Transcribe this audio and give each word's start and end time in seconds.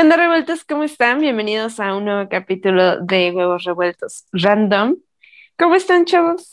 ¿Qué 0.00 0.04
onda, 0.04 0.16
revueltos? 0.16 0.64
¿Cómo 0.64 0.82
están? 0.82 1.20
Bienvenidos 1.20 1.78
a 1.78 1.94
un 1.94 2.06
nuevo 2.06 2.26
capítulo 2.30 3.02
de 3.02 3.32
Huevos 3.32 3.64
Revueltos 3.64 4.24
Random. 4.32 4.96
¿Cómo 5.58 5.74
están, 5.74 6.06
chavos? 6.06 6.48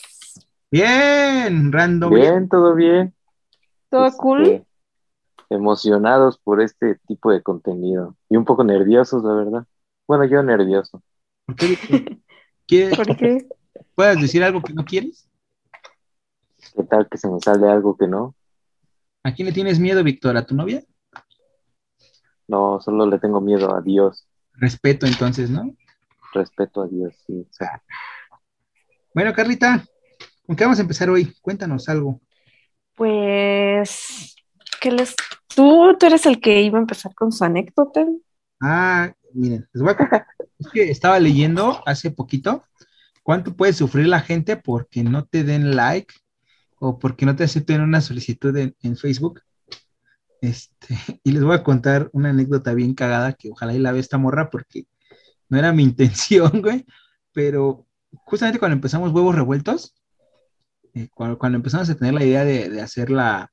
Bien, 0.70 1.72
random. 1.72 2.12
Bien, 2.12 2.46
todo 2.50 2.74
bien. 2.74 3.14
¿Todo 3.88 4.04
Este, 4.04 4.18
cool? 4.18 4.66
Emocionados 5.48 6.36
por 6.36 6.60
este 6.60 6.96
tipo 7.06 7.32
de 7.32 7.42
contenido 7.42 8.16
y 8.28 8.36
un 8.36 8.44
poco 8.44 8.64
nerviosos, 8.64 9.24
la 9.24 9.32
verdad. 9.32 9.66
Bueno, 10.06 10.26
yo 10.26 10.42
nervioso. 10.42 11.02
¿Por 11.46 11.56
qué? 11.56 12.18
¿Quieres- 12.66 12.96
¿Por 12.98 13.16
qué? 13.16 13.46
¿Puedes 13.94 14.20
decir 14.20 14.44
algo 14.44 14.60
que 14.60 14.74
no 14.74 14.84
quieres? 14.84 15.26
¿Qué 16.76 16.82
tal 16.82 17.08
que 17.08 17.16
se 17.16 17.30
me 17.30 17.40
sale 17.40 17.66
algo 17.66 17.96
que 17.96 18.08
no? 18.08 18.34
¿A 19.22 19.32
quién 19.32 19.46
le 19.46 19.54
tienes 19.54 19.78
miedo, 19.78 20.04
Víctor? 20.04 20.36
¿A 20.36 20.44
tu 20.44 20.54
novia? 20.54 20.82
No, 22.48 22.80
solo 22.80 23.06
le 23.06 23.18
tengo 23.18 23.40
miedo 23.40 23.74
a 23.74 23.80
Dios, 23.80 24.26
Respeto, 24.54 25.06
entonces, 25.06 25.50
¿no? 25.50 25.72
respeto 26.32 26.82
a 26.82 26.88
Dios, 26.88 27.14
sí. 27.26 27.46
o 27.48 27.52
sea, 27.52 27.82
Bueno, 29.14 29.32
Carlita, 29.32 29.84
¿con 30.46 30.56
qué 30.56 30.64
vamos 30.64 30.78
a 30.78 30.82
empezar 30.82 31.08
hoy? 31.10 31.32
Cuéntanos 31.40 31.88
algo. 31.88 32.20
Pues, 32.94 34.34
¿qué 34.80 34.90
les... 34.90 35.14
¿Tú, 35.54 35.96
tú 35.98 36.06
eres 36.06 36.26
el 36.26 36.40
que 36.40 36.60
iba 36.62 36.78
a 36.78 36.80
empezar 36.80 37.14
con 37.14 37.32
su 37.32 37.44
anécdota? 37.44 38.04
Ah, 38.60 39.12
miren, 39.32 39.68
les 39.72 39.82
voy 39.82 39.92
a 39.92 39.96
contar. 39.96 40.26
Es 40.58 40.68
que 40.68 40.90
estaba 40.90 41.18
leyendo 41.20 41.80
hace 41.86 42.10
poquito 42.10 42.64
cuánto 43.22 43.54
puede 43.54 43.72
sufrir 43.72 44.08
la 44.08 44.20
gente 44.20 44.56
porque 44.56 45.04
no 45.04 45.24
te 45.24 45.44
den 45.44 45.76
like 45.76 46.14
o 46.80 46.98
porque 46.98 47.26
no 47.26 47.36
te 47.36 47.44
acepten 47.44 47.80
una 47.80 48.00
solicitud 48.00 48.56
en, 48.56 48.74
en 48.82 48.96
Facebook. 48.96 49.40
Este, 50.40 50.88
y 51.24 51.32
les 51.32 51.42
voy 51.42 51.54
a 51.56 51.62
contar 51.62 52.10
una 52.12 52.30
anécdota 52.30 52.74
bien 52.74 52.94
cagada 52.94 53.32
que 53.32 53.50
ojalá 53.50 53.74
y 53.74 53.78
la 53.78 53.92
vea 53.92 54.00
esta 54.00 54.18
morra 54.18 54.50
porque 54.50 54.84
no 55.48 55.58
era 55.58 55.72
mi 55.72 55.82
intención, 55.84 56.62
güey. 56.62 56.84
Pero 57.32 57.86
justamente 58.24 58.58
cuando 58.58 58.74
empezamos 58.74 59.12
Huevos 59.12 59.34
Revueltos, 59.34 59.94
eh, 60.94 61.08
cuando, 61.14 61.38
empezamos 61.56 61.88
a 61.90 61.94
tener 61.94 62.14
la 62.14 62.24
idea 62.24 62.44
de, 62.44 62.68
de 62.70 62.80
hacer 62.80 63.10
la, 63.10 63.52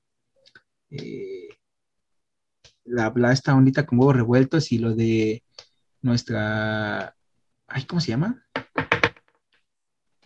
eh, 0.90 1.50
la, 2.86 3.12
la- 3.16 3.32
esta 3.32 3.54
ondita 3.56 3.86
con 3.86 4.00
huevos 4.00 4.16
revueltos 4.16 4.72
y 4.72 4.78
lo 4.80 4.96
de 4.96 5.44
nuestra, 6.02 7.16
ay, 7.68 7.84
¿cómo 7.86 8.00
se 8.00 8.10
llama? 8.10 8.44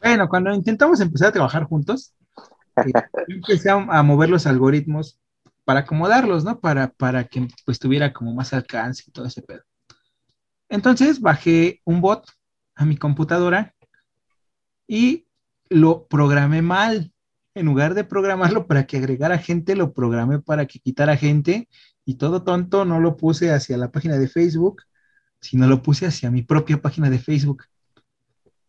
Bueno, 0.02 0.30
cuando 0.30 0.53
intentamos 0.53 1.00
empezar 1.02 1.30
a 1.30 1.34
trabajar 1.34 1.64
juntos, 1.66 2.14
eh, 2.86 2.91
empecé 3.28 3.70
a 3.70 4.03
mover 4.03 4.30
los 4.30 4.46
algoritmos 4.46 5.20
para 5.69 5.81
acomodarlos, 5.81 6.44
¿no? 6.44 6.59
Para, 6.59 6.91
para 6.94 7.25
que 7.25 7.47
pues 7.63 7.78
tuviera 7.78 8.12
como 8.12 8.34
más 8.34 8.53
alcance 8.53 9.03
y 9.06 9.12
todo 9.12 9.28
ese 9.28 9.44
pedo. 9.44 9.62
Entonces 10.68 11.22
bajé 11.22 11.80
un 11.85 12.02
bot 12.02 12.28
a 12.74 12.85
mi 12.85 12.97
computadora 12.97 13.75
y 14.88 15.28
lo 15.69 16.08
programé 16.08 16.63
mal. 16.63 17.13
En 17.53 17.68
lugar 17.68 17.94
de 17.94 18.03
programarlo 18.03 18.66
para 18.66 18.88
que 18.88 18.97
agregara 18.97 19.38
gente, 19.38 19.75
lo 19.75 19.94
programé 19.94 20.40
para 20.40 20.66
que 20.66 20.79
quitara 20.79 21.16
gente 21.16 21.69
y 22.03 22.16
todo 22.16 22.41
tonto 22.41 22.84
no 22.84 23.00
lo 23.00 23.16
puse 23.16 23.52
hacia 23.52 23.78
la 23.78 23.91
página 23.91 24.18
de 24.18 24.28
Facebook, 24.28 24.81
sino 25.40 25.68
lo 25.68 25.84
puse 25.84 26.08
hacia 26.08 26.31
mi 26.31 26.41
propia 26.41 26.81
página 26.81 27.12
de 27.12 27.19
Facebook. 27.19 27.66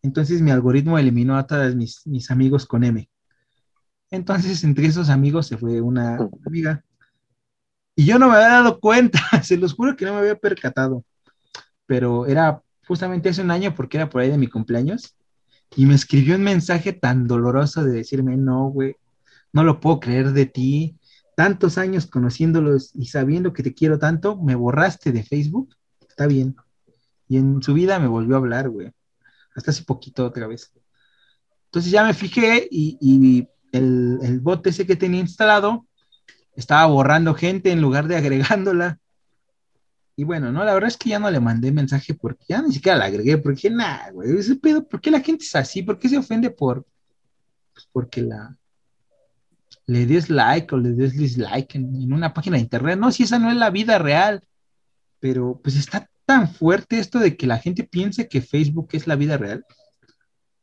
Entonces 0.03 0.43
mi 0.43 0.51
algoritmo 0.51 0.99
eliminó 0.99 1.35
a 1.35 1.47
todos 1.47 1.73
mis, 1.75 2.05
mis 2.05 2.29
amigos 2.29 2.67
con 2.67 2.83
M. 2.83 3.09
Entonces 4.11 4.63
entre 4.63 4.85
esos 4.85 5.09
amigos 5.09 5.47
se 5.47 5.57
fue 5.57 5.81
una 5.81 6.29
amiga. 6.45 6.85
Y 8.01 8.05
yo 8.05 8.17
no 8.17 8.29
me 8.29 8.35
había 8.35 8.47
dado 8.47 8.79
cuenta, 8.79 9.19
se 9.43 9.57
los 9.57 9.73
juro 9.75 9.95
que 9.95 10.05
no 10.05 10.13
me 10.13 10.21
había 10.21 10.35
percatado. 10.35 11.05
Pero 11.85 12.25
era 12.25 12.63
justamente 12.87 13.29
hace 13.29 13.43
un 13.43 13.51
año 13.51 13.75
porque 13.75 13.97
era 13.97 14.09
por 14.09 14.21
ahí 14.21 14.31
de 14.31 14.39
mi 14.39 14.47
cumpleaños. 14.47 15.15
Y 15.75 15.85
me 15.85 15.93
escribió 15.93 16.35
un 16.35 16.41
mensaje 16.41 16.93
tan 16.93 17.27
doloroso 17.27 17.83
de 17.83 17.91
decirme, 17.91 18.37
no, 18.37 18.69
güey, 18.69 18.95
no 19.53 19.63
lo 19.63 19.79
puedo 19.79 19.99
creer 19.99 20.31
de 20.31 20.47
ti. 20.47 20.97
Tantos 21.35 21.77
años 21.77 22.07
conociéndolos 22.07 22.89
y 22.95 23.05
sabiendo 23.05 23.53
que 23.53 23.61
te 23.61 23.75
quiero 23.75 23.99
tanto, 23.99 24.35
me 24.35 24.55
borraste 24.55 25.11
de 25.11 25.21
Facebook. 25.21 25.75
Está 26.09 26.25
bien. 26.25 26.55
Y 27.27 27.37
en 27.37 27.61
su 27.61 27.75
vida 27.75 27.99
me 27.99 28.07
volvió 28.07 28.33
a 28.33 28.39
hablar, 28.39 28.69
güey. 28.69 28.91
Hasta 29.55 29.69
hace 29.69 29.83
poquito 29.83 30.25
otra 30.25 30.47
vez. 30.47 30.73
Entonces 31.65 31.91
ya 31.91 32.03
me 32.03 32.15
fijé 32.15 32.67
y, 32.71 33.47
el, 33.71 34.17
el 34.23 34.39
bot 34.39 34.65
ese 34.65 34.87
que 34.87 34.95
tenía 34.95 35.19
instalado 35.19 35.85
estaba 36.55 36.85
borrando 36.85 37.33
gente 37.33 37.71
en 37.71 37.81
lugar 37.81 38.07
de 38.07 38.17
agregándola. 38.17 38.99
Y 40.15 40.23
bueno, 40.23 40.51
no, 40.51 40.63
la 40.63 40.73
verdad 40.73 40.89
es 40.89 40.97
que 40.97 41.09
ya 41.09 41.19
no 41.19 41.31
le 41.31 41.39
mandé 41.39 41.71
mensaje 41.71 42.13
porque 42.13 42.45
ya 42.49 42.61
ni 42.61 42.73
siquiera 42.73 42.97
la 42.97 43.05
agregué, 43.05 43.37
porque 43.37 43.69
nada, 43.69 44.11
güey, 44.11 44.37
ese 44.37 44.55
pedo, 44.55 44.87
¿por 44.87 45.01
qué 45.01 45.09
la 45.09 45.21
gente 45.21 45.45
es 45.45 45.55
así? 45.55 45.81
¿Por 45.81 45.97
qué 45.97 46.09
se 46.09 46.17
ofende 46.17 46.51
por, 46.51 46.85
pues 47.73 47.87
porque 47.91 48.21
la, 48.21 48.55
le 49.87 50.05
des 50.05 50.29
like 50.29 50.75
o 50.75 50.77
le 50.77 50.91
des 50.91 51.13
dislike 51.13 51.75
en, 51.75 52.13
una 52.13 52.33
página 52.33 52.57
de 52.57 52.63
internet? 52.63 52.99
No, 52.99 53.11
si 53.11 53.23
esa 53.23 53.39
no 53.39 53.49
es 53.49 53.57
la 53.57 53.69
vida 53.69 53.97
real, 53.97 54.43
pero 55.19 55.59
pues 55.63 55.77
está 55.77 56.09
tan 56.25 56.53
fuerte 56.53 56.99
esto 56.99 57.19
de 57.19 57.35
que 57.37 57.47
la 57.47 57.57
gente 57.57 57.83
piense 57.83 58.27
que 58.27 58.41
Facebook 58.41 58.89
es 58.91 59.07
la 59.07 59.15
vida 59.15 59.37
real, 59.37 59.65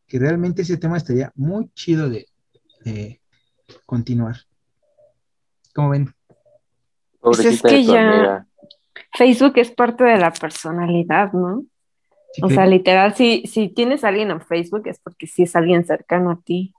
que 0.06 0.18
realmente 0.18 0.62
ese 0.62 0.76
tema 0.76 0.98
estaría 0.98 1.32
muy 1.34 1.70
chido 1.74 2.08
de 2.10 2.28
continuar. 3.86 4.47
¿Cómo 5.78 5.90
ven? 5.90 6.12
Pues 7.20 7.44
es 7.44 7.62
que 7.62 7.84
ya- 7.84 8.10
amiga. 8.16 8.46
Facebook 9.16 9.52
es 9.58 9.70
parte 9.70 10.02
de 10.02 10.16
la 10.18 10.32
personalidad, 10.32 11.32
¿no? 11.32 11.62
¿Sí 12.32 12.42
O 12.42 12.48
sea, 12.50 12.66
literal, 12.66 13.14
si, 13.14 13.46
si 13.46 13.68
tienes 13.68 14.02
a 14.02 14.08
alguien 14.08 14.32
en 14.32 14.40
Facebook 14.40 14.82
es 14.88 14.98
porque 14.98 15.28
sí 15.28 15.44
es 15.44 15.54
alguien 15.54 15.84
cercano 15.84 16.32
a 16.32 16.40
ti. 16.44 16.74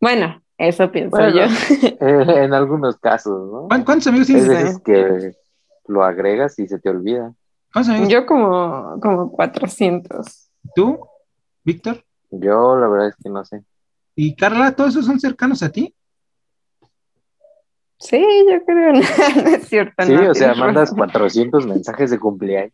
Bueno, 0.00 0.40
eso 0.58 0.92
pienso 0.92 1.16
Bueno, 1.16 1.34
yo. 1.34 1.42
Eh, 2.00 2.44
en 2.44 2.54
algunos 2.54 2.98
casos, 2.98 3.50
¿no? 3.50 3.66
¿Cuán- 3.66 3.82
¿Cuántos 3.84 4.06
amigos 4.06 4.28
Hay 4.30 4.36
tienes? 4.36 4.48
veces 4.48 4.78
que 4.84 5.32
lo 5.88 6.04
agregas 6.04 6.56
y 6.60 6.68
se 6.68 6.78
te 6.78 6.90
olvida. 6.90 7.34
¿Cuántos 7.72 7.90
amigos 7.94 8.10
Yo 8.10 8.26
como, 8.26 9.00
como 9.02 9.32
400. 9.32 10.50
tú, 10.76 11.00
Víctor? 11.64 12.04
Yo 12.30 12.76
la 12.76 12.86
verdad 12.86 13.08
es 13.08 13.16
que 13.20 13.28
no 13.28 13.44
sé. 13.44 13.64
¿Y 14.14 14.36
Carla? 14.36 14.70
¿Todos 14.76 14.90
esos 14.90 15.06
son 15.06 15.18
cercanos 15.18 15.64
a 15.64 15.70
ti? 15.72 15.92
Sí, 17.98 18.24
yo 18.50 18.64
creo, 18.64 18.92
no, 18.92 19.00
no 19.00 19.48
es 19.48 19.68
cierto. 19.68 20.04
Sí, 20.04 20.12
no, 20.12 20.30
o 20.30 20.34
sea, 20.34 20.54
mandas 20.54 20.90
razón. 20.90 20.98
400 20.98 21.66
mensajes 21.66 22.10
de 22.10 22.18
cumpleaños 22.18 22.72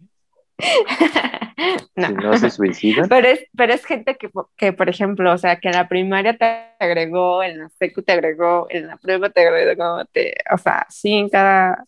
No. 1.94 2.06
si 2.06 2.14
no 2.14 2.38
se 2.38 2.50
suicidan. 2.50 3.08
Pero 3.08 3.28
es, 3.28 3.40
pero 3.55 3.75
es 3.75 3.84
gente 3.84 4.17
que, 4.17 4.31
que, 4.56 4.72
por 4.72 4.88
ejemplo, 4.88 5.32
o 5.32 5.38
sea, 5.38 5.61
que 5.61 5.69
en 5.69 5.75
la 5.75 5.88
primaria 5.88 6.37
te 6.37 6.44
agregó, 6.78 7.43
en 7.43 7.58
la 7.58 7.69
secu 7.78 8.02
te 8.02 8.12
agregó, 8.12 8.67
en 8.70 8.87
la 8.87 8.96
prueba 8.96 9.28
te 9.28 9.46
agregó, 9.46 10.05
te, 10.06 10.34
o 10.50 10.56
sea, 10.56 10.87
sí, 10.88 11.12
en 11.12 11.28
cada 11.28 11.84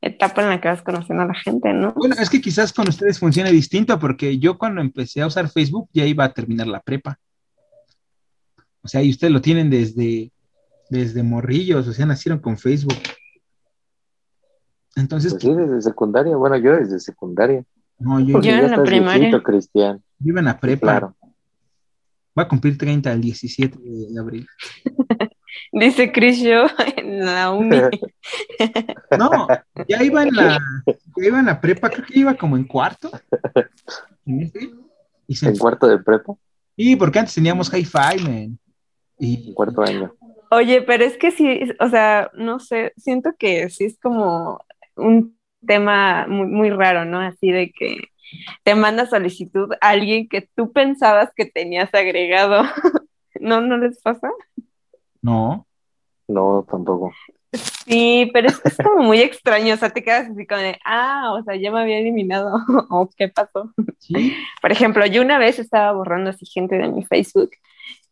etapa 0.00 0.42
en 0.42 0.48
la 0.48 0.60
que 0.60 0.68
vas 0.68 0.82
conociendo 0.82 1.22
a 1.22 1.26
la 1.26 1.34
gente, 1.34 1.72
¿no? 1.72 1.92
Bueno, 1.92 2.16
es 2.18 2.28
que 2.28 2.40
quizás 2.40 2.72
con 2.72 2.88
ustedes 2.88 3.20
funcione 3.20 3.52
distinto, 3.52 3.96
porque 3.98 4.38
yo 4.38 4.58
cuando 4.58 4.80
empecé 4.80 5.22
a 5.22 5.28
usar 5.28 5.48
Facebook 5.48 5.88
ya 5.92 6.04
iba 6.04 6.24
a 6.24 6.32
terminar 6.32 6.66
la 6.66 6.80
prepa. 6.80 7.18
O 8.82 8.88
sea, 8.88 9.02
y 9.02 9.10
ustedes 9.10 9.32
lo 9.32 9.40
tienen 9.40 9.70
desde, 9.70 10.32
desde 10.92 11.22
morrillos, 11.22 11.88
o 11.88 11.92
sea, 11.94 12.04
nacieron 12.04 12.38
con 12.38 12.58
Facebook. 12.58 12.98
Entonces, 14.94 15.32
Pues 15.32 15.42
sí, 15.42 15.54
desde 15.54 15.80
secundaria. 15.80 16.36
Bueno, 16.36 16.56
yo 16.58 16.76
desde 16.76 17.00
secundaria. 17.00 17.64
no, 17.98 18.20
yo, 18.20 18.40
Yo 18.42 18.50
en 18.52 18.70
la 18.70 18.82
primaria. 18.82 19.18
viejito, 19.20 19.42
Cristian. 19.42 20.02
yo 20.18 20.28
iba 20.28 20.40
en 20.40 20.44
la 20.46 20.60
prepa. 20.60 20.86
Claro. 20.86 21.16
Va 22.38 22.42
a 22.44 22.48
cumplir 22.48 22.76
30 22.76 23.10
el 23.12 23.20
17 23.22 23.78
de 23.80 24.20
abril. 24.20 24.46
Dice 25.72 26.12
Chris 26.12 26.40
yo 26.40 26.64
en 26.96 27.24
la 27.24 27.50
uni. 27.50 27.76
No, 29.18 29.46
ya 29.88 30.02
iba 30.02 30.22
en 30.22 30.34
la, 30.34 30.58
ya 31.16 31.26
iba 31.26 31.38
en 31.38 31.44
la 31.46 31.60
prepa, 31.60 31.90
creo 31.90 32.06
que 32.06 32.18
iba 32.18 32.34
como 32.34 32.56
en 32.56 32.64
cuarto. 32.64 33.10
¿En, 34.26 34.50
¿En 35.28 35.56
cuarto 35.58 35.86
de 35.86 35.98
prepa? 35.98 36.34
Sí, 36.76 36.96
porque 36.96 37.18
antes 37.18 37.34
teníamos 37.34 37.70
hi-fi, 37.72 38.22
man. 38.22 38.58
Y... 39.18 39.52
cuarto 39.52 39.82
año. 39.82 40.14
Oye, 40.54 40.82
pero 40.82 41.02
es 41.02 41.16
que 41.16 41.30
sí, 41.30 41.62
o 41.80 41.88
sea, 41.88 42.30
no 42.34 42.58
sé, 42.60 42.92
siento 42.98 43.30
que 43.38 43.70
sí 43.70 43.86
es 43.86 43.98
como 43.98 44.62
un 44.96 45.34
tema 45.66 46.26
muy, 46.28 46.46
muy 46.46 46.68
raro, 46.68 47.06
¿no? 47.06 47.20
Así 47.20 47.50
de 47.50 47.72
que 47.72 48.10
te 48.62 48.74
manda 48.74 49.06
solicitud 49.06 49.72
a 49.80 49.88
alguien 49.88 50.28
que 50.28 50.46
tú 50.54 50.70
pensabas 50.70 51.30
que 51.34 51.46
tenías 51.46 51.94
agregado. 51.94 52.64
¿No, 53.40 53.62
no 53.62 53.78
les 53.78 54.02
pasa? 54.02 54.30
No. 55.22 55.66
No, 56.28 56.66
tampoco. 56.70 57.12
Sí, 57.52 58.30
pero 58.32 58.48
es, 58.48 58.76
como 58.82 59.02
muy 59.02 59.20
extraño, 59.20 59.74
o 59.74 59.76
sea, 59.76 59.90
te 59.90 60.02
quedas 60.02 60.30
así 60.30 60.46
como 60.46 60.60
de, 60.60 60.78
ah, 60.84 61.34
o 61.38 61.42
sea, 61.44 61.56
ya 61.56 61.70
me 61.70 61.80
había 61.80 61.98
eliminado, 61.98 62.54
o 62.90 63.10
qué 63.16 63.28
pasó. 63.28 63.72
Por 64.60 64.72
ejemplo, 64.72 65.04
yo 65.06 65.20
una 65.22 65.38
vez 65.38 65.58
estaba 65.58 65.92
borrando 65.92 66.30
así 66.30 66.46
gente 66.46 66.78
de 66.78 66.88
mi 66.88 67.04
Facebook, 67.04 67.50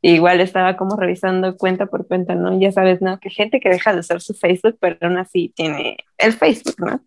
igual 0.02 0.40
estaba 0.40 0.76
como 0.76 0.96
revisando 0.96 1.56
cuenta 1.56 1.86
por 1.86 2.06
cuenta, 2.06 2.34
¿no? 2.34 2.58
Ya 2.60 2.72
sabes, 2.72 3.00
¿no? 3.00 3.18
Que 3.18 3.30
gente 3.30 3.60
que 3.60 3.70
deja 3.70 3.94
de 3.94 4.00
usar 4.00 4.20
su 4.20 4.34
Facebook, 4.34 4.76
pero 4.80 4.96
aún 5.00 5.16
así 5.16 5.52
tiene 5.56 5.96
el 6.18 6.32
Facebook, 6.32 6.76
¿no? 6.78 7.00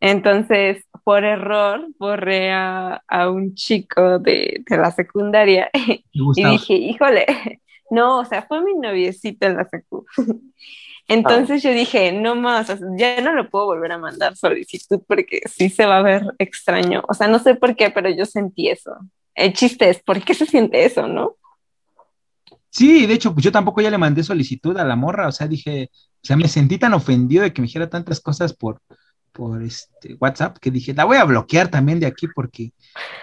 Entonces, 0.00 0.84
por 1.04 1.24
error, 1.24 1.86
borré 1.98 2.52
a, 2.52 3.02
un 3.30 3.54
chico 3.54 4.18
de, 4.18 4.64
la 4.68 4.90
secundaria 4.90 5.70
y 6.12 6.44
dije, 6.44 6.74
híjole, 6.74 7.26
no, 7.90 8.20
o 8.20 8.24
sea, 8.24 8.42
fue 8.42 8.62
mi 8.62 8.74
noviecita 8.74 9.46
en 9.46 9.56
la 9.56 9.68
secu. 9.68 10.06
Entonces 11.08 11.62
yo 11.62 11.72
dije, 11.72 12.12
no 12.12 12.36
más, 12.36 12.68
ya 12.96 13.20
no 13.20 13.32
lo 13.32 13.50
puedo 13.50 13.66
volver 13.66 13.92
a 13.92 13.98
mandar 13.98 14.36
solicitud 14.36 15.00
porque 15.06 15.40
sí 15.46 15.68
se 15.68 15.86
va 15.86 15.98
a 15.98 16.02
ver 16.02 16.22
extraño. 16.38 17.02
O 17.08 17.14
sea, 17.14 17.26
no 17.26 17.38
sé 17.38 17.54
por 17.54 17.74
qué, 17.74 17.90
pero 17.90 18.08
yo 18.10 18.24
sentí 18.26 18.68
eso. 18.68 18.96
El 19.34 19.52
chiste 19.52 19.90
es, 19.90 20.02
¿por 20.02 20.22
qué 20.22 20.34
se 20.34 20.46
siente 20.46 20.84
eso, 20.84 21.06
no? 21.08 21.36
Sí, 22.70 23.06
de 23.06 23.14
hecho, 23.14 23.34
pues 23.34 23.44
yo 23.44 23.50
tampoco 23.50 23.80
ya 23.80 23.90
le 23.90 23.98
mandé 23.98 24.22
solicitud 24.22 24.76
a 24.76 24.84
la 24.84 24.94
morra, 24.94 25.26
o 25.26 25.32
sea, 25.32 25.48
dije, 25.48 25.90
o 25.92 26.26
sea, 26.26 26.36
me 26.36 26.46
sentí 26.46 26.78
tan 26.78 26.94
ofendido 26.94 27.42
de 27.42 27.52
que 27.52 27.60
me 27.60 27.66
dijera 27.66 27.90
tantas 27.90 28.20
cosas 28.20 28.52
por, 28.52 28.80
por 29.32 29.62
este 29.62 30.14
WhatsApp 30.20 30.58
que 30.58 30.70
dije, 30.70 30.94
la 30.94 31.04
voy 31.04 31.16
a 31.16 31.24
bloquear 31.24 31.68
también 31.68 31.98
de 31.98 32.06
aquí 32.06 32.28
porque... 32.28 32.72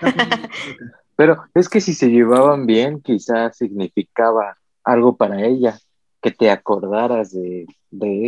Pero 1.16 1.46
es 1.56 1.68
que 1.68 1.82
si 1.82 1.96
se 1.96 2.10
llevaban 2.10 2.68
bien, 2.68 3.02
quizás 3.02 3.58
significaba 3.58 4.58
algo 4.84 5.18
para 5.18 5.44
ella 5.44 5.80
que 6.22 6.32
te 6.32 6.50
acordaras 6.50 7.32
de, 7.32 7.68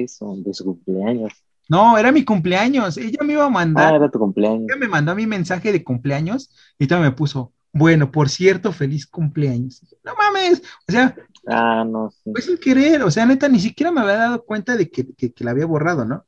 eso, 0.04 0.36
de 0.38 0.54
su 0.54 0.66
cumpleaños. 0.66 1.34
No, 1.68 1.98
era 1.98 2.12
mi 2.12 2.26
cumpleaños. 2.26 2.98
Ella 2.98 3.20
me 3.24 3.34
iba 3.34 3.46
a 3.46 3.50
mandar. 3.50 3.94
Ah, 3.94 3.96
era 3.98 4.10
tu 4.10 4.20
cumpleaños. 4.20 4.64
Ella 4.70 4.80
me 4.80 4.88
mandó 4.88 5.16
mi 5.16 5.28
mensaje 5.28 5.72
de 5.72 5.84
cumpleaños 5.84 6.50
y 6.78 6.88
también 6.88 7.12
me 7.12 7.16
puso, 7.16 7.54
bueno, 7.72 8.12
por 8.12 8.30
cierto, 8.30 8.72
feliz 8.72 9.06
cumpleaños. 9.06 9.86
No 10.04 10.14
mames, 10.16 10.62
o 10.88 10.92
sea. 10.92 11.16
Ah, 11.48 11.86
no. 11.88 12.12
Sí. 12.12 12.32
Pues 12.32 12.46
sin 12.46 12.58
querer, 12.58 13.04
o 13.04 13.12
sea, 13.12 13.26
neta, 13.26 13.48
ni 13.48 13.60
siquiera 13.60 13.92
me 13.92 14.02
había 14.02 14.18
dado 14.18 14.44
cuenta 14.46 14.76
de 14.76 14.90
que, 14.90 15.06
la 15.40 15.52
había 15.52 15.66
borrado, 15.66 16.06
¿no? 16.06 16.26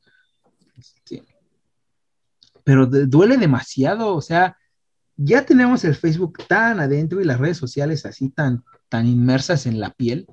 Este, 0.77 1.23
pero 2.63 2.85
duele 2.85 3.37
demasiado, 3.37 4.15
o 4.15 4.21
sea, 4.21 4.57
ya 5.17 5.45
tenemos 5.45 5.83
el 5.83 5.95
Facebook 5.95 6.39
tan 6.47 6.79
adentro 6.79 7.21
y 7.21 7.25
las 7.25 7.39
redes 7.39 7.57
sociales 7.57 8.05
así 8.05 8.29
tan, 8.29 8.63
tan 8.89 9.07
inmersas 9.07 9.65
en 9.65 9.79
la 9.79 9.91
piel 9.91 10.27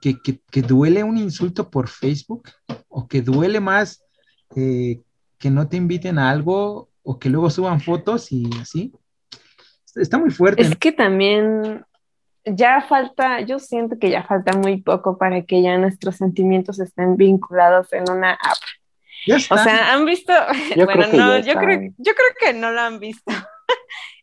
que, 0.00 0.62
duele 0.62 1.04
un 1.04 1.16
insulto 1.16 1.70
por 1.70 1.88
Facebook 1.88 2.48
o 2.88 3.06
que 3.08 3.22
duele 3.22 3.60
más 3.60 4.04
eh, 4.56 5.00
que 5.38 5.50
no 5.50 5.68
te 5.68 5.76
inviten 5.76 6.18
a 6.18 6.30
algo 6.30 6.88
o 7.02 7.18
que 7.18 7.30
luego 7.30 7.50
suban 7.50 7.80
fotos 7.80 8.32
y 8.32 8.48
así. 8.60 8.92
Está 9.94 10.18
muy 10.18 10.30
fuerte. 10.30 10.62
Es 10.62 10.76
que 10.76 10.92
también 10.92 11.84
ya 12.44 12.82
falta, 12.82 13.40
yo 13.40 13.58
siento 13.58 13.98
que 13.98 14.10
ya 14.10 14.22
falta 14.24 14.56
muy 14.56 14.80
poco 14.82 15.18
para 15.18 15.42
que 15.42 15.62
ya 15.62 15.76
nuestros 15.78 16.16
sentimientos 16.16 16.78
estén 16.80 17.16
vinculados 17.16 17.92
en 17.92 18.10
una 18.10 18.32
app. 18.32 18.58
O 19.50 19.58
sea, 19.58 19.92
han 19.92 20.04
visto, 20.04 20.32
bueno, 20.76 21.06
no, 21.12 21.38
yo 21.40 21.54
creo, 21.54 21.80
yo 21.98 22.12
creo 22.14 22.34
que 22.40 22.52
no 22.54 22.70
lo 22.70 22.80
han 22.80 22.98
visto. 22.98 23.32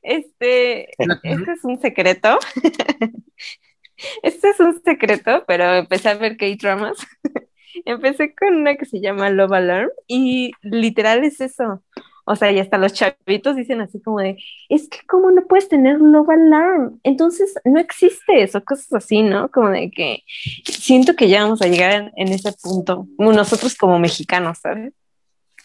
Este, 0.07 0.91
este 0.99 1.51
es 1.51 1.63
un 1.63 1.81
secreto. 1.81 2.37
Este 4.23 4.49
es 4.49 4.59
un 4.59 4.81
secreto, 4.83 5.43
pero 5.47 5.75
empecé 5.75 6.09
a 6.09 6.15
ver 6.15 6.37
K-dramas. 6.37 6.97
empecé 7.85 8.33
con 8.33 8.55
una 8.55 8.75
que 8.75 8.85
se 8.85 9.01
llama 9.01 9.29
Love 9.29 9.53
Alarm 9.53 9.89
y 10.07 10.51
literal 10.61 11.23
es 11.23 11.41
eso. 11.41 11.83
O 12.27 12.35
sea, 12.35 12.51
y 12.51 12.59
hasta 12.59 12.79
los 12.79 12.93
chavitos 12.93 13.55
dicen 13.55 13.81
así 13.81 14.01
como 14.01 14.19
de, 14.19 14.37
es 14.69 14.89
que 14.89 14.97
cómo 15.07 15.29
no 15.29 15.45
puedes 15.45 15.69
tener 15.69 15.99
Love 15.99 16.29
Alarm, 16.29 16.99
entonces 17.03 17.53
no 17.63 17.79
existe 17.79 18.41
eso, 18.41 18.63
cosas 18.63 18.91
así, 18.93 19.21
¿no? 19.21 19.51
Como 19.51 19.69
de 19.69 19.91
que 19.91 20.23
siento 20.65 21.15
que 21.15 21.29
ya 21.29 21.43
vamos 21.43 21.61
a 21.61 21.67
llegar 21.67 22.11
en, 22.15 22.27
ese 22.29 22.51
punto, 22.53 23.07
nosotros 23.19 23.75
como 23.75 23.99
mexicanos, 23.99 24.57
¿sabes? 24.57 24.93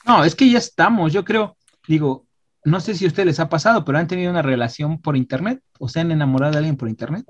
No, 0.05 0.23
es 0.23 0.35
que 0.35 0.51
ya 0.51 0.59
estamos, 0.59 1.15
yo 1.15 1.25
creo, 1.25 1.57
digo, 1.89 2.27
no 2.63 2.79
sé 2.81 2.95
si 2.95 3.07
a 3.07 3.09
ustedes 3.09 3.27
les 3.27 3.41
ha 3.41 3.49
pasado, 3.49 3.83
pero 3.83 3.97
han 3.97 4.07
tenido 4.07 4.31
una 4.31 4.43
relación 4.43 5.01
por 5.01 5.17
internet 5.17 5.63
o 5.79 5.89
se 5.89 6.01
han 6.01 6.11
enamorado 6.11 6.53
de 6.53 6.59
alguien 6.59 6.77
por 6.77 6.91
internet. 6.91 7.25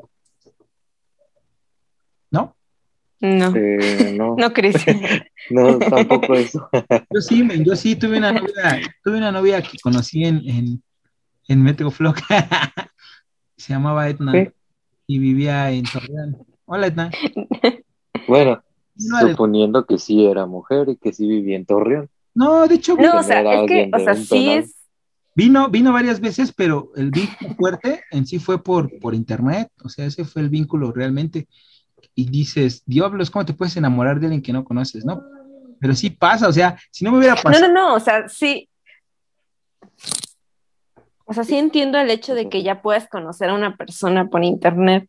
¿No? 2.33 2.57
No. 3.21 3.53
Eh, 3.55 4.15
no. 4.17 4.35
no, 4.39 4.53
Cris. 4.53 4.77
no, 5.51 5.79
tampoco 5.79 6.35
eso. 6.35 6.69
yo 6.73 7.21
sí, 7.21 7.47
yo 7.65 7.77
sí 7.77 7.97
tuve 7.97 8.19
una 8.19 8.33
novia, 8.33 8.81
tuve 9.05 9.19
una 9.19 9.31
novia 9.31 9.63
que 9.63 9.79
conocí 9.83 10.25
en, 10.25 10.43
en, 10.49 10.83
en 11.49 11.77
Se 13.57 13.73
llamaba 13.73 14.09
Etna 14.09 14.53
y 15.07 15.19
vivía 15.19 15.71
en 15.71 15.85
Torreón. 15.85 16.47
Hola, 16.65 16.87
Etna. 16.87 17.11
Bueno, 18.27 18.63
suponiendo 18.97 19.85
que 19.85 19.99
sí 19.99 20.25
era 20.25 20.47
mujer 20.47 20.89
y 20.89 20.97
que 20.97 21.13
sí 21.13 21.27
vivía 21.27 21.57
en 21.57 21.67
Torreón. 21.67 22.09
No, 22.35 22.67
de 22.67 22.77
hecho, 22.77 22.97
no, 22.97 23.19
o 23.19 23.23
sea, 23.23 23.41
es 23.41 23.69
que, 23.69 23.91
o 23.93 23.99
sea, 23.99 24.15
sí 24.15 24.51
es. 24.51 24.77
Vino, 25.35 25.69
vino 25.69 25.93
varias 25.93 26.21
veces, 26.21 26.53
pero 26.53 26.91
el 26.97 27.11
vínculo 27.11 27.55
fuerte 27.55 28.03
en 28.11 28.27
sí 28.27 28.39
fue 28.39 28.63
por, 28.63 28.99
por 28.99 29.15
internet, 29.15 29.71
o 29.83 29.89
sea, 29.89 30.05
ese 30.07 30.25
fue 30.25 30.43
el 30.43 30.49
vínculo 30.49 30.93
realmente 30.93 31.49
y 32.15 32.31
dices, 32.31 32.83
diablos, 32.87 33.31
¿cómo 33.31 33.45
te 33.45 33.55
puedes 33.55 33.77
enamorar 33.77 34.21
de 34.21 34.27
alguien 34.27 34.43
que 34.43 34.53
no 34.53 34.65
conoces, 34.65 35.05
no? 35.05 35.23
Pero 35.81 35.95
sí 35.95 36.11
pasa, 36.11 36.49
o 36.49 36.53
sea, 36.53 36.79
si 36.91 37.05
no 37.05 37.13
me 37.13 37.19
hubiera 37.19 37.37
pasado. 37.37 37.69
No, 37.69 37.69
no, 37.69 37.75
no, 37.75 37.95
o 37.95 38.01
sea, 38.01 38.29
sí. 38.29 38.69
O 41.25 41.33
sea, 41.33 41.45
sí 41.45 41.57
entiendo 41.57 41.99
el 41.99 42.11
hecho 42.11 42.35
de 42.35 42.49
que 42.49 42.63
ya 42.63 42.83
puedas 42.83 43.09
conocer 43.09 43.51
a 43.51 43.55
una 43.55 43.77
persona 43.77 44.29
por 44.29 44.45
internet, 44.45 45.09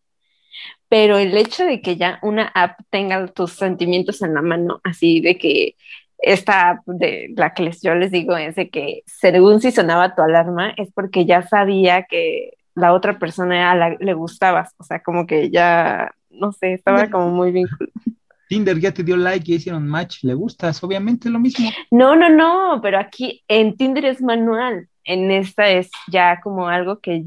pero 0.88 1.18
el 1.18 1.36
hecho 1.36 1.66
de 1.66 1.82
que 1.82 1.98
ya 1.98 2.20
una 2.22 2.48
app 2.54 2.80
tenga 2.90 3.26
tus 3.28 3.54
sentimientos 3.54 4.22
en 4.22 4.34
la 4.34 4.42
mano, 4.42 4.82
así 4.84 5.20
de 5.22 5.38
que 5.38 5.76
esta 6.20 6.70
app 6.70 6.86
de 6.86 7.34
la 7.36 7.54
que 7.54 7.64
les, 7.64 7.82
yo 7.82 7.96
les 7.96 8.12
digo 8.12 8.38
es 8.38 8.56
de 8.56 8.70
que 8.70 9.02
según 9.06 9.62
si 9.62 9.72
sonaba 9.72 10.16
tu 10.16 10.22
alarma, 10.22 10.74
es 10.78 10.92
porque 10.94 11.26
ya 11.26 11.42
sabía 11.48 12.04
que 12.04 12.52
la 12.76 12.94
otra 12.94 13.20
persona 13.20 13.90
le 14.00 14.14
gustabas, 14.14 14.74
o 14.78 14.84
sea, 14.84 15.02
como 15.02 15.26
que 15.26 15.50
ya 15.50 16.12
no 16.32 16.52
sé, 16.52 16.74
estaba 16.74 17.10
como 17.10 17.30
muy 17.30 17.52
vinculado. 17.52 17.92
Tinder 18.52 18.78
ya 18.82 18.94
te 18.94 19.04
dio 19.04 19.16
like 19.16 19.50
y 19.50 19.56
hicieron 19.56 19.88
match, 19.88 20.24
le 20.24 20.34
gustas, 20.34 20.84
obviamente 20.84 21.30
lo 21.30 21.40
mismo. 21.40 21.70
No, 21.90 22.18
no, 22.18 22.30
no, 22.30 22.82
pero 22.82 23.00
aquí 23.00 23.42
en 23.48 23.78
Tinder 23.78 24.04
es 24.04 24.22
manual, 24.22 24.90
en 25.06 25.32
esta 25.32 25.70
es 25.70 25.90
ya 26.12 26.42
como 26.42 26.68
algo 26.68 27.00
que 27.00 27.24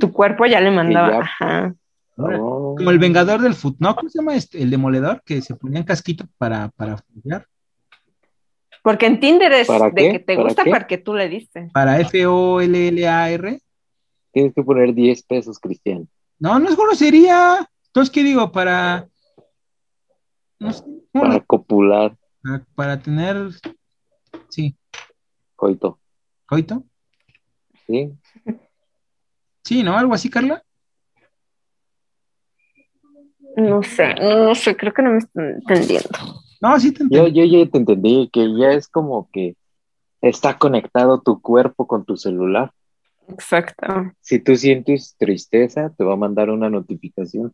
tu 0.00 0.12
cuerpo 0.12 0.46
ya 0.46 0.60
le 0.60 0.72
mandaba. 0.72 1.20
Ajá. 1.20 1.74
Oh. 2.16 2.74
Como 2.76 2.90
el 2.90 2.98
vengador 2.98 3.40
del 3.40 3.54
fútbol, 3.54 3.76
¿no? 3.78 3.94
¿Cómo 3.94 4.08
se 4.08 4.18
llama 4.18 4.34
este? 4.34 4.60
El 4.60 4.70
demoledor, 4.70 5.22
que 5.24 5.40
se 5.40 5.54
ponían 5.54 5.84
casquito 5.84 6.24
para, 6.36 6.70
para 6.70 6.96
Porque 8.82 9.06
en 9.06 9.20
Tinder 9.20 9.52
es 9.52 9.68
de 9.68 10.10
que 10.10 10.18
te 10.18 10.34
gusta 10.34 10.64
porque 10.64 10.98
tú 10.98 11.14
le 11.14 11.28
diste. 11.28 11.70
Para 11.72 12.00
F-O-L-L-A-R. 12.00 13.60
Tienes 14.32 14.54
que 14.54 14.62
poner 14.64 14.92
10 14.92 15.22
pesos, 15.22 15.60
Cristian. 15.60 16.08
No, 16.40 16.58
no 16.58 16.68
es 16.68 16.76
grosería. 16.76 17.68
Entonces, 17.88 18.12
¿qué 18.12 18.22
digo? 18.22 18.52
Para. 18.52 19.08
para 21.12 21.40
copular. 21.40 22.16
Para, 22.74 23.00
tener. 23.00 23.50
Sí. 24.48 24.76
Coito. 25.56 25.98
¿Coito? 26.46 26.84
Sí. 27.86 28.12
Sí, 29.64 29.82
¿no? 29.82 29.98
¿Algo 29.98 30.14
así, 30.14 30.30
Carla? 30.30 30.62
No 33.56 33.82
sé, 33.82 34.14
no 34.14 34.54
sé, 34.54 34.76
creo 34.76 34.94
que 34.94 35.02
no 35.02 35.10
me 35.10 35.18
estoy 35.18 35.44
entendiendo. 35.46 36.08
No, 36.60 36.78
sí 36.78 36.92
te 36.92 37.02
entiendo. 37.02 37.28
Yo, 37.28 37.44
yo 37.44 37.64
ya 37.64 37.70
te 37.70 37.78
entendí, 37.78 38.30
que 38.32 38.56
ya 38.56 38.70
es 38.70 38.88
como 38.88 39.28
que 39.32 39.56
está 40.20 40.58
conectado 40.58 41.20
tu 41.20 41.40
cuerpo 41.40 41.86
con 41.86 42.04
tu 42.04 42.16
celular. 42.16 42.72
Exacto. 43.28 44.12
Si 44.20 44.38
tú 44.38 44.56
sientes 44.56 45.16
tristeza, 45.18 45.92
te 45.96 46.04
va 46.04 46.14
a 46.14 46.16
mandar 46.16 46.50
una 46.50 46.70
notificación 46.70 47.52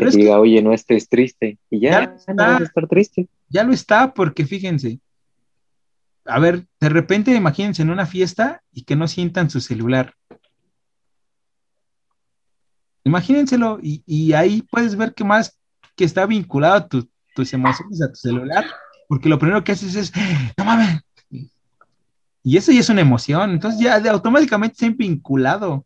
Pero 0.00 0.10
que 0.10 0.16
diga, 0.16 0.38
oye, 0.38 0.62
no 0.62 0.72
estés 0.72 1.08
triste. 1.08 1.58
Y 1.70 1.80
ya, 1.80 2.16
ya 2.26 2.34
no 2.34 2.44
vas 2.44 2.60
a 2.60 2.64
estar 2.64 2.86
triste. 2.86 3.28
Ya 3.48 3.64
lo 3.64 3.72
está, 3.72 4.12
porque 4.12 4.44
fíjense. 4.44 5.00
A 6.24 6.38
ver, 6.38 6.66
de 6.80 6.88
repente 6.88 7.34
imagínense 7.34 7.82
en 7.82 7.90
una 7.90 8.06
fiesta 8.06 8.62
y 8.72 8.82
que 8.84 8.96
no 8.96 9.08
sientan 9.08 9.48
su 9.48 9.60
celular. 9.60 10.14
Imagínenselo, 13.04 13.78
y, 13.80 14.02
y 14.04 14.32
ahí 14.32 14.62
puedes 14.62 14.96
ver 14.96 15.14
que 15.14 15.22
más 15.22 15.56
que 15.94 16.04
está 16.04 16.26
vinculado 16.26 16.74
a 16.74 16.88
tus 16.88 17.52
emociones 17.52 18.02
a 18.02 18.08
tu 18.08 18.16
celular, 18.16 18.66
porque 19.08 19.28
lo 19.28 19.38
primero 19.38 19.62
que 19.62 19.72
haces 19.72 19.94
es, 19.94 20.12
no 20.56 20.64
mames. 20.64 21.00
Y 22.42 22.56
eso 22.56 22.70
ya 22.70 22.80
es 22.80 22.88
una 22.88 23.00
emoción, 23.00 23.50
entonces 23.50 23.80
ya 23.80 23.96
automáticamente 24.10 24.74
está 24.74 24.96
vinculado. 24.96 25.84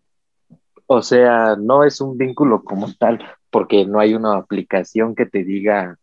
O 0.87 1.03
sea, 1.03 1.57
no 1.57 1.85
es 1.85 2.01
un 2.01 2.19
vínculo 2.19 2.65
como 2.65 2.93
tal, 2.95 3.19
porque 3.51 3.85
no 3.85 4.01
hay 4.01 4.15
una 4.15 4.37
aplicación 4.37 5.15
que 5.15 5.27
te 5.27 5.45
diga 5.45 5.99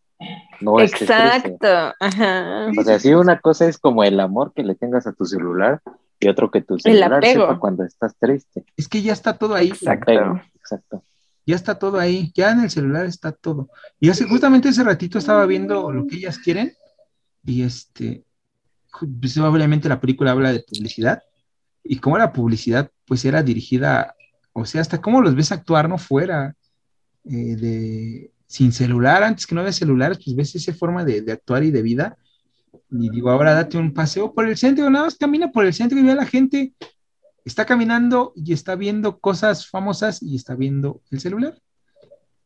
no 0.60 0.80
Exacto. 0.80 1.94
Ajá. 2.00 2.70
O 2.76 2.82
sea, 2.82 2.98
sí, 2.98 3.14
una 3.14 3.40
cosa 3.40 3.68
es 3.68 3.78
como 3.78 4.02
el 4.02 4.18
amor 4.18 4.52
que 4.54 4.64
le 4.64 4.74
tengas 4.74 5.06
a 5.06 5.12
tu 5.12 5.24
celular 5.24 5.80
y 6.18 6.28
otro 6.28 6.50
que 6.50 6.62
tu 6.62 6.78
celular 6.78 7.24
sepa 7.24 7.58
cuando 7.58 7.84
estás 7.84 8.16
triste. 8.18 8.64
Es 8.76 8.88
que 8.88 9.02
ya 9.02 9.12
está 9.12 9.38
todo 9.38 9.54
ahí. 9.54 9.68
Exacto. 9.68 10.40
Exacto. 10.56 11.04
Ya 11.46 11.54
está 11.54 11.78
todo 11.78 11.98
ahí, 11.98 12.30
ya 12.34 12.50
en 12.50 12.60
el 12.60 12.70
celular 12.70 13.06
está 13.06 13.32
todo. 13.32 13.70
Y 13.98 14.10
hace, 14.10 14.24
justamente 14.24 14.68
ese 14.68 14.84
ratito 14.84 15.18
estaba 15.18 15.46
viendo 15.46 15.90
lo 15.92 16.06
que 16.06 16.16
ellas 16.16 16.38
quieren 16.38 16.74
y 17.42 17.62
este, 17.62 18.24
pues 19.20 19.38
obviamente 19.38 19.88
la 19.88 20.00
película 20.00 20.32
habla 20.32 20.52
de 20.52 20.60
publicidad 20.60 21.22
y 21.82 22.00
cómo 22.00 22.18
la 22.18 22.34
publicidad 22.34 22.90
pues 23.06 23.24
era 23.24 23.42
dirigida, 23.42 24.14
o 24.52 24.66
sea, 24.66 24.82
hasta 24.82 25.00
cómo 25.00 25.22
los 25.22 25.34
ves 25.34 25.50
actuar 25.50 25.88
no 25.88 25.96
fuera 25.96 26.54
eh, 27.28 27.56
de 27.56 28.32
sin 28.48 28.72
celular, 28.72 29.22
antes 29.22 29.46
que 29.46 29.54
no 29.54 29.60
había 29.60 29.72
celulares, 29.72 30.18
pues 30.24 30.34
ves 30.34 30.54
esa 30.54 30.72
forma 30.72 31.04
de, 31.04 31.30
actuar 31.30 31.62
y 31.62 31.70
de 31.70 31.82
vida. 31.82 32.16
Y 32.90 33.10
digo, 33.10 33.30
ahora 33.30 33.52
date 33.52 33.76
un 33.76 33.92
paseo 33.92 34.32
por 34.32 34.48
el 34.48 34.56
centro, 34.56 34.88
nada 34.88 35.04
más 35.04 35.16
camina 35.16 35.52
por 35.52 35.66
el 35.66 35.74
centro 35.74 35.98
y 35.98 36.02
ve 36.02 36.12
a 36.12 36.16
la 36.16 36.24
gente, 36.24 36.72
está 37.44 37.66
caminando 37.66 38.32
y 38.34 38.54
está 38.54 38.74
viendo 38.74 39.18
cosas 39.18 39.68
famosas 39.68 40.22
y 40.22 40.34
está 40.34 40.54
viendo 40.54 41.02
el 41.10 41.20
celular. 41.20 41.60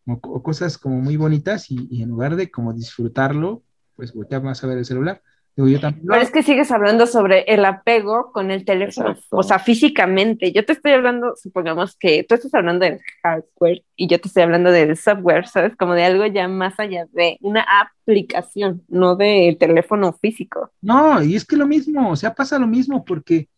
O, 0.05 0.43
cosas 0.43 0.77
como 0.77 1.01
muy 1.01 1.17
bonitas 1.17 1.71
y, 1.71 2.03
en 2.03 2.09
lugar 2.09 2.35
de 2.35 2.51
como 2.51 2.73
disfrutarlo, 2.73 3.62
pues 3.95 4.12
voltea 4.12 4.41
más 4.41 4.65
a 4.65 4.67
ver 4.67 4.79
el 4.79 4.85
celular. 4.85 5.23
Pero 5.54 6.14
es 6.14 6.30
que 6.30 6.42
sigues 6.42 6.71
hablando 6.71 7.06
sobre 7.06 7.40
el 7.42 7.64
apego 7.64 8.32
con 8.32 8.50
el 8.50 8.64
teléfono, 8.64 9.14
o 9.30 9.42
sea, 9.42 9.59
físicamente. 9.59 10.50
Yo 10.52 10.64
te 10.64 10.73
estoy 10.73 10.92
hablando, 10.92 11.35
supongamos 11.37 11.94
que 11.97 12.25
tú 12.25 12.35
estás 12.35 12.54
hablando 12.54 12.87
del 12.87 13.00
hardware 13.23 13.82
y 13.94 14.09
yo 14.09 14.18
te 14.18 14.28
estoy 14.28 14.44
hablando 14.44 14.71
del 14.71 14.97
software, 14.97 15.47
¿sabes? 15.47 15.76
Como 15.76 15.92
de 15.92 16.04
algo 16.04 16.25
ya 16.26 16.49
más 16.49 16.80
allá 16.80 17.06
de 17.12 17.37
una 17.42 17.66
aplicación, 17.80 18.82
no 18.88 19.14
de 19.14 19.56
teléfono 19.61 20.14
físico. 20.14 20.71
No, 20.80 21.23
y 21.23 21.37
es 21.37 21.44
que 21.44 21.56
lo 21.56 21.66
mismo, 21.66 22.11
o 22.11 22.16
sea, 22.16 22.35
pasa 22.35 22.59
lo 22.59 22.66
mismo 22.66 23.04
porque 23.04 23.49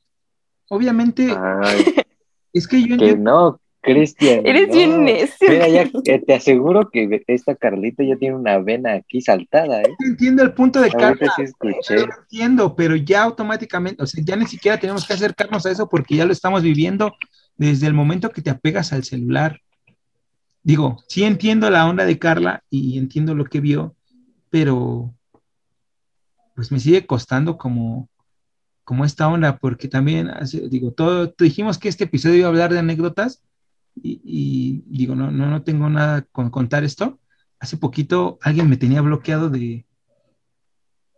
obviamente 0.69 1.33
es 2.53 2.67
que 2.67 2.83
yo... 2.83 2.97
Que 2.97 3.17
no, 3.17 3.61
Cristian. 3.85 4.47
Eres 4.47 4.75
bien 4.75 5.05
necio. 5.05 5.49
Mira, 5.49 5.69
ya, 5.69 5.89
te 6.21 6.35
aseguro 6.35 6.91
que 6.91 7.23
esta 7.27 7.55
Carlita 7.55 8.03
ya 8.03 8.17
tiene 8.17 8.35
una 8.35 8.59
vena 8.59 8.95
aquí 8.95 9.21
saltada, 9.21 9.83
¿eh? 9.83 9.95
Entiendo 10.01 10.43
el 10.43 10.55
punto 10.55 10.81
de 10.81 10.91
Carla. 10.91 11.33
Sí 11.37 11.95
entiendo, 11.95 12.75
pero 12.75 12.97
ya 12.97 13.23
automáticamente, 13.23 14.03
o 14.03 14.07
sea, 14.07 14.25
ya 14.25 14.37
ni 14.37 14.47
siquiera 14.47 14.81
tenemos 14.81 15.07
que 15.07 15.13
acercarnos 15.13 15.67
a 15.67 15.71
eso 15.71 15.89
porque 15.89 16.17
ya 16.17 16.25
lo 16.25 16.33
estamos 16.33 16.63
viviendo 16.63 17.15
desde 17.57 17.87
el 17.87 17.93
momento 17.93 18.31
que 18.31 18.43
te 18.43 18.51
apegas 18.51 18.93
al 18.93 19.05
celular. 19.05 19.61
Digo, 20.63 21.05
sí 21.09 21.25
entiendo 21.25 21.69
la 21.71 21.87
onda 21.87 22.07
de 22.07 22.19
Carla 22.19 22.65
y 22.71 22.99
entiendo 22.99 23.35
lo 23.35 23.45
que 23.45 23.61
vio, 23.61 23.95
pero 24.49 25.15
pues 26.55 26.73
me 26.73 26.81
sigue 26.81 27.05
costando 27.05 27.59
como, 27.59 28.09
como 28.85 29.05
esta 29.05 29.29
onda, 29.29 29.59
porque 29.59 29.89
también, 29.89 30.31
digo, 30.71 30.93
todo, 30.93 31.35
dijimos 31.39 31.79
que 31.79 31.89
este 31.89 32.05
episodio 32.05 32.37
iba 32.37 32.47
a 32.47 32.51
hablar 32.51 32.73
de 32.73 32.79
anécdotas, 32.79 33.43
y, 33.97 34.83
digo, 34.87 35.15
no, 35.15 35.31
no, 35.31 35.49
no 35.49 35.63
tengo 35.63 35.89
nada 35.89 36.23
con 36.23 36.51
contar 36.51 36.85
esto. 36.85 37.19
Hace 37.59 37.77
poquito 37.77 38.39
alguien 38.43 38.69
me 38.69 38.77
tenía 38.77 39.01
bloqueado 39.01 39.49
de, 39.49 39.87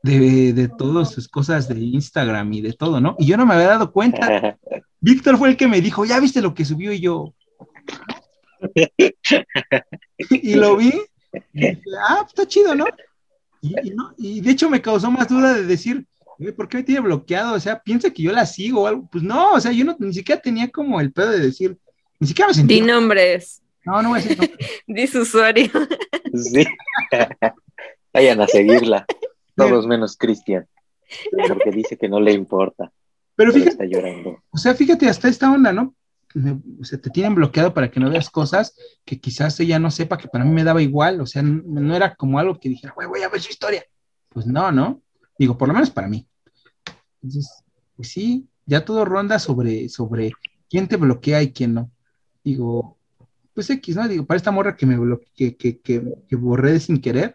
de, 0.02 0.52
de 0.52 0.68
todas 0.68 1.10
sus 1.10 1.28
cosas 1.28 1.68
de 1.68 1.80
Instagram 1.80 2.52
y 2.52 2.60
de 2.60 2.72
todo, 2.72 3.00
¿no? 3.00 3.16
Y 3.18 3.26
yo 3.26 3.36
no 3.36 3.46
me 3.46 3.54
había 3.54 3.68
dado 3.68 3.92
cuenta. 3.92 4.58
Víctor 5.00 5.38
fue 5.38 5.50
el 5.50 5.56
que 5.56 5.68
me 5.68 5.80
dijo, 5.80 6.04
¿ya 6.04 6.20
viste 6.20 6.40
lo 6.42 6.54
que 6.54 6.64
subió? 6.64 6.92
Y 6.92 7.00
yo, 7.00 7.34
y 10.30 10.54
lo 10.54 10.76
vi, 10.76 10.92
y 11.52 11.60
dije, 11.60 11.82
ah, 12.08 12.18
pues 12.20 12.28
está 12.28 12.46
chido, 12.46 12.74
¿no? 12.74 12.86
Y, 13.60 13.90
¿no? 13.90 14.14
y, 14.16 14.40
de 14.40 14.50
hecho 14.50 14.70
me 14.70 14.82
causó 14.82 15.10
más 15.10 15.28
duda 15.28 15.54
de 15.54 15.64
decir, 15.64 16.06
¿por 16.56 16.68
qué 16.68 16.78
me 16.78 16.82
tiene 16.84 17.00
bloqueado? 17.00 17.54
O 17.54 17.60
sea, 17.60 17.80
piensa 17.80 18.10
que 18.10 18.22
yo 18.22 18.32
la 18.32 18.46
sigo 18.46 18.82
o 18.82 18.86
algo. 18.86 19.08
Pues 19.10 19.24
no, 19.24 19.52
o 19.52 19.60
sea, 19.60 19.72
yo 19.72 19.84
no, 19.84 19.96
ni 19.98 20.12
siquiera 20.12 20.40
tenía 20.40 20.68
como 20.70 21.00
el 21.00 21.12
pedo 21.12 21.30
de 21.30 21.40
decir, 21.40 21.78
ni 22.18 22.28
siquiera 22.28 22.48
me 22.48 22.54
sentí. 22.54 22.74
Di 22.74 22.80
nombres. 22.80 23.62
No, 23.84 24.02
no 24.02 24.10
voy 24.10 24.20
a 24.20 24.22
decir 24.22 24.58
Di 24.86 25.06
su 25.06 25.20
usuario. 25.20 25.70
Sí. 26.34 26.64
Vayan 28.12 28.40
a 28.40 28.48
seguirla. 28.48 29.06
Todos 29.54 29.86
menos 29.86 30.16
Cristian. 30.16 30.66
Porque 31.48 31.70
dice 31.70 31.96
que 31.96 32.08
no 32.08 32.20
le 32.20 32.32
importa. 32.32 32.92
Pero 33.36 33.52
fíjate. 33.52 33.70
Está 33.70 33.84
llorando. 33.84 34.42
O 34.50 34.58
sea, 34.58 34.74
fíjate, 34.74 35.08
hasta 35.08 35.28
esta 35.28 35.50
onda, 35.52 35.72
¿no? 35.72 35.94
o 36.80 36.84
sea, 36.84 37.00
te 37.00 37.08
tienen 37.08 37.34
bloqueado 37.34 37.72
para 37.72 37.90
que 37.90 37.98
no 37.98 38.10
veas 38.10 38.28
cosas 38.28 38.74
que 39.06 39.18
quizás 39.18 39.58
ella 39.58 39.78
no 39.78 39.90
sepa 39.90 40.18
que 40.18 40.28
para 40.28 40.44
mí 40.44 40.50
me 40.50 40.64
daba 40.64 40.82
igual. 40.82 41.20
O 41.20 41.26
sea, 41.26 41.42
no, 41.42 41.94
era 41.94 42.14
como 42.14 42.38
algo 42.38 42.58
que 42.58 42.68
dijera, 42.68 42.92
güey, 42.94 43.08
voy 43.08 43.22
a 43.22 43.28
ver 43.28 43.40
su 43.40 43.50
historia. 43.50 43.84
Pues 44.28 44.46
no, 44.46 44.70
¿no? 44.72 45.00
Digo, 45.38 45.56
por 45.56 45.68
lo 45.68 45.74
menos 45.74 45.90
para 45.90 46.08
mí. 46.08 46.26
Entonces, 47.22 47.64
pues 47.94 48.08
sí, 48.08 48.46
ya 48.66 48.84
todo 48.84 49.04
ronda 49.04 49.38
sobre, 49.38 49.88
sobre 49.88 50.32
quién 50.68 50.88
te 50.88 50.96
bloquea 50.96 51.42
y 51.42 51.52
quién 51.52 51.74
no 51.74 51.90
digo, 52.46 52.96
pues 53.54 53.68
X, 53.70 53.96
¿no? 53.96 54.06
Digo, 54.06 54.24
para 54.24 54.36
esta 54.36 54.52
morra 54.52 54.76
que 54.76 54.86
me 54.86 54.96
que, 55.34 55.56
que, 55.56 55.80
que, 55.80 56.36
borré 56.36 56.78
sin 56.78 57.00
querer 57.00 57.34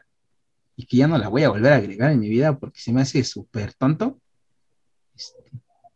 y 0.77 0.86
que 0.86 0.96
ya 0.96 1.08
no 1.08 1.18
la 1.18 1.27
voy 1.27 1.44
a 1.44 1.50
volver 1.50 1.74
a 1.74 1.75
agregar 1.75 2.12
en 2.12 2.22
mi 2.22 2.30
vida 2.30 2.58
porque 2.58 2.80
se 2.80 2.94
me 2.94 3.01
hace 3.01 3.22
súper 3.25 3.74
tonto, 3.74 4.22
este, 5.13 5.51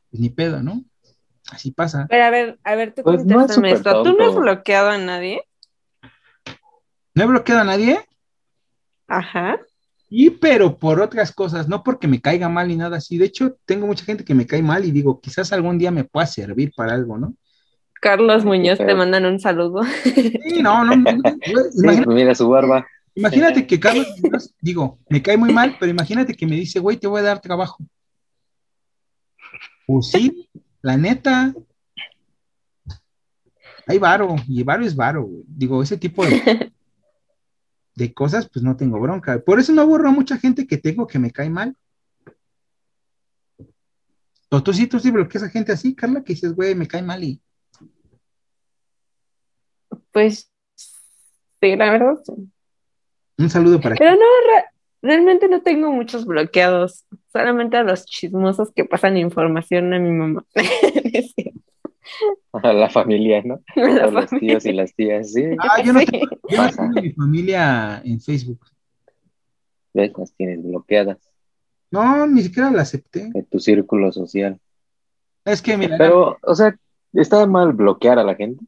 pues 0.10 0.20
ni 0.20 0.30
pedo, 0.30 0.62
¿no? 0.62 0.84
Así 1.50 1.72
pasa. 1.72 2.08
Pero 2.10 2.26
a 2.26 2.30
ver, 2.30 2.60
a 2.66 2.76
ver, 2.76 2.94
tú 2.94 3.04
pues 3.04 3.22
esto. 3.22 4.04
¿Tú 4.04 4.18
no 4.18 4.28
has 4.28 4.36
bloqueado 4.36 4.90
a 4.90 4.98
nadie? 4.98 5.44
¿No 7.14 7.24
he 7.24 7.28
bloqueado 7.28 7.62
a 7.62 7.66
nadie? 7.66 8.00
Ajá. 9.08 9.62
Y 10.10 10.32
pero 10.32 10.78
por 10.78 11.00
otras 11.00 11.32
cosas, 11.32 11.70
no 11.70 11.84
porque 11.84 12.10
me 12.10 12.20
caiga 12.20 12.50
mal 12.50 12.68
ni 12.68 12.76
nada 12.76 12.98
así. 12.98 13.18
De 13.18 13.26
hecho, 13.26 13.58
tengo 13.66 13.88
mucha 13.88 14.04
gente 14.04 14.26
que 14.26 14.36
me 14.36 14.46
cae 14.46 14.62
mal 14.62 14.84
y 14.84 14.92
digo, 14.92 15.22
quizás 15.22 15.54
algún 15.54 15.78
día 15.78 15.92
me 15.92 16.04
pueda 16.04 16.26
servir 16.28 16.74
para 16.76 16.94
algo, 16.94 17.18
¿no? 17.18 17.34
Carlos 18.02 18.46
Muñoz 18.46 18.78
te 18.78 18.94
mandan 18.94 19.26
un 19.26 19.40
saludo. 19.40 19.84
Sí, 20.04 20.62
no, 20.62 20.84
no, 20.84 20.96
no. 20.96 21.16
mira 22.08 22.36
su 22.36 22.48
barba. 22.48 22.86
Imagínate 23.16 23.66
que 23.66 23.80
Carlos 23.80 24.08
Muñoz, 24.22 24.54
digo, 24.62 25.00
me 25.10 25.22
cae 25.22 25.38
muy 25.38 25.54
mal, 25.54 25.78
pero 25.80 25.90
imagínate 25.90 26.34
que 26.34 26.46
me 26.46 26.56
dice, 26.56 26.80
güey, 26.80 26.98
te 26.98 27.08
voy 27.08 27.22
a 27.22 27.24
dar 27.24 27.42
trabajo. 27.42 27.84
Pues 29.88 30.08
sí, 30.08 30.50
la 30.82 30.98
neta. 30.98 31.54
Hay 33.88 34.00
varo, 34.00 34.36
y 34.48 34.64
varo 34.64 34.86
es 34.86 34.96
varo, 34.96 35.24
güey. 35.24 35.44
Digo, 35.48 35.82
ese 35.82 35.98
tipo 35.98 36.26
de, 36.26 36.72
de 37.96 38.14
cosas, 38.14 38.50
pues 38.50 38.64
no 38.64 38.76
tengo 38.76 39.00
bronca. 39.00 39.40
Por 39.40 39.60
eso 39.60 39.72
no 39.72 39.86
borro 39.88 40.10
a 40.10 40.12
mucha 40.12 40.38
gente 40.38 40.68
que 40.68 40.78
tengo 40.78 41.08
que 41.08 41.20
me 41.20 41.32
cae 41.32 41.50
mal. 41.50 41.76
O 44.50 44.62
tú 44.62 44.74
sí, 44.74 44.88
tú 44.88 45.00
sí 45.00 45.12
bloqueas 45.12 45.44
a 45.44 45.50
gente 45.50 45.72
así, 45.72 45.96
Carla, 45.96 46.24
que 46.24 46.34
dices, 46.34 46.54
güey, 46.54 46.76
me 46.76 46.88
cae 46.88 47.02
mal 47.02 47.24
y 47.24 47.42
pues 50.16 50.50
sí, 50.76 51.76
la 51.76 51.92
verdad. 51.92 52.18
Un 53.38 53.50
saludo 53.50 53.82
para 53.82 53.96
Pero 53.96 54.12
no, 54.12 54.26
realmente 55.02 55.50
no 55.50 55.62
tengo 55.62 55.92
muchos 55.92 56.26
bloqueados, 56.26 57.06
solamente 57.34 57.76
a 57.76 57.84
los 57.84 58.06
chismosos 58.06 58.72
que 58.74 58.86
pasan 58.86 59.18
información 59.18 59.94
a 59.94 60.00
mi 60.00 60.12
mamá. 60.12 60.46
a 62.54 62.72
la 62.72 62.90
familia, 62.90 63.42
¿no? 63.44 63.62
A, 63.76 64.08
los 64.08 64.30
tíos 64.30 64.66
y 64.66 64.72
las 64.72 64.96
tías, 64.96 65.34
sí. 65.34 65.44
Ah, 65.60 65.82
yo 65.84 65.92
no 65.92 66.00
tengo, 66.06 67.02
mi 67.02 67.12
familia 67.12 68.02
en 68.06 68.22
Facebook. 68.22 68.66
¿Ves? 69.94 70.14
Las 70.18 70.34
tienes 70.34 70.64
bloqueadas. 70.64 71.18
No, 71.92 72.26
ni 72.26 72.42
siquiera 72.42 72.72
la 72.72 72.84
acepté. 72.84 73.32
En 73.34 73.46
tu 73.48 73.60
círculo 73.60 74.14
social. 74.14 74.62
Es 75.44 75.62
que 75.62 75.76
mira. 75.76 75.98
Pero, 75.98 76.38
o 76.42 76.56
sea, 76.56 76.74
¿está 77.12 77.46
mal 77.48 77.74
bloquear 77.74 78.18
a 78.18 78.24
la 78.24 78.36
gente? 78.36 78.64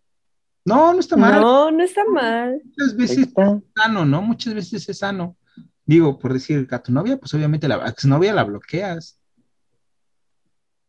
No, 0.68 0.92
no 0.92 1.00
está 1.00 1.16
mal. 1.16 1.40
No, 1.40 1.72
no 1.72 1.82
está 1.82 2.04
mal. 2.04 2.62
Muchas 2.66 2.98
veces 2.98 3.18
es 3.20 3.34
sano, 3.74 4.06
¿no? 4.06 4.22
Muchas 4.22 4.54
veces 4.54 4.90
es 4.90 4.98
sano. 4.98 5.38
Digo, 5.86 6.20
por 6.20 6.34
decir 6.34 6.68
a 6.70 6.80
tu 6.80 6.92
novia, 6.92 7.16
pues 7.18 7.34
obviamente 7.34 7.70
la 7.70 7.88
exnovia 7.88 8.34
la 8.34 8.44
bloqueas. 8.44 9.18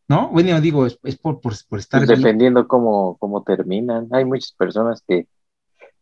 ¿No? 0.09 0.31
Bueno, 0.31 0.59
digo, 0.59 0.85
es, 0.85 0.97
por, 1.21 1.39
por, 1.39 1.53
estar. 1.79 2.05
Pues 2.05 2.09
dependiendo 2.09 2.67
cómo, 2.67 3.15
cómo 3.19 3.41
terminan. 3.43 4.09
Hay 4.11 4.25
muchas 4.25 4.51
personas 4.51 5.01
que 5.07 5.27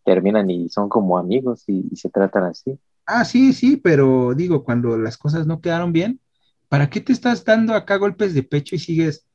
terminan 0.04 0.50
y 0.50 0.70
son 0.70 0.90
como 0.90 1.20
amigos 1.20 1.64
y, 1.68 1.84
se 1.96 2.10
tratan 2.10 2.46
así. 2.46 2.80
Ah, 3.06 3.26
sí, 3.26 3.54
sí, 3.54 3.78
pero 3.78 4.34
digo, 4.34 4.64
cuando 4.64 4.98
las 4.98 5.20
cosas 5.20 5.46
no 5.46 5.62
quedaron 5.62 5.94
bien, 5.94 6.20
¿para 6.68 6.90
qué 6.90 7.00
te 7.00 7.14
estás 7.14 7.46
dando 7.46 7.76
acá 7.76 7.98
golpes 7.98 8.34
de 8.34 8.42
pecho 8.42 8.76
y 8.76 8.80
sigues, 8.80 9.28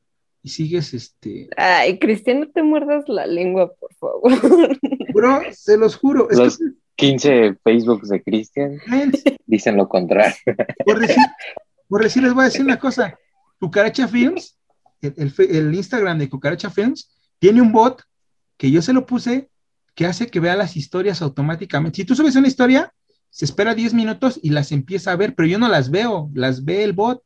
y 0.43 0.49
sigues 0.49 0.93
este. 0.93 1.49
Ay, 1.55 1.97
Cristian, 1.97 2.41
no 2.41 2.49
te 2.49 2.61
muerdas 2.61 3.05
la 3.07 3.25
lengua, 3.25 3.73
por 3.73 3.93
favor. 3.95 4.31
Bro, 5.13 5.41
se 5.51 5.77
los 5.77 5.95
juro. 5.95 6.27
Los 6.29 6.59
15 6.95 7.55
Facebooks 7.63 8.09
de 8.09 8.21
Cristian 8.21 8.77
dicen 9.45 9.77
lo 9.77 9.87
contrario. 9.87 10.35
Por 10.85 10.99
decir, 10.99 11.23
por 11.87 12.03
decir, 12.03 12.23
les 12.23 12.33
voy 12.33 12.43
a 12.43 12.45
decir 12.45 12.61
una 12.61 12.77
cosa. 12.77 13.17
Cucaracha 13.59 14.07
Films, 14.07 14.59
el, 15.01 15.33
el 15.37 15.73
Instagram 15.73 16.19
de 16.19 16.29
Cucaracha 16.29 16.69
Films, 16.69 17.09
tiene 17.39 17.61
un 17.61 17.71
bot 17.71 18.03
que 18.57 18.69
yo 18.69 18.81
se 18.81 18.93
lo 18.93 19.05
puse 19.05 19.49
que 19.95 20.05
hace 20.05 20.27
que 20.27 20.39
vea 20.39 20.55
las 20.55 20.75
historias 20.75 21.21
automáticamente. 21.21 21.97
Si 21.97 22.05
tú 22.05 22.15
subes 22.15 22.35
una 22.35 22.47
historia, 22.47 22.93
se 23.29 23.45
espera 23.45 23.75
10 23.75 23.93
minutos 23.93 24.39
y 24.41 24.49
las 24.49 24.71
empieza 24.71 25.11
a 25.11 25.15
ver, 25.15 25.35
pero 25.35 25.47
yo 25.47 25.59
no 25.59 25.67
las 25.67 25.89
veo, 25.89 26.29
las 26.33 26.65
ve 26.65 26.83
el 26.83 26.93
bot. 26.93 27.21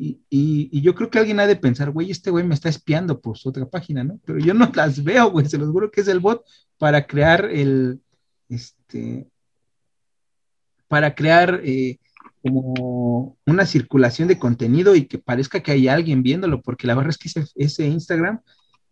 Y, 0.00 0.80
yo 0.80 0.94
creo 0.94 1.10
que 1.10 1.18
alguien 1.18 1.40
ha 1.40 1.46
de 1.46 1.56
pensar, 1.56 1.90
güey, 1.90 2.10
este 2.10 2.30
güey 2.30 2.44
me 2.44 2.54
está 2.54 2.68
espiando 2.68 3.20
por 3.20 3.36
su 3.36 3.48
otra 3.48 3.66
página, 3.66 4.04
¿no? 4.04 4.20
Pero 4.24 4.38
yo 4.38 4.54
no 4.54 4.70
las 4.74 5.02
veo, 5.02 5.30
güey, 5.30 5.46
se 5.46 5.58
los 5.58 5.70
juro 5.70 5.90
que 5.90 6.00
es 6.02 6.08
el 6.08 6.20
bot 6.20 6.44
para 6.78 7.06
crear 7.06 7.44
el, 7.46 8.00
este, 8.48 9.28
para 10.86 11.14
crear 11.14 11.60
eh, 11.64 11.98
como 12.42 13.36
una 13.46 13.66
circulación 13.66 14.28
de 14.28 14.38
contenido 14.38 14.94
y 14.94 15.06
que 15.06 15.18
parezca 15.18 15.60
que 15.60 15.72
hay 15.72 15.88
alguien 15.88 16.22
viéndolo, 16.22 16.62
porque 16.62 16.86
la 16.86 16.94
verdad 16.94 17.14
es 17.18 17.18
que 17.18 17.44
ese 17.56 17.86
Instagram 17.86 18.40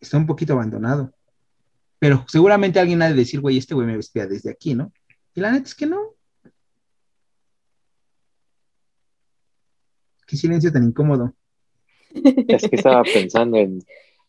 está 0.00 0.16
un 0.16 0.26
poquito 0.26 0.54
abandonado. 0.54 1.12
Pero 1.98 2.24
seguramente 2.28 2.78
alguien 2.78 3.00
ha 3.02 3.08
de 3.08 3.14
decir, 3.14 3.40
güey, 3.40 3.56
este 3.56 3.74
güey 3.74 3.86
me 3.86 3.96
vestía 3.96 4.26
desde 4.26 4.50
aquí, 4.50 4.74
¿no? 4.74 4.92
Y 5.34 5.40
la 5.40 5.52
neta 5.52 5.66
es 5.66 5.74
que 5.74 5.86
no. 5.86 6.15
Qué 10.26 10.36
silencio 10.36 10.72
tan 10.72 10.84
incómodo. 10.84 11.34
Es 12.48 12.68
que 12.68 12.76
estaba 12.76 13.02
pensando 13.02 13.56
en, 13.58 13.82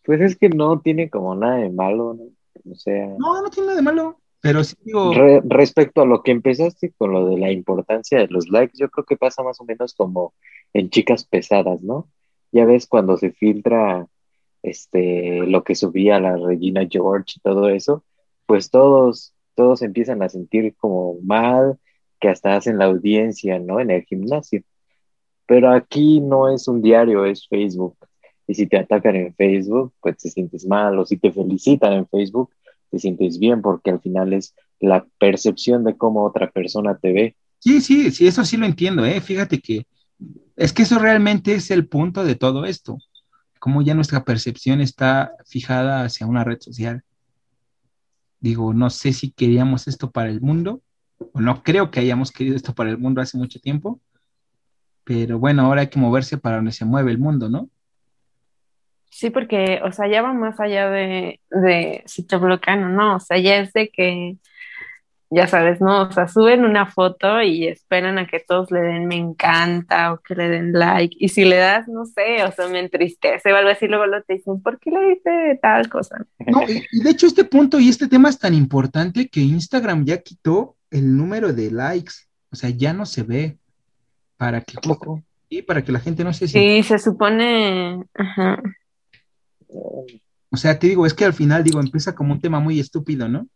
pues 0.04 0.22
es 0.22 0.38
que 0.38 0.50
no 0.50 0.80
tiene 0.80 1.10
como 1.10 1.36
nada 1.36 1.58
de 1.58 1.70
malo, 1.70 2.13
¿no? 2.13 2.72
O 2.72 2.75
sea. 2.75 3.08
No, 3.18 3.42
no 3.42 3.50
tiene 3.50 3.68
nada 3.68 3.77
de 3.77 3.84
malo. 3.84 4.20
Pero 4.39 4.63
sí 4.63 4.75
digo. 4.84 5.13
respecto 5.46 6.01
a 6.01 6.06
lo 6.06 6.22
que 6.22 6.32
empezaste 6.32 6.94
con 6.98 7.12
lo 7.12 7.27
de 7.27 7.38
la 7.38 7.51
importancia 7.51 8.20
de 8.20 8.27
los 8.27 8.50
likes, 8.50 8.77
yo 8.77 8.89
creo 8.89 9.06
que 9.06 9.18
pasa 9.18 9.44
más 9.44 9.60
o 9.60 9.66
menos 9.66 9.94
como 9.96 10.34
en 10.74 10.89
chicas 10.89 11.25
pesadas, 11.25 11.82
¿no? 11.82 12.08
Ya 12.51 12.66
ves 12.66 12.88
cuando 12.88 13.18
se 13.18 13.32
filtra 13.32 14.08
este, 14.63 15.39
lo 15.46 15.63
que 15.63 15.75
subía 15.75 16.20
la 16.20 16.38
Regina 16.38 16.88
George 16.89 17.36
y 17.38 17.39
todo 17.39 17.70
eso, 17.70 18.04
pues 18.46 18.70
todos, 18.70 19.34
todos 19.56 19.82
empiezan 19.82 20.22
a 20.22 20.30
sentir 20.30 20.75
como 20.77 21.16
mal, 21.24 21.80
que 22.20 22.30
hasta 22.30 22.56
hacen 22.56 22.77
la 22.77 22.86
audiencia, 22.86 23.60
¿no? 23.60 23.80
En 23.80 23.92
el 23.92 24.04
gimnasio. 24.04 24.62
Pero 25.48 25.72
aquí 25.72 26.20
no 26.20 26.54
es 26.54 26.68
un 26.68 26.82
diario, 26.82 27.25
es 27.25 27.48
Facebook. 27.48 27.98
Y 28.48 28.54
si 28.54 28.68
te 28.68 28.77
atacan 28.77 29.16
en 29.16 29.34
Facebook, 29.34 29.94
pues 30.00 30.18
te 30.18 30.30
sientes 30.30 30.66
mal, 30.66 30.98
o 31.00 31.06
si 31.06 31.18
te 31.18 31.32
felicitan 31.32 31.94
en 31.94 32.08
Facebook, 32.08 32.51
te 32.92 33.00
sientes 33.00 33.39
bien, 33.39 33.62
porque 33.62 33.92
al 33.92 34.00
final 34.00 34.34
es 34.34 34.54
la 34.80 35.06
percepción 35.20 35.84
de 35.84 35.98
cómo 35.98 36.24
otra 36.24 36.50
persona 36.51 36.98
te 36.98 37.12
ve. 37.12 37.36
Sí, 37.60 37.82
sí, 37.82 38.12
sí, 38.12 38.27
eso 38.27 38.46
sí 38.46 38.58
lo 38.58 38.66
entiendo, 38.66 39.06
¿eh? 39.06 39.20
Fíjate 39.20 39.60
que 39.60 39.88
es 40.56 40.74
que 40.74 40.84
eso 40.84 41.00
realmente 41.00 41.54
es 41.54 41.72
el 41.72 41.88
punto 41.88 42.24
de 42.24 42.36
todo 42.36 42.66
esto 42.66 42.98
cómo 43.60 43.82
ya 43.82 43.94
nuestra 43.94 44.24
percepción 44.24 44.82
está 44.82 45.34
fijada 45.46 46.04
hacia 46.04 46.27
una 46.27 46.44
red 46.44 46.60
social. 46.62 47.04
Digo, 48.39 48.74
no 48.74 48.89
sé 48.89 49.13
si 49.13 49.32
queríamos 49.32 49.88
esto 49.88 50.12
para 50.12 50.30
el 50.30 50.42
mundo, 50.42 50.82
o 51.34 51.42
no 51.42 51.63
creo 51.63 51.89
que 51.92 52.00
hayamos 52.00 52.32
querido 52.32 52.56
esto 52.56 52.74
para 52.74 52.89
el 52.89 52.98
mundo 52.98 53.22
hace 53.22 53.38
mucho 53.38 53.60
tiempo, 53.60 54.00
pero 55.08 55.39
bueno, 55.39 55.63
ahora 55.63 55.82
hay 55.82 55.88
que 55.88 56.00
moverse 56.00 56.38
para 56.38 56.58
donde 56.58 56.74
se 56.74 56.84
mueve 56.84 57.12
el 57.12 57.17
mundo, 57.17 57.50
¿no? 57.50 57.70
Sí, 59.10 59.30
porque, 59.30 59.80
o 59.84 59.91
sea, 59.93 60.08
ya 60.10 60.22
va 60.22 60.34
más 60.34 60.60
allá 60.60 60.89
de, 60.89 61.39
de 61.50 62.04
si 62.06 62.24
te 62.24 62.36
bloquean 62.36 62.84
o 62.84 62.89
no, 62.89 63.15
o 63.15 63.20
sea, 63.22 63.38
ya 63.38 63.56
es 63.56 63.72
de 63.72 63.88
que 63.88 64.36
ya 65.30 65.48
sabes, 65.48 65.80
¿no? 65.80 66.04
O 66.04 66.12
sea, 66.12 66.28
suben 66.28 66.65
una 66.65 66.86
foto 66.86 67.41
y 67.41 67.67
esperan 67.67 68.17
a 68.17 68.28
que 68.28 68.41
todos 68.41 68.70
le 68.70 68.82
den 68.82 69.08
me 69.08 69.15
encanta 69.15 70.12
o 70.12 70.20
que 70.20 70.36
le 70.36 70.50
den 70.50 70.74
like. 70.74 71.15
Y 71.17 71.30
si 71.30 71.46
le 71.46 71.56
das, 71.56 71.88
no 71.88 72.06
sé, 72.06 72.43
o 72.43 72.52
sea, 72.52 72.67
me 72.67 72.80
entristece 72.80 73.52
o 73.52 73.56
algo 73.56 73.70
así, 73.70 73.88
luego 73.88 74.06
lo 74.06 74.22
te 74.24 74.36
dicen, 74.36 74.62
¿por 74.62 74.78
qué 74.78 74.91
le 74.91 75.15
dice 75.15 75.60
tal 75.62 75.89
cosa? 75.89 76.17
No, 76.46 76.63
y 76.63 77.02
de 77.02 77.10
hecho 77.10 77.28
este 77.28 77.46
punto 77.46 77.80
y 77.80 77.88
este 77.88 78.08
tema 78.08 78.30
es 78.30 78.39
tan 78.39 78.54
importante 78.54 79.30
que 79.30 79.39
Instagram 79.39 80.06
ya 80.06 80.17
quitó 80.17 80.76
el 80.91 81.15
número 81.15 81.54
de 81.54 81.72
likes. 81.72 82.13
O 82.52 82.56
sea, 82.58 82.70
ya 82.70 82.93
no 82.93 83.06
se 83.06 83.24
ve 83.24 83.58
para 84.38 84.62
que 84.62 84.78
y 85.50 85.62
para 85.62 85.84
que 85.84 85.91
la 85.91 86.00
gente 86.00 86.23
no 86.23 86.34
se 86.34 86.47
Sí, 86.47 86.84
se 86.84 87.00
supone, 87.00 88.04
ajá. 88.13 88.62
O 89.69 90.58
sea, 90.58 90.78
te 90.80 90.88
digo, 90.88 91.06
es 91.06 91.13
que 91.13 91.26
al 91.26 91.34
final 91.34 91.63
digo, 91.63 91.80
empieza 91.80 92.15
como 92.15 92.34
un 92.34 92.41
tema 92.41 92.60
muy 92.60 92.80
estúpido, 92.80 93.28
¿no? 93.28 93.47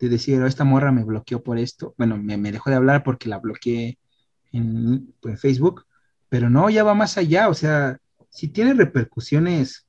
de 0.00 0.08
decir, 0.08 0.40
oh, 0.40 0.46
esta 0.46 0.64
morra 0.64 0.90
me 0.90 1.04
bloqueó 1.04 1.42
por 1.42 1.58
esto. 1.58 1.94
Bueno, 1.98 2.16
me, 2.16 2.36
dejó 2.50 2.70
de 2.70 2.76
hablar 2.76 3.04
porque 3.04 3.28
la 3.28 3.38
bloqueé 3.38 3.98
en, 4.50 5.14
Facebook, 5.36 5.84
pero 6.28 6.48
no, 6.48 6.70
ya 6.70 6.82
va 6.82 6.94
más 6.94 7.18
allá. 7.18 7.48
O 7.48 7.54
sea, 7.54 7.98
si 8.30 8.48
tiene 8.48 8.72
repercusiones 8.72 9.86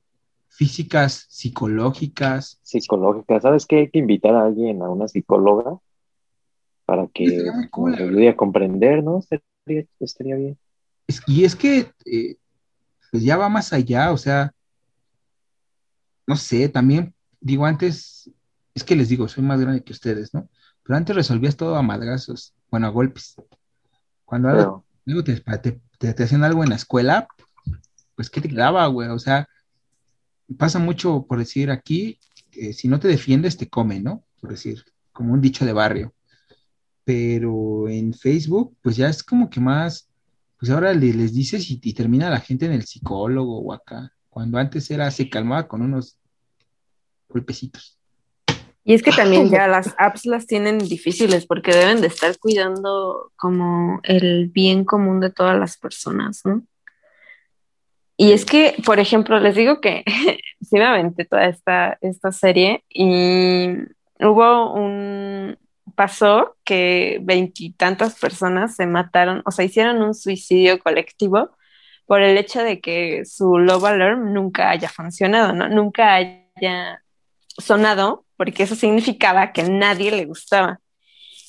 físicas, 0.48 1.26
psicológicas. 1.30 2.60
Psicológicas, 2.62 3.42
¿sabes 3.42 3.64
qué? 3.64 3.78
Hay 3.78 3.90
que 3.90 4.00
invitar 4.00 4.34
a 4.34 4.44
alguien, 4.44 4.82
a 4.82 4.90
una 4.90 5.08
psicóloga, 5.08 5.78
para 6.84 7.06
que 7.06 7.24
me 7.78 7.96
ayude 7.96 8.28
a 8.28 8.36
comprender, 8.36 9.02
¿no? 9.66 9.84
Estaría, 10.00 10.36
bien. 10.36 10.58
y 11.26 11.44
es 11.44 11.56
que, 11.56 11.92
eh, 12.04 12.36
pues 13.10 13.22
ya 13.22 13.36
va 13.36 13.48
más 13.48 13.72
allá, 13.72 14.12
o 14.12 14.18
sea, 14.18 14.52
no 16.26 16.36
sé, 16.36 16.68
también, 16.68 17.14
digo, 17.40 17.66
antes 17.66 18.30
es 18.74 18.84
que 18.84 18.96
les 18.96 19.08
digo, 19.08 19.28
soy 19.28 19.44
más 19.44 19.60
grande 19.60 19.84
que 19.84 19.92
ustedes, 19.92 20.32
¿no? 20.32 20.48
Pero 20.82 20.96
antes 20.96 21.14
resolvías 21.14 21.56
todo 21.56 21.76
a 21.76 21.82
madrazos, 21.82 22.54
bueno, 22.70 22.86
a 22.86 22.90
golpes. 22.90 23.36
Cuando 24.24 24.48
algo, 24.48 25.24
te, 25.24 25.80
te, 25.98 26.22
hacían 26.22 26.42
algo 26.42 26.62
en 26.62 26.70
la 26.70 26.76
escuela, 26.76 27.28
pues 28.14 28.30
¿qué 28.30 28.40
te 28.40 28.48
quedaba, 28.48 28.86
güey? 28.86 29.08
O 29.08 29.18
sea, 29.18 29.46
pasa 30.56 30.78
mucho 30.78 31.26
por 31.28 31.38
decir 31.38 31.70
aquí, 31.70 32.18
si 32.72 32.88
no 32.88 32.98
te 32.98 33.08
defiendes, 33.08 33.56
te 33.56 33.68
come, 33.68 34.00
¿no? 34.00 34.24
Por 34.40 34.50
decir, 34.50 34.84
como 35.12 35.34
un 35.34 35.40
dicho 35.40 35.64
de 35.64 35.72
barrio. 35.72 36.14
Pero 37.04 37.88
en 37.88 38.14
Facebook, 38.14 38.76
pues 38.82 38.96
ya 38.96 39.08
es 39.08 39.22
como 39.22 39.50
que 39.50 39.60
más, 39.60 40.08
pues 40.58 40.70
ahora 40.70 40.92
les 40.92 41.34
dices 41.34 41.70
y, 41.70 41.80
y 41.82 41.94
termina 41.94 42.30
la 42.30 42.40
gente 42.40 42.66
en 42.66 42.72
el 42.72 42.84
psicólogo 42.84 43.58
o 43.60 43.72
acá. 43.72 44.12
Cuando 44.28 44.58
antes 44.58 44.90
era, 44.90 45.10
se 45.10 45.28
calmaba 45.28 45.68
con 45.68 45.82
unos 45.82 46.16
golpecitos. 47.28 47.98
Y 48.84 48.94
es 48.94 49.02
que 49.02 49.12
también 49.12 49.48
ya 49.48 49.68
las 49.68 49.94
apps 49.96 50.26
las 50.26 50.46
tienen 50.46 50.78
difíciles 50.78 51.46
porque 51.46 51.72
deben 51.72 52.00
de 52.00 52.08
estar 52.08 52.36
cuidando 52.38 53.30
como 53.36 54.00
el 54.02 54.48
bien 54.48 54.84
común 54.84 55.20
de 55.20 55.30
todas 55.30 55.58
las 55.58 55.76
personas, 55.76 56.42
¿no? 56.44 56.64
Y 58.16 58.32
es 58.32 58.44
que, 58.44 58.74
por 58.84 58.98
ejemplo, 58.98 59.38
les 59.38 59.54
digo 59.54 59.80
que 59.80 60.04
sí 60.60 60.76
me 60.76 60.84
aventé 60.84 61.24
toda 61.24 61.46
esta, 61.46 61.98
esta 62.00 62.32
serie 62.32 62.84
y 62.88 63.68
hubo 64.20 64.74
un, 64.74 65.56
pasó 65.94 66.56
que 66.64 67.18
veintitantas 67.22 68.18
personas 68.18 68.76
se 68.76 68.86
mataron, 68.86 69.42
o 69.46 69.50
sea, 69.50 69.64
hicieron 69.64 70.02
un 70.02 70.14
suicidio 70.14 70.78
colectivo 70.78 71.50
por 72.06 72.20
el 72.20 72.36
hecho 72.36 72.62
de 72.62 72.80
que 72.80 73.24
su 73.24 73.58
Love 73.58 73.84
Alarm 73.84 74.32
nunca 74.32 74.70
haya 74.70 74.88
funcionado, 74.88 75.52
¿no? 75.52 75.68
Nunca 75.68 76.14
haya 76.14 77.02
sonado 77.58 78.26
porque 78.36 78.64
eso 78.64 78.74
significaba 78.74 79.52
que 79.52 79.62
nadie 79.64 80.10
le 80.10 80.26
gustaba. 80.26 80.81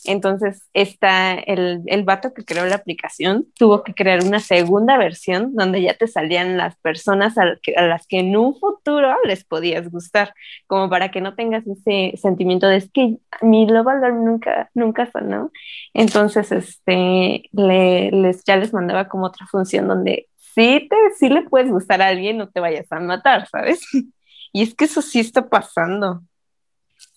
Entonces, 0.05 0.69
está 0.73 1.33
el, 1.33 1.81
el 1.85 2.03
vato 2.03 2.33
que 2.33 2.45
creó 2.45 2.65
la 2.65 2.75
aplicación 2.75 3.47
tuvo 3.57 3.83
que 3.83 3.93
crear 3.93 4.23
una 4.23 4.39
segunda 4.39 4.97
versión 4.97 5.55
donde 5.55 5.81
ya 5.81 5.93
te 5.93 6.07
salían 6.07 6.57
las 6.57 6.75
personas 6.77 7.37
a, 7.37 7.45
las 7.81 8.07
que 8.07 8.19
en 8.19 8.35
un 8.35 8.55
futuro 8.59 9.15
les 9.25 9.45
podías 9.45 9.89
gustar, 9.89 10.33
como 10.67 10.89
para 10.89 11.11
que 11.11 11.21
no 11.21 11.35
tengas 11.35 11.63
ese 11.67 12.17
sentimiento 12.17 12.67
de 12.67 12.77
es 12.77 12.91
que 12.91 13.17
mi 13.41 13.67
Love 13.67 13.87
Alarm 13.87 14.25
nunca, 14.25 14.69
nunca 14.73 15.09
sonó. 15.11 15.51
Entonces, 15.93 16.51
este, 16.51 17.43
le, 17.51 18.11
les, 18.11 18.43
ya 18.43 18.57
les 18.57 18.73
mandaba 18.73 19.07
como 19.07 19.25
otra 19.27 19.45
función 19.47 19.87
donde 19.87 20.27
sí, 20.35 20.87
te, 20.89 20.95
sí 21.17 21.29
le 21.29 21.43
puedes 21.43 21.71
gustar 21.71 22.01
a 22.01 22.07
alguien, 22.07 22.37
no 22.37 22.49
te 22.49 22.59
vayas 22.59 22.91
a 22.91 22.99
matar, 22.99 23.47
¿sabes? 23.47 23.81
Y 24.55 24.61
es 24.61 24.75
que 24.75 24.85
eso 24.85 25.01
sí 25.01 25.19
está 25.19 25.49
pasando. 25.49 26.21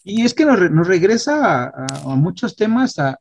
Y 0.08 0.22
es 0.22 0.34
que 0.34 0.44
nos, 0.44 0.58
regresa 0.86 1.66
a, 1.66 2.16
muchos 2.16 2.54
temas, 2.56 2.98
a, 2.98 3.18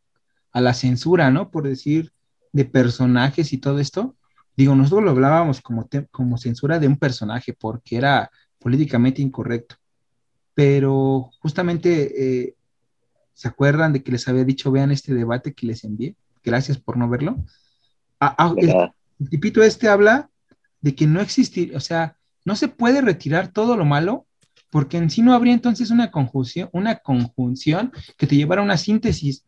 la 0.53 0.73
censura, 0.73 1.31
¿no? 1.31 1.49
Por 1.49 1.67
decir, 1.67 2.13
de 2.53 2.65
personajes 2.65 3.51
y 3.51 3.57
todo 3.57 3.79
esto. 3.79 4.15
Digo, 4.55 4.75
nosotros 4.75 5.03
lo 5.03 5.11
hablábamos 5.11 5.61
como, 5.61 5.89
como 6.11 6.37
censura 6.37 6.79
de 6.79 6.87
un 6.87 6.97
personaje 6.97 7.53
porque 7.53 7.97
era 7.97 8.29
políticamente 8.59 9.21
incorrecto. 9.21 9.75
Pero 10.53 11.31
justamente 11.41 12.45
eh, 12.45 12.55
¿Se 13.35 13.49
acuerdan 13.49 13.91
de 13.91 14.01
que 14.01 14.13
les 14.13 14.27
había 14.29 14.45
dicho, 14.45 14.71
vean 14.71 14.91
este 14.91 15.13
debate 15.13 15.53
que 15.53 15.67
les 15.67 15.83
envié? 15.83 16.15
Gracias 16.41 16.77
por 16.77 16.95
no 16.95 17.09
verlo. 17.09 17.43
Ah, 18.19 18.33
ah, 18.37 18.55
el, 18.57 19.29
tipito 19.29 19.61
este 19.61 19.89
habla 19.89 20.29
de 20.79 20.95
que 20.95 21.05
no 21.05 21.19
existe, 21.19 21.75
o 21.75 21.81
sea, 21.81 22.15
no 22.45 22.55
se 22.55 22.69
puede 22.69 23.01
retirar 23.01 23.49
todo 23.49 23.75
lo 23.75 23.83
malo 23.83 24.25
porque 24.69 24.97
en 24.97 25.09
sí 25.09 25.21
no 25.21 25.33
habría 25.33 25.53
entonces 25.53 25.91
una 25.91 26.11
conjunción, 26.11 26.69
una 26.73 26.97
conjunción 26.97 27.91
que 28.17 28.27
te 28.27 28.35
llevara 28.35 28.61
a 28.61 28.65
una 28.65 28.77
síntesis. 28.77 29.45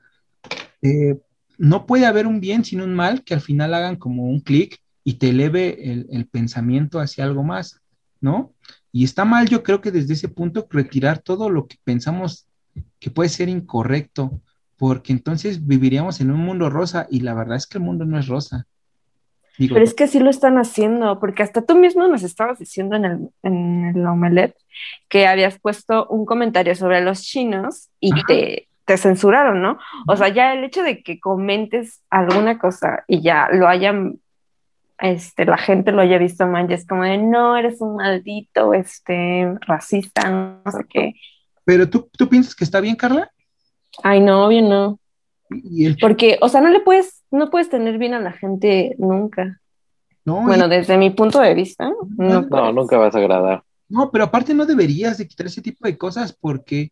Eh, 0.82 1.19
no 1.58 1.86
puede 1.86 2.06
haber 2.06 2.27
un 2.27 2.39
bien 2.39 2.63
sin 2.63 2.82
un 2.82 2.93
mal 2.93 3.23
que 3.23 3.34
al 3.34 3.41
final 3.41 3.73
hagan 3.73 3.95
como 3.95 4.25
un 4.25 4.39
clic 4.39 4.80
y 5.03 5.15
te 5.15 5.30
eleve 5.30 6.06
el, 6.10 6.27
pensamiento 6.27 6.99
hacia 6.99 7.23
algo 7.23 7.43
más, 7.43 7.82
¿no? 8.19 8.53
Y 8.91 9.06
está 9.06 9.25
mal, 9.25 9.47
yo 9.47 9.63
creo 9.63 9.82
que 9.82 9.91
desde 9.91 10.13
ese 10.13 10.27
punto 10.27 10.67
retirar 10.69 11.19
todo 11.19 11.49
lo 11.49 11.67
que 11.67 11.77
pensamos 11.84 12.47
que 12.99 13.10
puede 13.10 13.30
ser 13.30 13.49
incorrecto, 13.49 14.41
porque 14.75 15.13
entonces 15.13 15.65
viviríamos 15.65 16.19
en 16.21 16.32
un 16.32 16.41
mundo 16.41 16.69
rosa 16.69 17.08
y 17.10 17.21
la 17.21 17.34
verdad 17.34 17.58
es 17.58 17.67
que 17.67 17.77
el 17.77 17.86
mundo 17.86 18.06
no 18.06 18.19
es 18.19 18.27
rosa. 18.27 18.67
Pero 19.58 19.82
es 19.82 19.93
que 19.93 20.08
sí 20.08 20.20
lo 20.20 20.30
están 20.30 20.58
haciendo, 20.58 21.20
porque 21.20 21.43
hasta 21.43 21.63
tú 21.63 21.76
mismo 21.76 22.08
nos 22.08 22.24
estabas 22.24 22.60
diciendo 22.60 22.96
en 22.96 23.06
el, 23.06 23.30
en 23.43 23.86
el 23.96 24.06
omelette 24.06 24.56
que 25.10 25.28
habías 25.28 25.60
puesto 25.60 26.08
un 26.08 26.26
comentario 26.26 26.76
sobre 26.76 27.02
los 27.02 27.24
chinos 27.24 27.89
y 28.00 28.12
te, 28.26 28.67
te, 28.86 28.98
censuraron, 28.98 29.62
¿no? 29.62 29.80
O 30.08 30.15
sea, 30.15 30.30
ya 30.30 30.54
el 30.54 30.63
hecho 30.63 30.84
de 30.84 31.02
que 31.02 31.20
comentes 31.20 32.02
alguna 32.10 32.60
cosa 32.60 33.04
y 33.08 33.22
ya 33.22 33.50
lo 33.52 33.67
hayan, 33.67 34.20
este, 35.00 35.46
la 35.46 35.58
gente 35.58 35.91
lo 35.91 36.02
haya 36.02 36.20
visto 36.20 36.46
mal, 36.46 36.67
ya 36.67 36.76
es 36.76 36.86
como 36.86 37.04
de, 37.04 37.17
no, 37.17 37.58
eres 37.58 37.82
un 37.82 37.96
maldito, 37.96 38.76
este, 38.76 39.56
racista, 39.62 40.30
no 40.63 40.72
sé 40.72 40.86
qué. 40.88 41.13
Pero 41.65 41.89
tú, 41.89 42.10
tú 42.15 42.30
piensas 42.30 42.54
que 42.54 42.63
está 42.63 42.80
bien, 42.80 42.96
Carla? 42.96 43.32
Ay, 44.04 44.22
no, 44.22 44.46
obvio 44.46 44.62
no. 44.62 45.00
Porque, 46.01 46.38
o 46.41 46.49
sea, 46.49 46.62
no 46.62 46.69
le 46.69 46.81
puedes, 46.81 47.23
no 47.31 47.49
puedes 47.49 47.69
tener 47.69 47.97
bien 47.97 48.13
a 48.13 48.19
la 48.19 48.33
gente 48.33 48.95
nunca. 48.97 49.60
No, 50.25 50.41
bueno, 50.43 50.67
desde 50.67 50.97
mi 50.97 51.10
punto 51.12 51.39
de 51.39 51.53
vista, 51.53 51.89
no, 52.17 52.41
no 52.41 52.73
nunca 52.73 52.97
vas 52.97 53.15
a 53.15 53.19
agradar. 53.19 53.63
No, 53.88 54.12
pero 54.12 54.25
aparte 54.25 54.53
no 54.53 54.65
deberías 54.65 55.17
de 55.17 55.27
quitar 55.27 55.47
ese 55.47 55.62
tipo 55.62 55.88
de 55.88 55.97
cosas 55.97 56.36
porque 56.38 56.91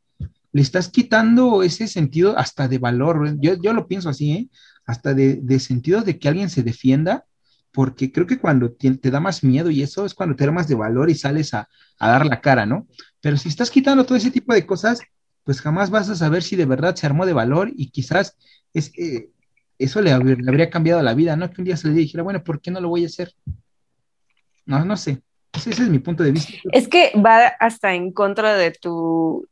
le 0.54 0.62
estás 0.62 0.88
quitando 0.88 1.62
ese 1.64 1.88
sentido 1.88 2.38
hasta 2.38 2.70
de 2.70 2.78
valor. 2.78 3.36
Yo, 3.42 3.56
yo 3.56 3.74
lo 3.74 3.88
pienso 3.88 4.08
así, 4.08 4.32
¿eh? 4.32 4.50
Hasta 4.86 5.14
de, 5.14 5.36
de, 5.42 5.60
sentido 5.60 6.02
de 6.02 6.18
que 6.18 6.30
alguien 6.30 6.50
se 6.50 6.64
defienda, 6.64 7.26
porque 7.74 8.10
creo 8.10 8.26
que 8.26 8.40
cuando 8.40 8.72
te, 8.72 8.96
te, 8.96 9.12
da 9.12 9.20
más 9.20 9.44
miedo 9.44 9.70
y 9.70 9.82
eso 9.82 10.06
es 10.06 10.14
cuando 10.14 10.38
te 10.38 10.46
da 10.46 10.54
más 10.54 10.70
de 10.70 10.76
valor 10.76 11.10
y 11.10 11.16
sales 11.16 11.54
a, 11.54 11.68
a 12.00 12.10
dar 12.10 12.26
la 12.26 12.40
cara, 12.40 12.66
¿no? 12.66 12.88
Pero 13.20 13.36
si 13.36 13.50
estás 13.50 13.70
quitando 13.70 14.06
todo 14.06 14.18
ese 14.18 14.32
tipo 14.32 14.54
de 14.54 14.66
cosas, 14.66 15.02
pues 15.46 15.62
jamás 15.62 15.92
vas 15.92 16.10
a 16.10 16.16
saber 16.16 16.44
si 16.44 16.56
de 16.56 16.66
verdad 16.66 16.96
se 16.96 17.06
armó 17.06 17.26
de 17.26 17.34
valor 17.34 17.72
y 17.74 17.92
quizás 17.92 18.36
es, 18.74 18.92
eh, 18.98 19.30
eso 19.78 20.02
le, 20.02 20.12
habría 20.12 20.70
cambiado 20.70 21.02
la 21.02 21.14
vida, 21.14 21.36
¿no? 21.36 21.50
Que 21.50 21.62
un 21.62 21.66
día 21.66 21.78
se 21.78 21.88
le 21.88 21.94
dijera, 21.94 22.24
bueno, 22.24 22.44
¿por 22.44 22.60
qué 22.60 22.72
no 22.72 22.82
lo 22.82 22.90
voy 22.90 23.04
a 23.04 23.08
hacer? 23.08 23.34
No, 24.66 24.84
no 24.84 24.98
sé. 24.98 25.22
Ese, 25.54 25.70
es 25.70 25.80
mi 25.82 26.00
punto 26.00 26.24
de 26.24 26.32
vista. 26.32 26.52
Es 26.72 26.88
que 26.88 27.14
va 27.24 27.48
hasta 27.60 27.94
en 27.94 28.12
contra 28.12 28.56
de 28.56 28.72
tu, 28.72 29.48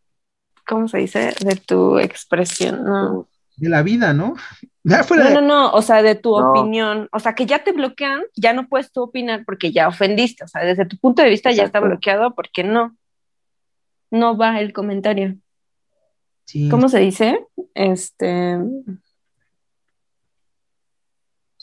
¿cómo 0.68 0.88
se 0.88 0.98
dice? 0.98 1.34
De 1.46 1.56
tu 1.56 2.00
expresión, 2.00 2.84
¿no? 2.84 3.28
De 3.56 3.70
la 3.70 3.84
vida, 3.84 4.14
¿no? 4.14 4.34
no, 4.84 5.30
no, 5.30 5.42
no, 5.42 5.72
o 5.72 5.82
sea, 5.84 6.02
de 6.02 6.16
tu 6.16 6.36
opinión. 6.36 7.08
O 7.12 7.20
sea, 7.20 7.36
que 7.36 7.46
ya 7.46 7.64
te 7.64 7.72
bloquean, 7.72 8.24
ya 8.36 8.54
no 8.54 8.68
puedes 8.68 8.92
tú 8.92 9.04
opinar 9.04 9.44
porque 9.46 9.72
ya 9.72 9.88
ofendiste. 9.88 10.44
O 10.44 10.48
sea, 10.48 10.64
desde 10.64 10.86
tu 10.86 10.98
punto 10.98 11.22
de 11.22 11.30
vista 11.30 11.52
ya 11.52 11.64
está 11.64 11.80
bloqueado 11.80 12.34
porque 12.34 12.64
no. 12.64 12.98
No 14.10 14.38
va 14.38 14.60
el 14.60 14.74
comentario. 14.74 15.38
¿Cómo 16.70 16.90
se 16.90 17.00
dice? 17.00 17.48
Este. 17.74 18.58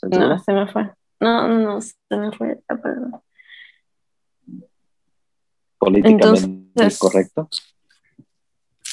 No, 0.03 0.39
se 0.39 0.53
me 0.53 0.67
fue. 0.67 0.91
No, 1.19 1.47
no, 1.47 1.81
se 1.81 1.95
me 2.09 2.31
fue. 2.31 2.59
Perdón. 2.67 3.21
Políticamente 5.77 6.97
correcto. 6.99 7.49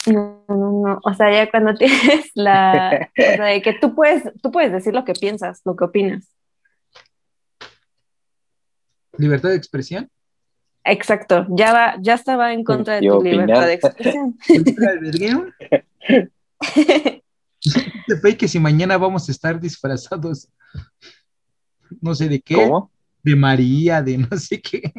No, 0.06 0.44
no, 0.48 0.72
no. 0.86 1.00
O 1.02 1.14
sea, 1.14 1.32
ya 1.32 1.50
cuando 1.50 1.74
tienes 1.78 2.30
la. 2.34 3.08
o 3.10 3.22
sea, 3.22 3.44
de 3.44 3.62
que 3.62 3.74
tú 3.74 3.94
puedes, 3.94 4.24
tú 4.42 4.50
puedes 4.50 4.72
decir 4.72 4.94
lo 4.94 5.04
que 5.04 5.14
piensas, 5.14 5.60
lo 5.64 5.76
que 5.76 5.84
opinas. 5.84 6.28
¿Libertad 9.16 9.50
de 9.50 9.56
expresión? 9.56 10.08
Exacto, 10.90 11.46
ya 11.50 11.72
va, 11.72 11.94
ya 12.00 12.14
estaba 12.14 12.52
en 12.52 12.64
contra 12.64 12.94
de 12.94 13.08
tu 13.08 13.22
libertad 13.22 13.66
de 13.66 13.74
expresión. 13.74 14.36
que 18.38 18.48
si 18.48 18.58
mañana 18.58 18.96
vamos 18.96 19.28
a 19.28 19.32
estar 19.32 19.60
disfrazados, 19.60 20.48
no 22.00 22.14
sé 22.14 22.28
de 22.28 22.40
qué, 22.40 22.54
¿Cómo? 22.54 22.90
de 23.22 23.36
María, 23.36 24.02
de 24.02 24.18
no 24.18 24.36
sé 24.36 24.60
qué. 24.60 24.92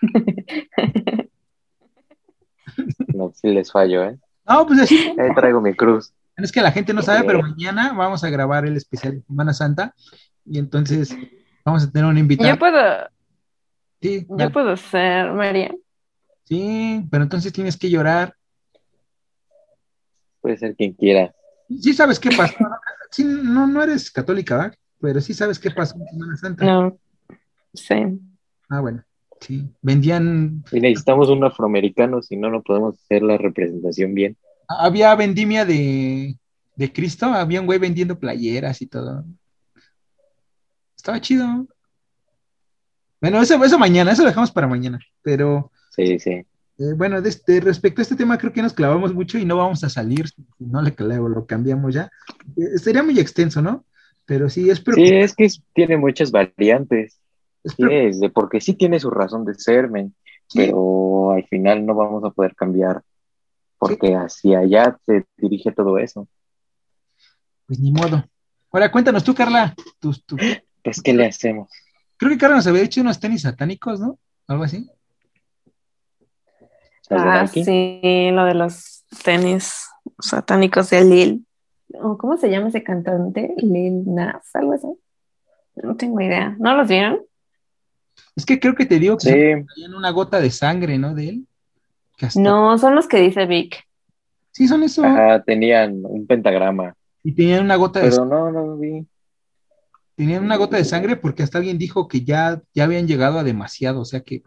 No, 3.08 3.30
si 3.34 3.48
les 3.48 3.70
fallo, 3.70 4.04
¿eh? 4.04 4.18
No, 4.48 4.66
pues 4.66 4.80
así. 4.80 5.14
Ahí 5.18 5.34
traigo 5.34 5.60
mi 5.60 5.74
cruz. 5.74 6.14
Es 6.36 6.50
que 6.50 6.62
la 6.62 6.72
gente 6.72 6.94
no 6.94 7.02
sabe, 7.02 7.24
pero 7.24 7.42
mañana 7.42 7.92
vamos 7.92 8.24
a 8.24 8.30
grabar 8.30 8.64
el 8.64 8.76
especial 8.76 9.16
de 9.16 9.22
Semana 9.22 9.52
Santa 9.52 9.94
y 10.46 10.58
entonces 10.58 11.14
vamos 11.64 11.84
a 11.84 11.90
tener 11.90 12.08
un 12.08 12.16
invitado. 12.16 12.48
Yo 12.48 12.58
puedo, 12.58 12.80
yo 14.02 14.52
puedo 14.52 14.76
ser 14.76 15.32
María. 15.32 15.74
Sí, 16.44 17.06
pero 17.10 17.22
entonces 17.22 17.52
tienes 17.52 17.76
que 17.76 17.88
llorar. 17.88 18.34
Puede 20.40 20.56
ser 20.56 20.74
quien 20.74 20.92
quiera. 20.92 21.34
Sí 21.80 21.92
sabes 21.92 22.18
qué 22.18 22.30
pasó. 22.36 22.56
sí, 23.10 23.24
no, 23.24 23.66
no 23.66 23.82
eres 23.82 24.10
católica, 24.10 24.56
¿verdad? 24.56 24.74
Pero 25.00 25.20
sí 25.20 25.34
sabes 25.34 25.58
qué 25.58 25.70
pasó 25.70 25.96
en 25.96 26.06
Semana 26.06 26.36
Santa. 26.36 26.64
No, 26.64 26.98
sí. 27.72 27.94
Ah, 28.68 28.80
bueno. 28.80 29.04
Sí, 29.40 29.68
vendían. 29.80 30.64
Y 30.70 30.80
necesitamos 30.80 31.28
un 31.28 31.42
afroamericano, 31.42 32.22
si 32.22 32.36
no, 32.36 32.48
no 32.50 32.62
podemos 32.62 32.94
hacer 32.94 33.22
la 33.22 33.36
representación 33.36 34.14
bien. 34.14 34.36
Había 34.68 35.14
vendimia 35.16 35.64
de, 35.64 36.36
de 36.76 36.92
Cristo, 36.92 37.26
había 37.26 37.60
un 37.60 37.66
güey 37.66 37.78
vendiendo 37.78 38.18
playeras 38.18 38.80
y 38.82 38.86
todo. 38.86 39.24
Estaba 40.96 41.20
chido. 41.20 41.66
Bueno, 43.22 43.40
eso, 43.40 43.62
eso 43.64 43.78
mañana, 43.78 44.10
eso 44.10 44.22
lo 44.22 44.28
dejamos 44.28 44.50
para 44.50 44.66
mañana, 44.66 44.98
pero... 45.22 45.70
Sí, 45.90 46.18
sí. 46.18 46.30
Eh, 46.30 46.94
bueno, 46.96 47.22
de 47.22 47.28
este, 47.28 47.60
respecto 47.60 48.00
a 48.00 48.02
este 48.02 48.16
tema 48.16 48.36
creo 48.36 48.52
que 48.52 48.62
nos 48.62 48.72
clavamos 48.72 49.14
mucho 49.14 49.38
y 49.38 49.44
no 49.44 49.56
vamos 49.56 49.84
a 49.84 49.88
salir, 49.88 50.24
no 50.58 50.82
le 50.82 50.92
clavo, 50.92 51.28
lo 51.28 51.46
cambiamos 51.46 51.94
ya. 51.94 52.10
Eh, 52.56 52.78
sería 52.78 53.04
muy 53.04 53.20
extenso, 53.20 53.62
¿no? 53.62 53.84
Pero 54.26 54.50
sí, 54.50 54.68
es 54.68 54.82
Sí, 54.92 55.04
es 55.04 55.36
que 55.36 55.48
tiene 55.72 55.96
muchas 55.96 56.32
variantes. 56.32 57.20
Sí, 57.64 57.84
es 57.88 58.18
de, 58.18 58.28
porque 58.28 58.60
sí 58.60 58.74
tiene 58.74 58.98
su 58.98 59.08
razón 59.08 59.44
de 59.44 59.54
ser, 59.54 59.88
pero 60.52 61.30
al 61.30 61.46
final 61.46 61.86
no 61.86 61.94
vamos 61.94 62.24
a 62.24 62.30
poder 62.30 62.56
cambiar 62.56 63.02
porque 63.78 64.16
hacia 64.16 64.58
allá 64.58 64.98
se 65.06 65.26
dirige 65.36 65.70
todo 65.70 65.98
eso. 65.98 66.26
Pues 67.66 67.78
ni 67.78 67.92
modo. 67.92 68.24
Ahora 68.72 68.90
cuéntanos 68.90 69.22
tú, 69.22 69.32
Carla. 69.32 69.76
Pues, 70.82 71.00
¿qué 71.02 71.12
le 71.12 71.26
hacemos? 71.26 71.68
Creo 72.22 72.30
que 72.30 72.38
Carlos 72.38 72.64
había 72.68 72.82
hecho 72.82 73.00
unos 73.00 73.18
tenis 73.18 73.42
satánicos, 73.42 73.98
¿no? 73.98 74.16
Algo 74.46 74.62
así. 74.62 74.88
Ah, 77.10 77.48
sí, 77.48 78.30
lo 78.30 78.44
de 78.44 78.54
los 78.54 79.04
tenis 79.24 79.88
satánicos 80.20 80.90
de 80.90 81.04
Lil. 81.04 81.46
¿Cómo 81.90 82.36
se 82.36 82.48
llama 82.48 82.68
ese 82.68 82.84
cantante? 82.84 83.52
Lil 83.56 84.04
Nas, 84.06 84.54
algo 84.54 84.74
así. 84.74 84.86
No 85.82 85.96
tengo 85.96 86.20
idea. 86.20 86.54
¿No 86.60 86.76
los 86.76 86.86
vieron? 86.86 87.22
Es 88.36 88.46
que 88.46 88.60
creo 88.60 88.76
que 88.76 88.86
te 88.86 89.00
digo 89.00 89.16
que 89.16 89.64
sí. 89.74 89.84
una 89.92 90.10
gota 90.10 90.38
de 90.38 90.52
sangre, 90.52 90.98
¿no? 90.98 91.16
De 91.16 91.28
él. 91.28 91.48
No, 92.36 92.78
son 92.78 92.94
los 92.94 93.08
que 93.08 93.16
dice 93.16 93.46
Vic. 93.46 93.84
Sí, 94.52 94.68
son 94.68 94.84
esos. 94.84 95.04
Ajá, 95.04 95.42
tenían 95.42 96.02
un 96.04 96.24
pentagrama. 96.24 96.94
Y 97.24 97.32
tenían 97.32 97.64
una 97.64 97.74
gota 97.74 97.98
de 97.98 98.12
sangre. 98.12 98.30
Pero 98.30 98.52
no, 98.52 98.52
no 98.52 98.66
lo 98.68 98.78
vi. 98.78 99.08
Tenían 100.14 100.44
una 100.44 100.56
gota 100.56 100.76
de 100.76 100.84
sangre 100.84 101.16
porque 101.16 101.42
hasta 101.42 101.58
alguien 101.58 101.78
dijo 101.78 102.06
que 102.08 102.22
ya, 102.24 102.62
ya 102.74 102.84
habían 102.84 103.06
llegado 103.06 103.38
a 103.38 103.44
demasiado, 103.44 104.00
o 104.00 104.04
sea 104.04 104.20
que, 104.20 104.42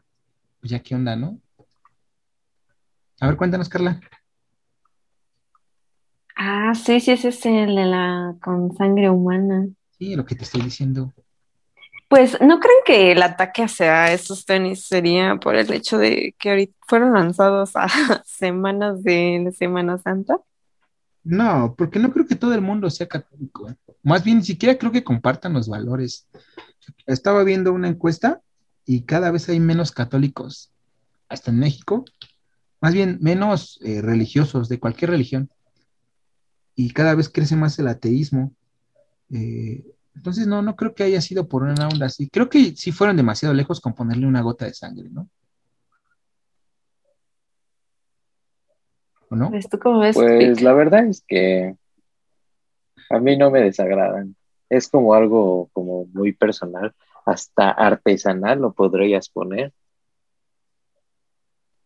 pues 0.60 0.71
ya 0.71 0.80
qué 0.80 0.95
onda, 0.95 1.15
¿no? 1.15 1.39
A 3.19 3.28
ver, 3.28 3.38
cuéntanos, 3.38 3.69
Carla. 3.69 3.99
Ah, 6.36 6.73
sí, 6.75 6.99
sí, 6.99 7.12
ese 7.12 7.30
es 7.30 7.45
el 7.45 7.75
de 7.75 7.86
la 7.86 8.36
con 8.43 8.75
sangre 8.75 9.10
humana. 9.10 9.67
Sí, 9.97 10.15
lo 10.15 10.25
que 10.25 10.36
te 10.36 10.43
estoy 10.43 10.62
diciendo. 10.62 11.13
Pues, 12.08 12.39
¿no 12.41 12.60
creen 12.60 12.78
que 12.86 13.12
el 13.13 13.23
ataque 13.23 13.63
hacia 13.63 14.12
esos 14.13 14.45
tenis 14.45 14.86
sería 14.86 15.38
por 15.38 15.56
el 15.56 15.71
hecho 15.73 15.97
de 15.97 16.36
que 16.38 16.49
ahorita 16.51 16.73
fueron 16.88 17.13
lanzados 17.13 17.71
a 17.75 17.88
semanas 18.25 19.04
de 19.04 19.51
Semana 19.58 19.97
Santa? 19.97 20.38
No, 21.23 21.73
porque 21.75 21.97
no 21.99 22.12
creo 22.12 22.28
que 22.28 22.36
todo 22.36 22.54
el 22.54 22.62
mundo 22.62 22.89
sea 22.89 23.08
católico. 23.08 23.69
¿eh? 23.69 23.75
Más 24.06 24.24
bien, 24.24 24.38
ni 24.38 24.44
siquiera 24.44 24.78
creo 24.78 24.91
que 24.91 25.04
compartan 25.04 25.54
los 25.54 25.68
valores. 25.68 26.28
Estaba 27.08 27.44
viendo 27.44 27.74
una 27.74 27.88
encuesta 27.88 28.39
y 28.86 29.02
cada 29.02 29.32
vez 29.32 29.50
hay 29.50 29.60
menos 29.60 29.91
católicos, 29.91 30.72
hasta 31.28 31.50
en 31.50 31.58
México, 31.58 32.06
más 32.80 32.94
bien 32.94 33.18
menos 33.20 33.80
eh, 33.84 34.04
religiosos 34.04 34.70
de 34.70 34.80
cualquier 34.80 35.10
religión. 35.10 35.50
y 36.76 36.91
cada 36.91 37.15
vez 37.15 37.30
crece 37.30 37.56
más 37.56 37.80
el 37.80 37.88
ateísmo. 37.88 38.54
Eh, 39.32 39.84
entonces, 40.13 40.46
no, 40.46 40.62
no 40.62 40.76
creo 40.76 40.94
que 40.94 41.04
haya 41.04 41.22
sido 41.22 41.48
por 41.48 41.63
una 41.63 41.88
onda 41.88 42.06
así. 42.06 42.30
Creo 42.30 42.48
que 42.48 42.76
sí 42.76 42.91
fueron 42.91 43.18
demasiado 43.18 43.56
lejos 43.56 43.82
con 43.82 43.96
ponerle 43.96 44.28
una 44.28 44.41
gota 44.41 44.65
de 44.65 44.74
sangre, 44.74 45.10
¿no? 45.10 45.30
¿O 49.30 49.36
no? 49.36 49.52
cómo 49.82 50.00
ves? 50.00 50.15
Pues 50.15 50.62
la 50.62 50.74
verdad 50.74 51.08
es 51.08 51.24
que 51.26 51.76
a 53.15 53.19
mí 53.19 53.38
no 53.38 53.51
me 53.51 53.62
desagradan. 53.62 54.36
Es 54.69 54.89
como 54.89 55.13
algo 55.13 55.69
como 55.73 56.06
muy 56.13 56.34
personal, 56.34 56.93
hasta 57.25 57.71
artesanal 57.71 58.60
lo 58.60 58.73
podrías 58.73 59.30
poner. 59.30 59.73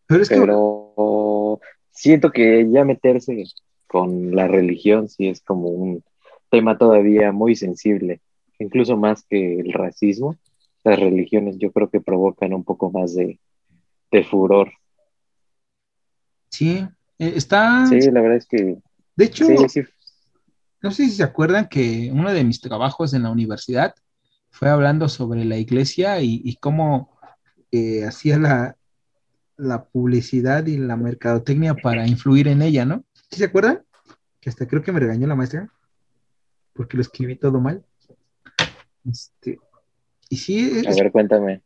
Pero, 0.06 1.60
siento 1.90 2.30
que 2.30 2.68
ya 2.70 2.84
meterse 2.84 3.44
con 3.86 4.34
la 4.34 4.48
religión 4.48 5.08
sí 5.08 5.28
es 5.28 5.40
como 5.40 5.68
un 5.68 6.02
tema 6.50 6.76
todavía 6.76 7.32
muy 7.32 7.54
sensible, 7.54 8.20
incluso 8.58 8.96
más 8.96 9.24
que 9.24 9.60
el 9.60 9.72
racismo. 9.72 10.36
Las 10.82 10.98
religiones 10.98 11.58
yo 11.58 11.70
creo 11.72 11.90
que 11.90 12.00
provocan 12.00 12.54
un 12.54 12.64
poco 12.64 12.90
más 12.90 13.14
de, 13.14 13.38
furor. 14.24 14.72
Sí, 16.50 16.84
eh, 17.18 17.32
está. 17.36 17.86
Sí, 17.86 18.00
la 18.10 18.20
verdad 18.20 18.38
es 18.38 18.46
que. 18.46 18.78
De 19.14 19.24
hecho, 19.24 19.46
no 20.82 20.90
sé 20.90 21.04
si 21.04 21.10
se 21.10 21.22
acuerdan 21.22 21.68
que 21.68 22.10
uno 22.12 22.32
de 22.32 22.44
mis 22.44 22.60
trabajos 22.60 23.14
en 23.14 23.24
la 23.24 23.30
universidad 23.30 23.94
fue 24.50 24.68
hablando 24.68 25.08
sobre 25.08 25.44
la 25.44 25.56
iglesia 25.56 26.20
y, 26.20 26.56
cómo 26.60 27.18
eh, 27.70 28.04
hacía 28.04 28.38
la, 28.38 28.76
la 29.56 29.84
publicidad 29.84 30.66
y 30.66 30.76
la 30.76 30.96
mercadotecnia 30.96 31.74
para 31.74 32.06
influir 32.06 32.48
en 32.48 32.62
ella, 32.62 32.84
¿no? 32.84 33.04
¿Sí 33.30 33.38
se 33.38 33.44
acuerdan? 33.44 33.84
Que 34.40 34.50
hasta 34.50 34.66
creo 34.66 34.82
que 34.82 34.92
me 34.92 35.00
regañó 35.00 35.26
la 35.26 35.36
maestra 35.36 35.70
porque 36.72 36.96
lo 36.96 37.02
escribí 37.02 37.36
todo 37.36 37.60
mal. 37.60 37.84
Este, 39.08 39.58
y 40.28 40.36
sí. 40.36 40.82
A 40.86 40.94
ver, 40.94 41.12
cuéntame. 41.12 41.62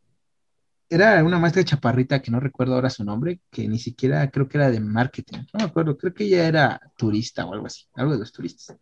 Era 0.88 1.24
una 1.24 1.38
maestra 1.38 1.64
chaparrita 1.64 2.20
que 2.20 2.30
no 2.30 2.40
recuerdo 2.40 2.74
ahora 2.74 2.90
su 2.90 3.04
nombre, 3.04 3.40
que 3.50 3.66
ni 3.66 3.78
siquiera 3.78 4.30
creo 4.30 4.48
que 4.48 4.58
era 4.58 4.70
de 4.70 4.80
marketing. 4.80 5.38
No 5.52 5.58
me 5.58 5.64
acuerdo, 5.64 5.96
creo 5.96 6.12
que 6.14 6.24
ella 6.24 6.46
era 6.46 6.80
turista 6.96 7.46
o 7.46 7.54
algo 7.54 7.66
así, 7.66 7.86
algo 7.94 8.12
de 8.12 8.18
los 8.18 8.32
turistas. 8.32 8.76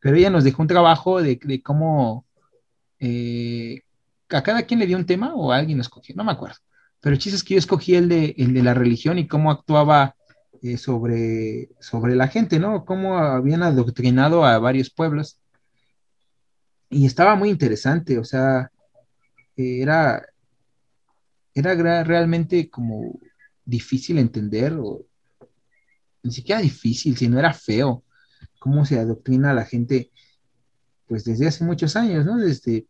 Pero 0.00 0.16
ella 0.16 0.30
nos 0.30 0.44
dejó 0.44 0.62
un 0.62 0.68
trabajo 0.68 1.22
de, 1.22 1.38
cómo 1.62 2.26
eh, 2.98 3.82
a 4.30 4.42
cada 4.42 4.62
quien 4.62 4.80
le 4.80 4.86
dio 4.86 4.96
un 4.96 5.06
tema 5.06 5.34
o 5.34 5.52
alguien 5.52 5.78
lo 5.78 5.82
escogió, 5.82 6.14
no 6.16 6.24
me 6.24 6.32
acuerdo. 6.32 6.56
Pero 7.00 7.14
el 7.14 7.20
chiste 7.20 7.36
es 7.36 7.44
que 7.44 7.54
yo 7.54 7.58
escogí 7.58 7.94
el 7.94 8.08
de, 8.08 8.34
el 8.36 8.52
de 8.52 8.62
la 8.62 8.74
religión 8.74 9.18
y 9.18 9.28
cómo 9.28 9.50
actuaba 9.50 10.16
eh, 10.62 10.76
sobre, 10.78 11.68
sobre 11.80 12.16
la 12.16 12.28
gente, 12.28 12.58
¿no? 12.58 12.84
Cómo 12.84 13.18
habían 13.18 13.62
adoctrinado 13.62 14.44
a 14.44 14.58
varios 14.58 14.90
pueblos. 14.90 15.38
Y 16.90 17.06
estaba 17.06 17.34
muy 17.34 17.50
interesante, 17.50 18.18
o 18.18 18.24
sea, 18.24 18.70
era, 19.56 20.26
era 21.56 22.04
realmente 22.04 22.68
como 22.68 23.18
difícil 23.64 24.18
entender, 24.18 24.74
o 24.74 25.04
ni 26.22 26.30
siquiera 26.30 26.60
difícil, 26.60 27.16
sino 27.16 27.38
era 27.38 27.52
feo, 27.52 28.04
cómo 28.58 28.84
se 28.84 28.98
adoctrina 28.98 29.50
a 29.50 29.54
la 29.54 29.64
gente, 29.64 30.10
pues 31.06 31.24
desde 31.24 31.46
hace 31.46 31.64
muchos 31.64 31.96
años, 31.96 32.26
¿no? 32.26 32.36
Desde, 32.36 32.86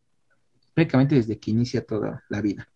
prácticamente 0.74 1.14
desde 1.14 1.38
que 1.38 1.52
inicia 1.52 1.84
toda 1.84 2.24
la 2.28 2.40
vida. 2.40 2.68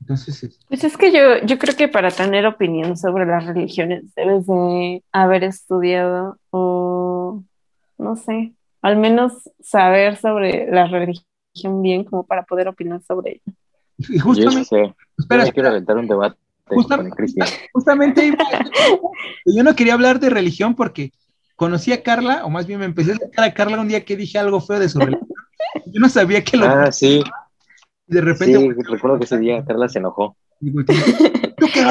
Entonces, 0.00 0.58
pues 0.68 0.84
es 0.84 0.96
que 0.98 1.12
yo, 1.12 1.46
yo 1.46 1.58
creo 1.58 1.76
que 1.76 1.88
para 1.88 2.10
tener 2.10 2.44
opinión 2.44 2.96
sobre 2.96 3.24
las 3.24 3.46
religiones 3.46 4.14
debes 4.14 4.46
de 4.46 5.02
haber 5.12 5.44
estudiado 5.44 6.38
o, 6.50 7.42
no 7.96 8.16
sé, 8.16 8.52
al 8.82 8.96
menos 8.98 9.32
saber 9.60 10.16
sobre 10.16 10.70
la 10.70 10.86
religión 10.88 11.24
bien 11.80 12.04
como 12.04 12.26
para 12.26 12.44
poder 12.44 12.68
opinar 12.68 13.00
sobre 13.02 13.40
ella. 13.42 13.56
Y 13.98 14.18
justamente, 14.18 14.94
espera, 15.16 15.50
quiero 15.50 15.68
aventar 15.68 15.96
un 15.96 16.08
debate 16.08 16.36
Justamente 17.72 18.36
yo 19.44 19.62
no 19.62 19.76
quería 19.76 19.94
hablar 19.94 20.18
de 20.18 20.30
religión 20.30 20.74
porque 20.74 21.12
conocí 21.56 21.92
a 21.92 22.02
Carla, 22.02 22.44
o 22.44 22.50
más 22.50 22.66
bien 22.66 22.80
me 22.80 22.86
empecé 22.86 23.12
a 23.12 23.16
sacar 23.16 23.44
a 23.44 23.54
Carla 23.54 23.80
un 23.80 23.88
día 23.88 24.04
que 24.04 24.16
dije 24.16 24.38
algo 24.38 24.60
feo 24.60 24.78
de 24.78 24.88
su 24.88 24.98
religión. 24.98 25.28
Yo 25.86 26.00
no 26.00 26.08
sabía 26.08 26.42
que 26.42 26.56
lo. 26.56 26.66
Ah, 26.66 26.90
sí 26.90 27.22
de 28.06 28.20
repente. 28.20 28.58
Sí, 28.58 28.72
recuerdo 28.90 29.18
que 29.18 29.24
ese 29.24 29.38
día 29.38 29.64
Carla 29.64 29.88
se 29.88 29.98
enojó. 29.98 30.36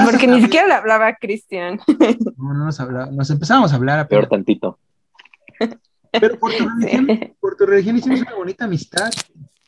Porque 0.05 0.27
ni 0.27 0.41
siquiera 0.41 0.67
le 0.67 0.73
hablaba 0.73 1.07
a 1.07 1.15
Cristian. 1.15 1.79
No, 2.37 2.53
no 2.53 2.65
nos 2.65 2.79
hablaba, 2.79 3.11
nos 3.11 3.29
empezamos 3.29 3.71
a 3.71 3.75
hablar. 3.75 4.07
Peor 4.07 4.27
tantito. 4.27 4.79
Pero 6.11 6.37
por 6.37 6.51
tu 6.53 6.67
religión, 6.67 7.35
por 7.39 7.55
tu 7.55 7.65
religión 7.65 7.97
hicimos 7.97 8.21
una 8.21 8.35
bonita 8.35 8.65
amistad. 8.65 9.09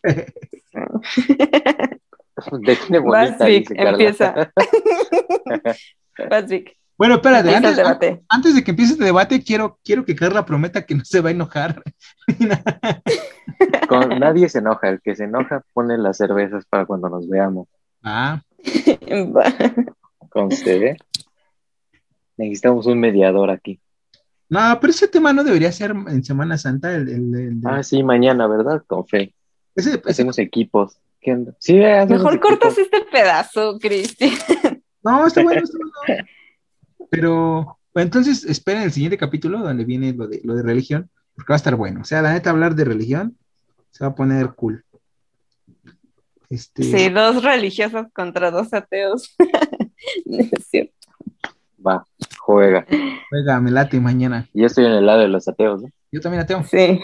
Define 2.66 3.00
bonita, 3.00 3.46
Vic, 3.46 3.72
empieza. 3.76 4.52
Vas, 6.30 6.48
Vic. 6.48 6.78
Bueno, 6.98 7.16
espérate, 7.16 7.54
antes, 7.54 7.78
antes, 8.30 8.56
de 8.56 8.64
que 8.64 8.72
empiece 8.72 8.94
este 8.94 9.04
debate, 9.04 9.44
quiero, 9.44 9.78
quiero 9.84 10.06
que 10.06 10.16
Carla 10.16 10.46
prometa 10.46 10.86
que 10.86 10.96
no 10.96 11.04
se 11.04 11.20
va 11.20 11.28
a 11.28 11.34
enojar. 11.34 11.84
Con 13.90 14.18
nadie 14.18 14.48
se 14.48 14.60
enoja, 14.60 14.88
el 14.88 15.02
que 15.02 15.14
se 15.14 15.26
enoja 15.26 15.62
pone 15.74 15.98
las 15.98 16.16
cervezas 16.16 16.66
para 16.66 16.86
cuando 16.86 17.10
nos 17.10 17.28
veamos. 17.28 17.68
Ah. 18.02 18.42
Con 20.30 20.46
usted, 20.46 20.96
Necesitamos 22.38 22.86
un 22.86 23.00
mediador 23.00 23.50
aquí. 23.50 23.80
No, 24.48 24.78
pero 24.80 24.92
ese 24.92 25.10
tema 25.10 25.34
no 25.34 25.44
debería 25.44 25.74
ser 25.74 25.92
en 25.92 26.24
Semana 26.24 26.58
Santa. 26.58 26.96
El, 26.96 27.60
Ah, 27.66 27.84
sí, 27.84 28.04
mañana, 28.04 28.48
¿verdad? 28.48 28.84
Con 28.88 29.06
fe. 29.06 29.34
Hacemos 30.06 30.40
equipos. 30.40 30.98
Sí, 31.60 31.74
Mejor 31.76 32.40
cortas 32.40 32.78
este 32.78 33.02
pedazo, 33.12 33.78
Cristian. 33.80 34.32
No, 35.04 35.28
está 35.28 35.44
bueno, 35.44 35.62
está 35.62 35.78
bueno. 36.08 36.24
Pero 37.12 37.78
entonces 37.94 38.44
esperen 38.44 38.82
el 38.82 38.92
siguiente 38.92 39.20
capítulo 39.20 39.60
donde 39.60 39.86
viene 39.86 40.14
lo 40.14 40.28
de, 40.28 40.42
lo 40.44 40.56
de 40.56 40.64
religión, 40.64 41.12
porque 41.36 41.52
va 41.52 41.56
a 41.56 41.58
estar 41.58 41.76
bueno. 41.76 42.02
O 42.02 42.04
sea, 42.04 42.24
la 42.24 42.34
neta, 42.34 42.50
hablar 42.50 42.74
de 42.74 42.86
religión 42.86 43.38
se 43.92 44.04
va 44.04 44.10
a 44.10 44.16
poner 44.16 44.56
cool. 44.56 44.84
Este... 46.50 46.82
Sí, 46.82 47.10
dos 47.10 47.44
religiosos 47.44 48.08
contra 48.14 48.50
dos 48.50 48.74
ateos. 48.74 49.36
es 50.26 50.68
cierto. 50.68 50.94
Va, 51.86 52.04
juega. 52.40 52.88
Juega, 53.30 53.62
me 53.62 53.70
late 53.70 54.00
mañana. 54.00 54.50
Yo 54.56 54.66
estoy 54.66 54.86
en 54.86 54.94
el 54.94 55.06
lado 55.06 55.20
de 55.20 55.28
los 55.28 55.48
ateos, 55.48 55.84
¿no? 55.84 55.90
Yo 56.12 56.20
también 56.20 56.42
ateo. 56.42 56.64
Sí. 56.64 57.00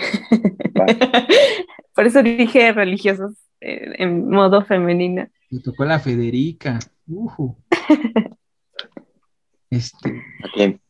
Por 1.94 2.08
eso 2.08 2.24
dije 2.24 2.72
religiosos 2.72 3.34
eh, 3.62 3.94
en 4.00 4.30
modo 4.30 4.66
femenina. 4.66 5.30
Me 5.50 5.60
tocó 5.60 5.86
la 5.86 6.00
Federica. 6.00 6.80
Uh 7.08 7.56
Este, 9.70 10.10
¿A 10.44 10.50
quién? 10.54 10.82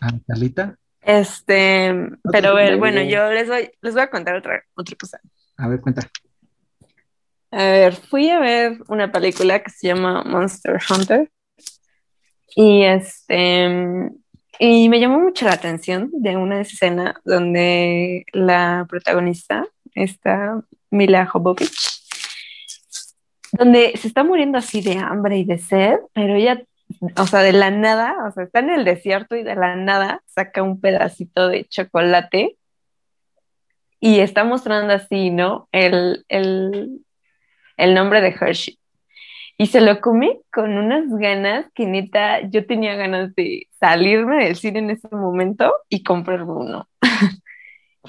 ¿A 0.00 0.10
Carlita? 0.28 0.76
Este, 1.00 1.92
pero 2.30 2.52
bueno, 2.78 3.02
yo 3.02 3.28
les 3.32 3.48
voy, 3.48 3.68
les 3.80 3.94
voy 3.94 4.02
a 4.02 4.10
contar 4.10 4.36
otra, 4.36 4.62
otra 4.74 4.96
cosa. 4.96 5.20
A 5.56 5.66
ver, 5.66 5.80
cuenta. 5.80 6.08
A 7.50 7.64
ver, 7.64 7.94
fui 7.94 8.30
a 8.30 8.38
ver 8.38 8.78
una 8.86 9.10
película 9.10 9.60
que 9.60 9.70
se 9.70 9.88
llama 9.88 10.22
Monster 10.22 10.78
Hunter. 10.88 11.32
Y 12.54 12.84
este, 12.84 14.12
y 14.58 14.88
me 14.88 15.00
llamó 15.00 15.18
mucho 15.18 15.46
la 15.46 15.54
atención 15.54 16.10
de 16.12 16.36
una 16.36 16.60
escena 16.60 17.20
donde 17.24 18.24
la 18.32 18.86
protagonista, 18.88 19.66
esta 19.94 20.62
Mila 20.90 21.26
Jovovich, 21.26 21.91
donde 23.52 23.92
se 23.96 24.08
está 24.08 24.24
muriendo 24.24 24.58
así 24.58 24.80
de 24.80 24.98
hambre 24.98 25.38
y 25.38 25.44
de 25.44 25.58
sed, 25.58 25.98
pero 26.12 26.34
ella 26.34 26.62
o 27.16 27.26
sea, 27.26 27.40
de 27.40 27.52
la 27.52 27.70
nada, 27.70 28.16
o 28.26 28.30
sea, 28.32 28.44
está 28.44 28.60
en 28.60 28.70
el 28.70 28.84
desierto 28.84 29.36
y 29.36 29.42
de 29.42 29.54
la 29.54 29.76
nada 29.76 30.22
saca 30.26 30.62
un 30.62 30.80
pedacito 30.80 31.48
de 31.48 31.64
chocolate 31.64 32.56
y 34.00 34.20
está 34.20 34.44
mostrando 34.44 34.92
así, 34.92 35.30
¿no? 35.30 35.68
El, 35.72 36.24
el 36.28 37.94
nombre 37.94 38.20
de 38.20 38.34
Hershey. 38.38 38.78
Y 39.58 39.66
se 39.66 39.80
lo 39.80 40.00
come 40.00 40.40
con 40.52 40.76
unas 40.76 41.08
ganas 41.10 41.66
que 41.74 41.86
neta, 41.86 42.40
yo 42.48 42.66
tenía 42.66 42.96
ganas 42.96 43.34
de 43.34 43.68
salirme 43.78 44.44
del 44.44 44.56
cine 44.56 44.80
en 44.80 44.90
ese 44.90 45.08
momento 45.14 45.72
y 45.88 46.02
comprarme 46.02 46.52
uno. 46.52 46.88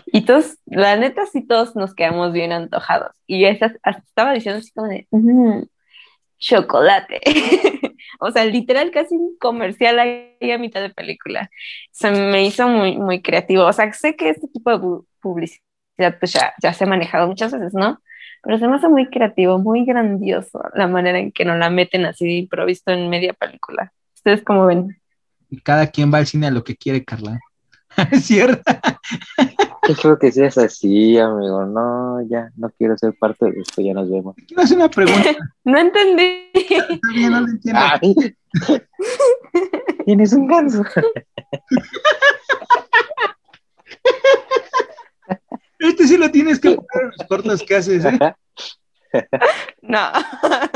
y 0.07 0.21
todos, 0.21 0.57
la 0.65 0.95
neta, 0.95 1.25
sí 1.25 1.45
todos 1.45 1.75
nos 1.75 1.93
quedamos 1.93 2.33
bien 2.33 2.51
antojados. 2.51 3.15
Y 3.27 3.45
esa, 3.45 3.73
estaba 3.85 4.33
diciendo 4.33 4.59
así 4.59 4.71
como 4.71 4.87
de, 4.87 5.07
chocolate. 6.37 7.21
o 8.19 8.31
sea, 8.31 8.45
literal 8.45 8.91
casi 8.91 9.15
un 9.15 9.37
comercial 9.39 9.99
ahí 9.99 10.51
a 10.51 10.57
mitad 10.57 10.81
de 10.81 10.89
película. 10.89 11.49
Se 11.91 12.11
me 12.11 12.45
hizo 12.45 12.67
muy, 12.67 12.97
muy 12.97 13.21
creativo. 13.21 13.65
O 13.65 13.73
sea, 13.73 13.91
sé 13.93 14.15
que 14.15 14.29
este 14.29 14.47
tipo 14.47 14.71
de 14.71 15.03
publicidad 15.21 16.19
pues 16.19 16.33
ya, 16.33 16.53
ya 16.61 16.73
se 16.73 16.83
ha 16.83 16.87
manejado 16.87 17.27
muchas 17.27 17.51
veces, 17.51 17.73
¿no? 17.73 17.99
Pero 18.41 18.57
se 18.57 18.67
me 18.67 18.75
hace 18.75 18.89
muy 18.89 19.09
creativo, 19.09 19.57
muy 19.57 19.85
grandioso 19.85 20.61
la 20.73 20.87
manera 20.87 21.17
en 21.17 21.31
que 21.31 21.45
nos 21.45 21.57
la 21.57 21.69
meten 21.69 22.05
así 22.05 22.25
de 22.25 22.33
improviso 22.33 22.91
en 22.91 23.09
media 23.09 23.33
película. 23.33 23.93
¿Ustedes 24.15 24.43
cómo 24.43 24.65
ven? 24.65 24.99
Cada 25.63 25.87
quien 25.87 26.13
va 26.13 26.17
al 26.17 26.27
cine 26.27 26.47
a 26.47 26.51
lo 26.51 26.63
que 26.63 26.75
quiere, 26.75 27.05
Carla. 27.05 27.39
es 28.11 28.25
cierto. 28.25 28.63
Yo 29.87 29.95
creo 29.95 30.17
que 30.19 30.31
sí 30.31 30.41
es 30.41 30.57
así, 30.57 31.17
amigo. 31.17 31.65
No, 31.65 32.21
ya, 32.29 32.51
no 32.55 32.69
quiero 32.77 32.97
ser 32.97 33.13
parte 33.19 33.45
de 33.51 33.59
esto, 33.61 33.81
ya 33.81 33.93
nos 33.93 34.09
vemos. 34.09 34.35
Quiero 34.47 34.63
hacer 34.63 34.77
una 34.77 34.89
pregunta. 34.89 35.29
no 35.65 35.77
entendí. 35.77 36.49
Está 36.53 37.07
bien, 37.13 37.31
no 37.31 37.41
lo 37.41 37.47
entiendo. 37.47 37.81
Ay. 38.01 38.15
Tienes 40.05 40.33
un 40.33 40.47
ganso. 40.47 40.83
Este 45.79 46.07
sí 46.07 46.15
lo 46.17 46.31
tienes 46.31 46.59
que 46.61 46.69
poner 46.75 46.87
en 47.03 47.07
los 47.17 47.27
cortos 47.27 47.63
que 47.63 47.75
haces, 47.75 48.05
¿eh? 48.05 48.17
No. 49.81 49.99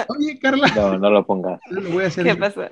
Oye, 0.09 0.37
Carla. 0.39 0.67
No, 0.75 0.97
no 0.99 1.09
lo 1.09 1.25
pongas. 1.25 1.61
lo 1.69 1.89
voy 1.91 2.03
a 2.03 2.07
hacer. 2.07 2.25
¿Qué 2.25 2.33
yo. 2.33 2.39
pasa? 2.39 2.67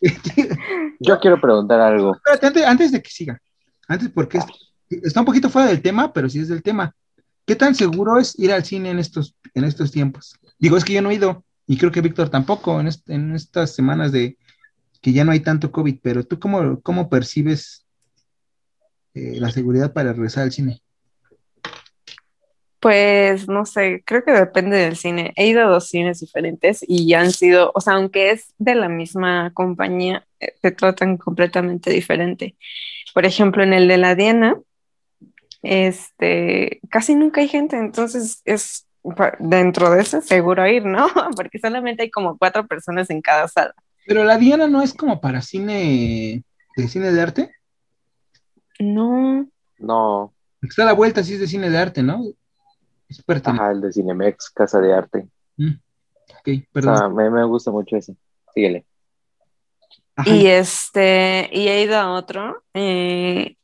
Yo 1.00 1.18
quiero 1.20 1.38
preguntar 1.40 1.78
algo. 1.80 2.14
Espérate, 2.16 2.46
antes, 2.46 2.64
antes 2.64 2.92
de 2.92 3.02
que 3.02 3.10
siga. 3.10 3.38
Antes, 3.86 4.08
porque 4.08 4.38
es- 4.38 4.46
está 4.90 5.20
un 5.20 5.26
poquito 5.26 5.50
fuera 5.50 5.68
del 5.68 5.82
tema, 5.82 6.12
pero 6.12 6.28
sí 6.28 6.40
es 6.40 6.48
del 6.48 6.62
tema. 6.62 6.94
¿Qué 7.46 7.56
tan 7.56 7.74
seguro 7.74 8.18
es 8.18 8.38
ir 8.38 8.52
al 8.52 8.64
cine 8.64 8.90
en 8.90 8.98
estos, 8.98 9.34
en 9.54 9.64
estos 9.64 9.90
tiempos? 9.90 10.38
Digo, 10.58 10.76
es 10.76 10.84
que 10.84 10.92
yo 10.92 11.02
no 11.02 11.10
he 11.10 11.14
ido, 11.14 11.44
y 11.66 11.78
creo 11.78 11.90
que 11.90 12.00
Víctor 12.00 12.28
tampoco, 12.28 12.80
en, 12.80 12.88
est- 12.88 13.08
en 13.08 13.34
estas 13.34 13.74
semanas 13.74 14.12
de 14.12 14.36
que 15.00 15.12
ya 15.12 15.24
no 15.24 15.32
hay 15.32 15.40
tanto 15.40 15.70
COVID, 15.70 15.98
pero 16.02 16.24
tú 16.24 16.38
cómo, 16.38 16.80
cómo 16.82 17.08
percibes 17.08 17.86
eh, 19.14 19.38
la 19.40 19.50
seguridad 19.50 19.92
para 19.92 20.12
regresar 20.12 20.44
al 20.44 20.52
cine? 20.52 20.82
Pues 22.80 23.48
no 23.48 23.66
sé, 23.66 24.02
creo 24.04 24.22
que 24.24 24.30
depende 24.30 24.76
del 24.76 24.96
cine. 24.96 25.32
He 25.34 25.48
ido 25.48 25.64
a 25.64 25.68
dos 25.68 25.88
cines 25.88 26.20
diferentes 26.20 26.84
y 26.86 27.12
han 27.14 27.32
sido, 27.32 27.72
o 27.74 27.80
sea, 27.80 27.94
aunque 27.94 28.30
es 28.30 28.54
de 28.58 28.76
la 28.76 28.88
misma 28.88 29.52
compañía, 29.52 30.26
eh, 30.38 30.54
te 30.60 30.70
tratan 30.70 31.16
completamente 31.16 31.90
diferente. 31.90 32.56
Por 33.14 33.26
ejemplo, 33.26 33.64
en 33.64 33.72
el 33.72 33.88
de 33.88 33.98
la 33.98 34.14
Diana, 34.14 34.60
este, 35.62 36.80
casi 36.90 37.14
nunca 37.14 37.40
hay 37.40 37.48
gente, 37.48 37.76
entonces 37.76 38.42
es 38.44 38.86
dentro 39.38 39.90
de 39.90 40.00
eso 40.02 40.20
seguro 40.20 40.66
ir, 40.66 40.84
¿no? 40.84 41.06
Porque 41.36 41.58
solamente 41.58 42.02
hay 42.02 42.10
como 42.10 42.36
cuatro 42.36 42.66
personas 42.66 43.10
en 43.10 43.20
cada 43.22 43.48
sala. 43.48 43.74
Pero 44.06 44.24
la 44.24 44.38
Diana 44.38 44.66
no 44.66 44.82
es 44.82 44.94
como 44.94 45.20
para 45.20 45.42
cine, 45.42 46.42
de 46.76 46.88
cine 46.88 47.12
de 47.12 47.20
arte. 47.20 47.50
No, 48.78 49.46
No, 49.78 50.32
Está 50.62 50.82
a 50.82 50.86
la 50.86 50.92
vuelta, 50.92 51.22
sí 51.22 51.34
es 51.34 51.40
de 51.40 51.46
cine 51.46 51.70
de 51.70 51.78
arte, 51.78 52.02
¿no? 52.02 52.24
Es 53.08 53.22
ajá, 53.26 53.70
el 53.70 53.80
de 53.80 53.92
Cinemex, 53.92 54.50
Casa 54.50 54.80
de 54.80 54.92
Arte. 54.92 55.28
Mm, 55.56 55.72
ok, 56.40 56.48
O 56.48 56.72
perdón. 56.72 56.96
sea, 56.98 57.08
me, 57.08 57.30
me 57.30 57.44
gusta 57.44 57.70
mucho 57.70 57.96
ese. 57.96 58.14
Síguele. 58.52 58.84
Ajá. 60.16 60.30
Y 60.30 60.46
este, 60.48 61.48
y 61.52 61.68
he 61.68 61.82
ido 61.82 61.96
a 61.96 62.12
otro, 62.12 62.62
eh, 62.74 63.56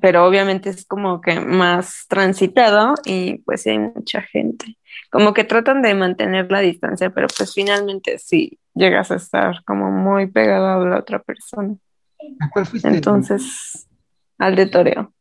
pero 0.00 0.24
obviamente 0.26 0.70
es 0.70 0.84
como 0.86 1.20
que 1.20 1.40
más 1.40 2.06
transitado 2.08 2.94
y 3.04 3.38
pues 3.38 3.62
sí 3.62 3.70
hay 3.70 3.78
mucha 3.78 4.22
gente. 4.22 4.76
Como 5.10 5.32
que 5.34 5.44
tratan 5.44 5.82
de 5.82 5.94
mantener 5.94 6.50
la 6.50 6.60
distancia, 6.60 7.10
pero 7.10 7.26
pues 7.36 7.52
finalmente 7.54 8.18
sí 8.18 8.58
llegas 8.74 9.10
a 9.10 9.16
estar 9.16 9.62
como 9.64 9.90
muy 9.90 10.26
pegado 10.28 10.82
a 10.82 10.88
la 10.88 10.98
otra 10.98 11.20
persona. 11.20 11.74
¿A 12.40 12.48
cuál 12.50 12.66
fuiste? 12.66 12.88
Entonces, 12.88 13.88
al 14.38 14.56
de 14.56 14.66
Toreo. 14.66 15.12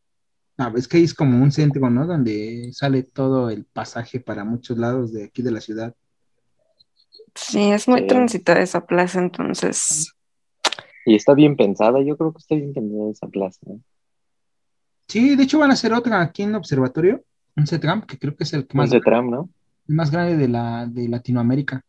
Ah, 0.57 0.71
es 0.75 0.87
que 0.87 1.01
es 1.01 1.13
como 1.13 1.41
un 1.41 1.51
centro, 1.51 1.89
¿no? 1.89 2.05
Donde 2.05 2.69
sale 2.73 3.03
todo 3.03 3.49
el 3.49 3.65
pasaje 3.65 4.19
para 4.19 4.43
muchos 4.43 4.77
lados 4.77 5.13
de 5.13 5.23
aquí 5.25 5.41
de 5.41 5.51
la 5.51 5.61
ciudad. 5.61 5.95
Sí, 7.35 7.71
es 7.71 7.87
muy 7.87 8.01
Sí. 8.01 8.07
transitada 8.07 8.59
esa 8.61 8.85
plaza, 8.85 9.19
entonces, 9.19 10.13
Y 11.05 11.15
está 11.15 11.33
bien 11.33 11.55
pensada, 11.55 12.01
yo 12.03 12.17
creo 12.17 12.33
que 12.33 12.39
está 12.39 12.55
bien 12.55 12.73
pensada 12.73 13.09
esa 13.11 13.27
plaza. 13.27 13.59
¿eh? 13.67 13.79
Sí, 15.09 15.35
de 15.35 15.43
hecho 15.43 15.57
van 15.59 15.71
a 15.71 15.73
hacer 15.73 15.91
otra 15.91 16.21
aquí 16.21 16.43
en 16.43 16.49
el 16.49 16.55
observatorio, 16.55 17.23
un 17.57 17.65
CETRAM, 17.65 18.03
que 18.03 18.17
creo 18.19 18.35
que 18.35 18.43
es 18.43 18.53
el 18.53 18.67
que 18.67 18.77
más, 18.77 18.91
el 18.93 19.01
más 19.87 20.11
grande 20.11 20.37
de 20.37 20.47
la 20.47 20.85
de 20.85 21.09
Latinoamérica. 21.09 21.83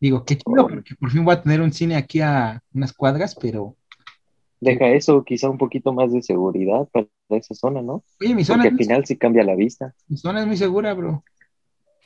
Digo, 0.00 0.24
qué 0.24 0.36
chido, 0.36 0.68
porque 0.68 0.94
por 0.94 1.10
fin 1.10 1.24
voy 1.24 1.34
a 1.34 1.42
tener 1.42 1.60
un 1.60 1.72
cine 1.72 1.96
aquí 1.96 2.20
a 2.20 2.62
unas 2.72 2.92
cuadras, 2.92 3.34
pero 3.34 3.76
Deja 4.60 4.88
eso, 4.88 5.22
quizá 5.24 5.50
un 5.50 5.58
poquito 5.58 5.92
más 5.92 6.12
de 6.12 6.22
seguridad 6.22 6.88
para 6.92 7.08
esa 7.30 7.54
zona, 7.54 7.82
¿no? 7.82 8.04
oye, 8.20 8.34
mi 8.34 8.44
zona, 8.44 8.58
Porque 8.58 8.68
al 8.68 8.74
muy, 8.74 8.84
final 8.84 9.04
sí 9.04 9.16
cambia 9.16 9.42
la 9.44 9.54
vista. 9.54 9.92
mi 10.08 10.16
zona 10.16 10.40
es 10.40 10.46
muy 10.46 10.56
segura, 10.56 10.94
bro. 10.94 11.24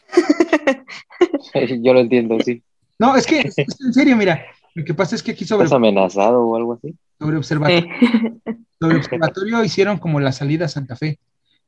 Yo 1.83 1.93
lo 1.93 2.01
entiendo, 2.01 2.39
sí. 2.41 2.63
No, 2.99 3.17
es 3.17 3.27
que, 3.27 3.41
es 3.41 3.55
que 3.55 3.63
en 3.63 3.93
serio, 3.93 4.17
mira, 4.17 4.45
lo 4.75 4.85
que 4.85 4.95
pasa 4.95 5.15
es 5.15 5.23
que 5.23 5.33
aquí 5.33 5.45
sobre, 5.45 5.65
¿Estás 5.65 5.77
amenazado 5.77 6.43
o 6.43 6.57
algo 6.57 6.75
así? 6.75 6.95
sobre 7.19 7.37
observatorio 7.37 7.89
sí. 8.01 8.57
sobre 8.81 8.97
observatorio 8.97 9.65
hicieron 9.65 9.99
como 9.99 10.21
la 10.21 10.33
salida 10.33 10.65
a 10.65 10.69
Santa 10.69 10.97
Fe. 10.97 11.19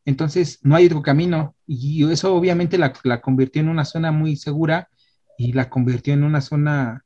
Entonces 0.05 0.59
no 0.63 0.75
hay 0.75 0.87
otro 0.87 1.03
camino 1.03 1.55
y 1.67 2.11
eso 2.11 2.35
obviamente 2.35 2.79
la, 2.79 2.93
la 3.05 3.21
convirtió 3.21 3.63
en 3.63 3.69
una 3.69 3.85
zona 3.85 4.11
muy 4.11 4.37
segura 4.37 4.89
y 5.39 5.53
la 5.53 5.69
convirtió 5.69 6.15
en 6.15 6.25
una 6.25 6.41
zona, 6.41 7.05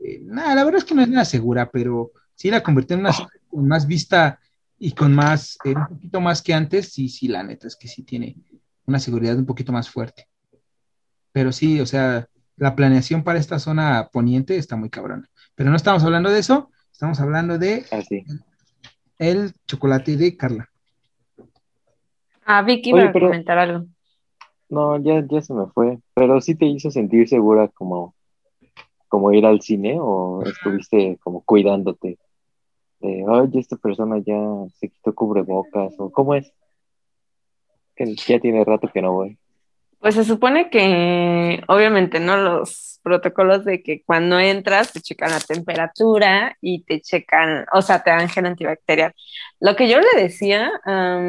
eh, 0.00 0.20
nada, 0.24 0.54
la 0.54 0.64
verdad 0.64 0.78
es 0.78 0.84
que 0.84 0.94
no 0.94 1.02
es 1.02 1.08
nada 1.08 1.24
segura, 1.24 1.70
pero 1.70 2.12
sí 2.34 2.50
la 2.50 2.62
convirtió 2.62 2.94
en 2.94 3.00
una 3.00 3.12
zona 3.12 3.30
con 3.48 3.68
más 3.68 3.86
vista 3.86 4.40
y 4.78 4.92
con 4.92 5.14
más, 5.14 5.58
eh, 5.64 5.74
un 5.76 5.86
poquito 5.86 6.20
más 6.20 6.42
que 6.42 6.54
antes, 6.54 6.92
sí, 6.92 7.08
sí, 7.08 7.28
la 7.28 7.42
neta 7.42 7.68
es 7.68 7.76
que 7.76 7.88
sí 7.88 8.02
tiene 8.02 8.36
una 8.86 8.98
seguridad 8.98 9.36
un 9.36 9.46
poquito 9.46 9.72
más 9.72 9.88
fuerte. 9.88 10.26
Pero 11.30 11.52
sí, 11.52 11.80
o 11.80 11.86
sea, 11.86 12.28
la 12.56 12.74
planeación 12.74 13.22
para 13.22 13.38
esta 13.38 13.58
zona 13.58 14.10
poniente 14.12 14.56
está 14.56 14.76
muy 14.76 14.90
cabrona. 14.90 15.28
Pero 15.54 15.70
no 15.70 15.76
estamos 15.76 16.02
hablando 16.04 16.30
de 16.30 16.40
eso, 16.40 16.70
estamos 16.92 17.20
hablando 17.20 17.58
de 17.58 17.84
Así. 17.90 18.24
el 19.18 19.52
chocolate 19.66 20.16
de 20.16 20.36
Carla. 20.36 20.68
Ah, 22.44 22.62
Vicky 22.62 22.92
Oye, 22.92 23.02
iba 23.02 23.10
a 23.10 23.12
pero- 23.12 23.26
comentar 23.28 23.58
algo. 23.58 23.86
No, 24.68 24.98
ya, 24.98 25.22
ya 25.28 25.42
se 25.42 25.52
me 25.52 25.66
fue. 25.66 25.98
Pero 26.14 26.40
sí 26.40 26.54
te 26.54 26.64
hizo 26.64 26.90
sentir 26.90 27.28
segura 27.28 27.68
como, 27.68 28.14
como 29.08 29.30
ir 29.32 29.44
al 29.44 29.60
cine 29.60 29.98
o 30.00 30.42
estuviste 30.44 31.18
como 31.22 31.42
cuidándote. 31.42 32.18
De, 33.00 33.24
oye, 33.28 33.60
esta 33.60 33.76
persona 33.76 34.16
ya 34.24 34.40
se 34.78 34.88
quitó 34.88 35.14
cubrebocas 35.14 35.92
o 35.98 36.10
cómo 36.10 36.34
es. 36.34 36.50
Que 37.94 38.14
ya 38.14 38.40
tiene 38.40 38.64
rato 38.64 38.88
que 38.92 39.02
no 39.02 39.12
voy. 39.12 39.38
Pues 40.00 40.14
se 40.14 40.24
supone 40.24 40.70
que, 40.70 41.62
obviamente, 41.68 42.18
¿no? 42.18 42.36
Los 42.38 42.98
protocolos 43.02 43.64
de 43.64 43.82
que 43.82 44.02
cuando 44.04 44.38
entras 44.38 44.92
te 44.92 45.00
checan 45.00 45.30
la 45.30 45.40
temperatura 45.40 46.56
y 46.60 46.82
te 46.84 47.00
checan, 47.00 47.66
o 47.72 47.82
sea, 47.82 48.02
te 48.02 48.10
dan 48.10 48.28
gel 48.28 48.46
antibacterial. 48.46 49.14
Lo 49.60 49.76
que 49.76 49.88
yo 49.88 49.98
le 50.00 50.22
decía 50.22 50.70
a 50.84 51.20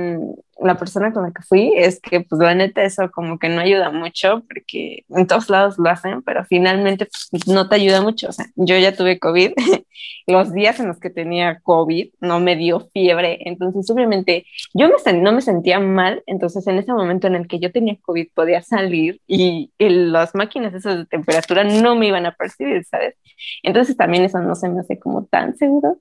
la 0.60 0.78
persona 0.78 1.12
con 1.12 1.24
la 1.24 1.32
que 1.32 1.42
fui 1.42 1.74
es 1.76 2.00
que, 2.00 2.22
pues, 2.22 2.40
la 2.40 2.56
neta, 2.56 2.84
eso 2.84 3.12
como 3.12 3.40
que 3.40 3.50
no 3.50 3.62
ayuda 3.62 3.92
mucho 3.92 4.44
porque 4.48 5.04
en 5.10 5.28
todos 5.28 5.50
lados 5.50 5.78
lo 5.78 5.90
hacen, 5.90 6.22
pero 6.22 6.46
finalmente 6.46 7.08
pues, 7.32 7.48
no 7.48 7.68
te 7.68 7.76
ayuda 7.76 8.02
mucho. 8.02 8.30
O 8.30 8.32
sea, 8.32 8.46
yo 8.56 8.78
ya 8.78 8.96
tuve 8.96 9.20
COVID, 9.20 9.54
los 10.28 10.54
días 10.54 10.80
en 10.80 10.88
los 10.88 11.00
que 11.00 11.10
tenía 11.10 11.60
COVID 11.62 12.10
no 12.22 12.40
me 12.40 12.56
dio 12.56 12.82
fiebre, 12.94 13.40
entonces, 13.42 13.90
obviamente, 13.90 14.46
yo 14.74 14.88
me 14.88 15.14
no 15.14 15.32
me 15.32 15.42
sentía 15.42 15.80
mal, 15.80 16.24
entonces 16.26 16.66
en 16.68 16.78
ese 16.78 16.94
momento 16.94 17.28
en 17.28 17.36
el 17.36 17.48
que 17.48 17.60
yo 17.60 17.72
tenía 17.72 17.98
COVID 18.02 18.28
podía 18.34 18.62
salir 18.62 19.22
y, 19.28 19.72
y 19.78 19.90
las 19.90 20.34
máquinas 20.36 20.74
esas 20.74 20.98
de 20.98 21.06
temperatura 21.06 21.63
no 21.64 21.96
me 21.96 22.08
iban 22.08 22.26
a 22.26 22.36
percibir, 22.36 22.84
¿sabes? 22.86 23.16
Entonces 23.64 23.98
también 23.98 24.24
eso 24.24 24.40
no 24.40 24.56
se 24.56 24.70
me 24.70 24.82
hace 24.82 25.00
como 25.00 25.26
tan 25.26 25.56
seguro, 25.58 26.00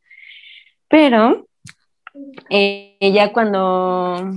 pero 0.88 1.46
eh, 2.50 2.96
ya 3.00 3.32
cuando, 3.32 4.30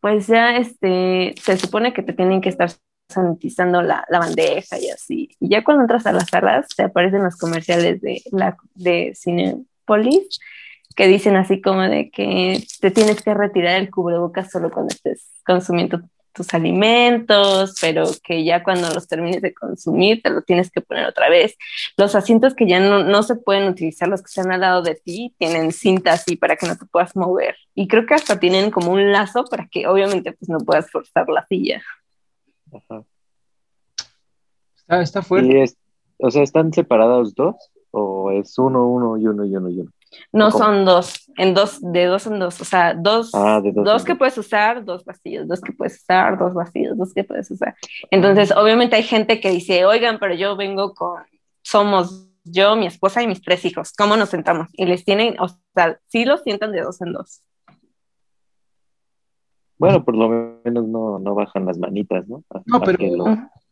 pues 0.00 0.26
ya 0.26 0.56
este, 0.56 1.34
se 1.40 1.56
supone 1.56 1.92
que 1.92 2.02
te 2.02 2.12
tienen 2.12 2.40
que 2.40 2.50
estar 2.50 2.70
sanitizando 3.08 3.82
la, 3.82 4.04
la 4.08 4.20
bandeja 4.20 4.78
y 4.78 4.88
así, 4.90 5.30
y 5.40 5.48
ya 5.48 5.64
cuando 5.64 5.82
entras 5.82 6.06
a 6.06 6.12
las 6.12 6.28
salas 6.28 6.68
te 6.76 6.84
aparecen 6.84 7.24
los 7.24 7.36
comerciales 7.36 8.00
de, 8.00 8.22
la, 8.30 8.56
de 8.74 9.12
Cinepolis 9.16 10.38
que 10.96 11.06
dicen 11.06 11.36
así 11.36 11.60
como 11.60 11.82
de 11.82 12.10
que 12.10 12.62
te 12.80 12.90
tienes 12.90 13.22
que 13.22 13.34
retirar 13.34 13.80
el 13.80 13.90
cubrebocas 13.90 14.50
solo 14.50 14.70
cuando 14.70 14.94
estés 14.94 15.30
consumiendo 15.44 16.00
tus 16.32 16.54
alimentos, 16.54 17.74
pero 17.80 18.04
que 18.22 18.44
ya 18.44 18.62
cuando 18.62 18.92
los 18.94 19.08
termines 19.08 19.42
de 19.42 19.54
consumir 19.54 20.22
te 20.22 20.30
lo 20.30 20.42
tienes 20.42 20.70
que 20.70 20.80
poner 20.80 21.06
otra 21.06 21.28
vez. 21.28 21.56
Los 21.96 22.14
asientos 22.14 22.54
que 22.54 22.66
ya 22.66 22.80
no, 22.80 23.04
no 23.04 23.22
se 23.22 23.36
pueden 23.36 23.68
utilizar, 23.68 24.08
los 24.08 24.22
que 24.22 24.28
están 24.28 24.52
al 24.52 24.60
lado 24.60 24.82
de 24.82 24.94
ti, 24.94 25.34
tienen 25.38 25.72
cinta 25.72 26.12
así 26.12 26.36
para 26.36 26.56
que 26.56 26.66
no 26.66 26.76
te 26.76 26.86
puedas 26.86 27.16
mover. 27.16 27.56
Y 27.74 27.88
creo 27.88 28.06
que 28.06 28.14
hasta 28.14 28.38
tienen 28.38 28.70
como 28.70 28.92
un 28.92 29.12
lazo 29.12 29.44
para 29.44 29.66
que 29.68 29.86
obviamente 29.86 30.32
pues 30.32 30.48
no 30.48 30.58
puedas 30.58 30.90
forzar 30.90 31.28
la 31.28 31.46
silla. 31.46 31.82
Ajá. 32.72 33.04
Está, 34.76 35.02
está 35.02 35.22
fuerte. 35.22 35.62
Es, 35.62 35.76
o 36.18 36.30
sea, 36.30 36.42
¿están 36.42 36.72
separados 36.72 37.34
dos? 37.34 37.56
¿O 37.90 38.30
es 38.30 38.58
uno, 38.58 38.86
uno 38.86 39.16
y 39.16 39.26
uno 39.26 39.44
y 39.44 39.56
uno 39.56 39.68
y 39.68 39.80
uno? 39.80 39.90
No 40.32 40.50
¿Cómo? 40.50 40.64
son 40.64 40.84
dos, 40.84 41.30
en 41.36 41.54
dos, 41.54 41.78
de 41.80 42.06
dos 42.06 42.26
en 42.26 42.38
dos, 42.38 42.60
o 42.60 42.64
sea, 42.64 42.94
dos, 42.94 43.30
Ah, 43.34 43.60
dos 43.62 44.04
que 44.04 44.12
dos. 44.12 44.18
puedes 44.18 44.38
usar, 44.38 44.84
dos 44.84 45.04
vacíos, 45.04 45.46
dos 45.46 45.60
que 45.60 45.72
puedes 45.72 46.00
usar, 46.02 46.38
dos 46.38 46.54
vacíos, 46.54 46.96
dos 46.98 47.12
que 47.14 47.24
puedes 47.24 47.50
usar. 47.50 47.74
Entonces, 48.10 48.52
obviamente 48.56 48.96
hay 48.96 49.02
gente 49.04 49.40
que 49.40 49.50
dice, 49.50 49.84
oigan, 49.84 50.18
pero 50.18 50.34
yo 50.34 50.56
vengo 50.56 50.94
con, 50.94 51.22
somos 51.62 52.28
yo, 52.44 52.74
mi 52.76 52.86
esposa 52.86 53.22
y 53.22 53.26
mis 53.26 53.42
tres 53.42 53.64
hijos. 53.64 53.92
¿Cómo 53.96 54.16
nos 54.16 54.30
sentamos? 54.30 54.68
Y 54.72 54.86
les 54.86 55.04
tienen, 55.04 55.38
o 55.40 55.48
sea, 55.74 56.00
sí 56.08 56.24
los 56.24 56.42
sientan 56.42 56.72
de 56.72 56.82
dos 56.82 57.00
en 57.02 57.12
dos. 57.12 57.42
Bueno, 59.78 60.04
por 60.04 60.14
lo 60.16 60.28
menos 60.64 60.86
no, 60.88 61.18
no 61.18 61.34
bajan 61.34 61.64
las 61.64 61.78
manitas, 61.78 62.28
¿no? 62.28 62.44
no, 62.66 62.80
pero 62.82 62.98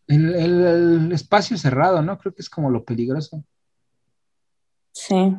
el, 0.06 0.34
el, 0.34 1.12
espacio 1.12 1.58
cerrado, 1.58 2.00
¿no? 2.00 2.18
Creo 2.18 2.34
que 2.34 2.40
es 2.40 2.48
como 2.48 2.70
lo 2.70 2.82
peligroso. 2.82 3.44
Sí. 4.92 5.36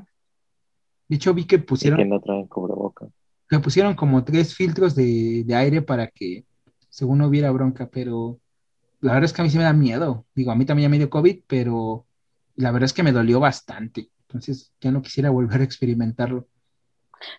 De 1.10 1.16
hecho, 1.16 1.34
vi 1.34 1.45
que 1.45 1.60
pusieron. 1.60 1.97
que 1.97 2.05
no 2.05 2.22
traen 2.22 2.47
cubreboca. 2.47 3.07
Que 3.49 3.60
pusieron 3.60 3.95
como 3.95 4.24
tres 4.24 4.55
filtros 4.55 4.95
de, 4.95 5.43
de 5.45 5.55
aire 5.55 5.82
para 5.82 6.07
que, 6.07 6.45
según 6.89 7.18
no 7.18 7.28
hubiera 7.28 7.51
bronca, 7.51 7.89
pero 7.91 8.39
la 9.01 9.14
verdad 9.14 9.26
es 9.26 9.34
que 9.34 9.41
a 9.41 9.43
mí 9.43 9.49
sí 9.49 9.57
me 9.57 9.64
da 9.64 9.74
miedo. 9.74 10.26
Digo, 10.36 10.51
a 10.51 10.55
mí 10.55 10.66
también 10.66 10.88
ya 10.88 10.91
me 10.91 10.97
dio 10.97 11.10
COVID, 11.10 11.41
pero 11.47 12.05
la 12.55 12.72
verdad 12.72 12.86
es 12.86 12.93
que 12.93 13.03
me 13.03 13.12
dolió 13.12 13.39
bastante. 13.39 14.10
Entonces, 14.28 14.72
ya 14.80 14.91
no 14.91 15.01
quisiera 15.01 15.30
volver 15.32 15.62
a 15.62 15.64
experimentarlo. 15.64 16.47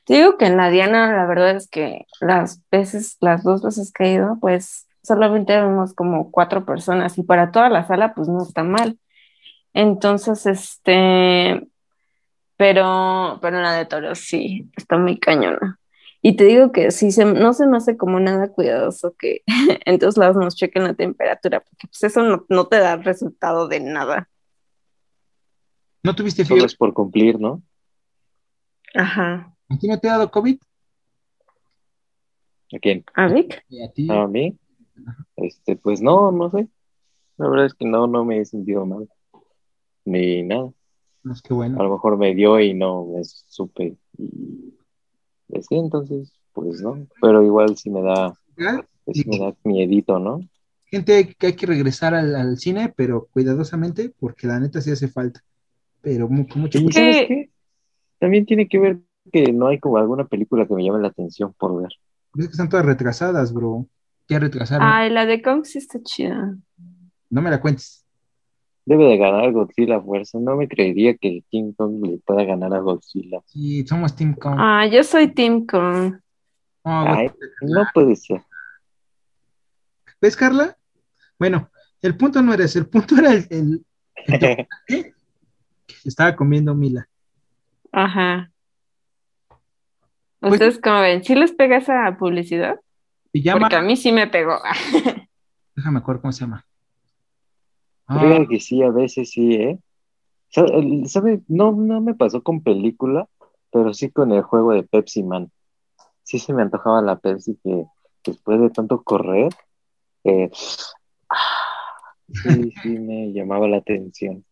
Te 0.04 0.14
digo 0.14 0.36
que 0.36 0.46
en 0.46 0.56
la 0.56 0.68
Diana, 0.68 1.14
la 1.14 1.26
verdad 1.26 1.56
es 1.56 1.68
que 1.68 2.06
las 2.20 2.62
veces, 2.70 3.16
las 3.20 3.44
dos 3.44 3.62
veces 3.62 3.92
que 3.92 4.04
he 4.04 4.12
ido, 4.14 4.36
pues 4.40 4.88
solamente 5.02 5.58
vemos 5.58 5.94
como 5.94 6.30
cuatro 6.30 6.66
personas 6.66 7.16
y 7.16 7.22
para 7.22 7.50
toda 7.50 7.70
la 7.70 7.86
sala, 7.86 8.14
pues 8.14 8.28
no 8.28 8.42
está 8.42 8.62
mal. 8.62 8.98
Entonces, 9.72 10.46
este, 10.46 11.66
pero, 12.60 13.38
pero 13.40 13.56
en 13.56 13.62
la 13.62 13.72
de 13.72 13.86
Toro 13.86 14.14
sí, 14.14 14.70
está 14.76 14.98
muy 14.98 15.18
cañona. 15.18 15.80
Y 16.20 16.36
te 16.36 16.44
digo 16.44 16.72
que 16.72 16.90
sí, 16.90 17.10
se, 17.10 17.24
no 17.24 17.54
se 17.54 17.66
me 17.66 17.78
hace 17.78 17.96
como 17.96 18.20
nada 18.20 18.52
cuidadoso 18.52 19.14
que 19.18 19.40
en 19.86 19.98
todos 19.98 20.18
lados 20.18 20.36
nos 20.36 20.56
chequen 20.56 20.84
la 20.84 20.92
temperatura, 20.92 21.60
porque 21.60 21.86
pues 21.86 22.02
eso 22.02 22.22
no, 22.22 22.44
no 22.50 22.66
te 22.66 22.78
da 22.78 22.96
resultado 22.96 23.66
de 23.66 23.80
nada. 23.80 24.28
¿No 26.02 26.14
tuviste 26.14 26.44
fiebre? 26.44 26.60
Solo 26.60 26.66
es 26.66 26.76
por 26.76 26.92
cumplir, 26.92 27.40
¿no? 27.40 27.62
Ajá. 28.94 29.56
¿A 29.70 29.78
ti 29.78 29.88
no 29.88 29.98
te 29.98 30.10
ha 30.10 30.18
dado 30.18 30.30
COVID? 30.30 30.58
¿A 32.74 32.78
quién? 32.78 33.06
¿A 33.14 33.26
Vic? 33.28 33.64
¿A 33.82 33.90
ti? 33.90 34.06
¿A 34.10 34.26
mí? 34.26 34.58
Este, 35.36 35.76
pues 35.76 36.02
no, 36.02 36.30
no 36.30 36.50
sé. 36.50 36.68
La 37.38 37.48
verdad 37.48 37.64
es 37.64 37.72
que 37.72 37.86
no, 37.86 38.06
no 38.06 38.26
me 38.26 38.38
he 38.38 38.44
sentido 38.44 38.84
mal. 38.84 39.08
Ni 40.04 40.42
nada. 40.42 40.74
No, 41.22 41.32
es 41.32 41.42
que 41.42 41.54
bueno. 41.54 41.80
A 41.80 41.84
lo 41.84 41.92
mejor 41.92 42.16
me 42.16 42.34
dio 42.34 42.60
y 42.60 42.74
no 42.74 43.06
me 43.06 43.24
supe. 43.24 43.96
Y 44.18 45.62
sí, 45.62 45.74
entonces, 45.76 46.32
pues 46.52 46.80
no. 46.80 47.06
Pero 47.20 47.42
igual 47.42 47.76
sí 47.76 47.90
me 47.90 48.02
da, 48.02 48.34
sí 49.12 49.24
me 49.26 49.38
da 49.38 49.54
miedito, 49.64 50.18
¿no? 50.18 50.40
Gente 50.86 51.34
que 51.38 51.48
hay 51.48 51.52
que 51.54 51.66
regresar 51.66 52.14
al, 52.14 52.34
al, 52.34 52.58
cine, 52.58 52.92
pero 52.96 53.28
cuidadosamente, 53.32 54.12
porque 54.18 54.46
la 54.46 54.58
neta 54.58 54.80
sí 54.80 54.90
hace 54.90 55.08
falta. 55.08 55.40
Pero 56.00 56.26
con 56.28 56.60
mucho 56.60 56.78
¿Y 56.78 56.92
sabes 56.92 57.26
qué? 57.28 57.50
También 58.18 58.46
tiene 58.46 58.68
que 58.68 58.78
ver 58.78 58.98
que 59.32 59.52
no 59.52 59.68
hay 59.68 59.78
como 59.78 59.98
alguna 59.98 60.26
película 60.26 60.66
que 60.66 60.74
me 60.74 60.84
llame 60.84 61.00
la 61.00 61.08
atención 61.08 61.54
por 61.58 61.80
ver. 61.80 61.90
Es 62.36 62.46
que 62.46 62.52
están 62.52 62.68
todas 62.68 62.86
retrasadas, 62.86 63.52
bro. 63.52 63.86
Ya 64.28 64.38
retrasaron. 64.38 64.86
Ay, 64.88 65.10
la 65.10 65.26
de 65.26 65.42
Kong 65.42 65.64
sí 65.64 65.78
está 65.78 66.00
chida. 66.02 66.56
No 67.28 67.42
me 67.42 67.50
la 67.50 67.60
cuentes. 67.60 67.99
Debe 68.90 69.04
de 69.04 69.18
ganar 69.18 69.52
Godzilla 69.52 70.00
fuerza. 70.00 70.40
No 70.40 70.56
me 70.56 70.66
creería 70.66 71.16
que 71.16 71.44
King 71.48 71.74
Kong 71.74 72.04
le 72.04 72.18
pueda 72.18 72.42
ganar 72.42 72.74
a 72.74 72.80
Godzilla. 72.80 73.40
Sí, 73.46 73.86
somos 73.86 74.16
Team 74.16 74.34
Kong. 74.34 74.56
Ah, 74.58 74.84
yo 74.84 75.04
soy 75.04 75.28
Team 75.32 75.64
Kong. 75.64 76.18
Oh, 76.82 77.04
Ay, 77.06 77.30
no 77.62 77.86
puede 77.94 78.16
ser. 78.16 78.42
¿Ves, 80.20 80.36
Carla? 80.36 80.76
Bueno, 81.38 81.70
el 82.02 82.16
punto 82.16 82.42
no 82.42 82.52
era 82.52 82.64
ese, 82.64 82.80
el 82.80 82.88
punto 82.88 83.14
era 83.16 83.32
el, 83.32 83.46
el, 83.50 83.86
el 84.26 84.66
que 84.86 85.14
estaba 86.04 86.34
comiendo 86.34 86.74
Mila. 86.74 87.08
Ajá. 87.92 88.50
¿Ustedes 90.40 90.78
pues, 90.78 90.80
cómo 90.82 91.00
ven? 91.02 91.22
¿Sí 91.22 91.36
les 91.36 91.52
pega 91.52 91.76
esa 91.76 92.16
publicidad? 92.18 92.80
Se 93.32 93.40
llama... 93.40 93.60
Porque 93.60 93.76
a 93.76 93.82
mí 93.82 93.96
sí 93.96 94.10
me 94.10 94.26
pegó. 94.26 94.58
Déjame 95.76 96.00
acuerdo 96.00 96.22
cómo 96.22 96.32
se 96.32 96.40
llama. 96.40 96.66
Creo 98.18 98.48
que 98.48 98.60
sí, 98.60 98.82
a 98.82 98.90
veces 98.90 99.30
sí, 99.30 99.54
¿eh? 99.54 99.78
¿Sabe? 100.50 101.42
No, 101.46 101.72
no 101.72 102.00
me 102.00 102.14
pasó 102.14 102.42
con 102.42 102.62
película, 102.62 103.28
pero 103.70 103.94
sí 103.94 104.10
con 104.10 104.32
el 104.32 104.42
juego 104.42 104.72
de 104.72 104.82
Pepsi 104.82 105.22
Man. 105.22 105.50
Sí 106.24 106.38
se 106.38 106.52
me 106.52 106.62
antojaba 106.62 107.00
la 107.02 107.18
Pepsi 107.18 107.56
que 107.62 107.84
después 108.24 108.60
de 108.60 108.70
tanto 108.70 109.02
correr, 109.02 109.52
eh, 110.24 110.50
sí, 110.52 112.72
sí 112.82 112.88
me 112.98 113.32
llamaba 113.32 113.68
la 113.68 113.78
atención. 113.78 114.44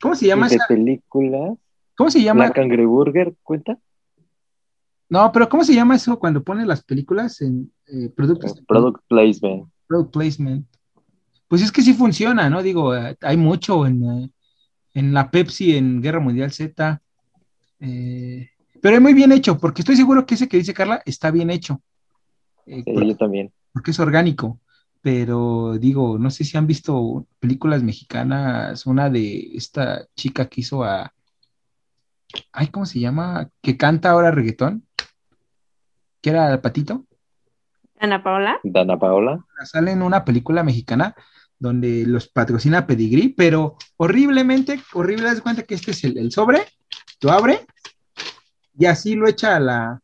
¿Cómo 0.00 0.14
se 0.14 0.26
llama 0.26 0.46
¿Y 0.46 0.50
de 0.50 0.56
esa? 0.56 0.66
película? 0.68 1.54
¿Cómo 1.96 2.10
se 2.10 2.22
llama? 2.22 2.44
¿La 2.44 2.52
Cangreburger 2.52 3.34
cuenta? 3.42 3.78
No, 5.08 5.32
pero 5.32 5.48
¿cómo 5.48 5.64
se 5.64 5.74
llama 5.74 5.96
eso 5.96 6.18
cuando 6.18 6.44
pone 6.44 6.66
las 6.66 6.84
películas 6.84 7.40
en 7.40 7.72
eh, 7.86 8.10
productos? 8.14 8.62
Product 8.68 9.02
placement. 9.08 9.68
Product 9.86 10.12
placement. 10.12 10.66
Pues 11.48 11.62
es 11.62 11.72
que 11.72 11.82
sí 11.82 11.94
funciona, 11.94 12.50
¿no? 12.50 12.62
Digo, 12.62 12.94
eh, 12.94 13.16
hay 13.22 13.38
mucho 13.38 13.86
en, 13.86 14.04
eh, 14.04 14.30
en, 14.94 15.14
la 15.14 15.30
Pepsi, 15.30 15.76
en 15.76 16.02
Guerra 16.02 16.20
Mundial 16.20 16.52
Z. 16.52 17.00
Eh, 17.80 18.50
pero 18.82 18.96
es 18.96 19.02
muy 19.02 19.14
bien 19.14 19.32
hecho, 19.32 19.58
porque 19.58 19.80
estoy 19.80 19.96
seguro 19.96 20.26
que 20.26 20.34
ese 20.34 20.48
que 20.48 20.58
dice 20.58 20.74
Carla 20.74 21.02
está 21.06 21.30
bien 21.30 21.50
hecho. 21.50 21.80
Sí, 22.66 22.82
porque, 22.84 23.08
yo 23.08 23.16
también. 23.16 23.52
Porque 23.72 23.92
es 23.92 23.98
orgánico. 23.98 24.60
Pero 25.00 25.78
digo, 25.78 26.18
no 26.18 26.30
sé 26.30 26.44
si 26.44 26.58
han 26.58 26.66
visto 26.66 27.26
películas 27.40 27.82
mexicanas, 27.82 28.84
una 28.84 29.08
de 29.08 29.52
esta 29.54 30.06
chica 30.14 30.48
que 30.48 30.60
hizo 30.60 30.84
a. 30.84 31.14
Ay, 32.52 32.66
¿cómo 32.66 32.84
se 32.84 33.00
llama? 33.00 33.48
Que 33.62 33.78
canta 33.78 34.10
ahora 34.10 34.30
reggaetón. 34.30 34.84
¿Qué 36.20 36.30
era 36.30 36.52
el 36.52 36.60
patito? 36.60 37.06
Ana 37.98 38.22
Paola. 38.22 38.60
Dana 38.64 38.98
Paola. 38.98 39.46
Sale 39.64 39.92
en 39.92 40.02
una 40.02 40.24
película 40.24 40.62
mexicana 40.62 41.14
donde 41.58 42.04
los 42.06 42.28
patrocina 42.28 42.86
Pedigrí, 42.86 43.30
pero 43.30 43.76
horriblemente, 43.96 44.80
horrible, 44.92 45.24
das 45.24 45.40
cuenta 45.40 45.62
que 45.62 45.74
este 45.74 45.90
es 45.90 46.04
el, 46.04 46.18
el, 46.18 46.30
sobre, 46.30 46.64
lo 47.20 47.32
abre 47.32 47.66
y 48.78 48.86
así 48.86 49.14
lo 49.14 49.28
echa 49.28 49.56
a 49.56 49.60
la, 49.60 50.00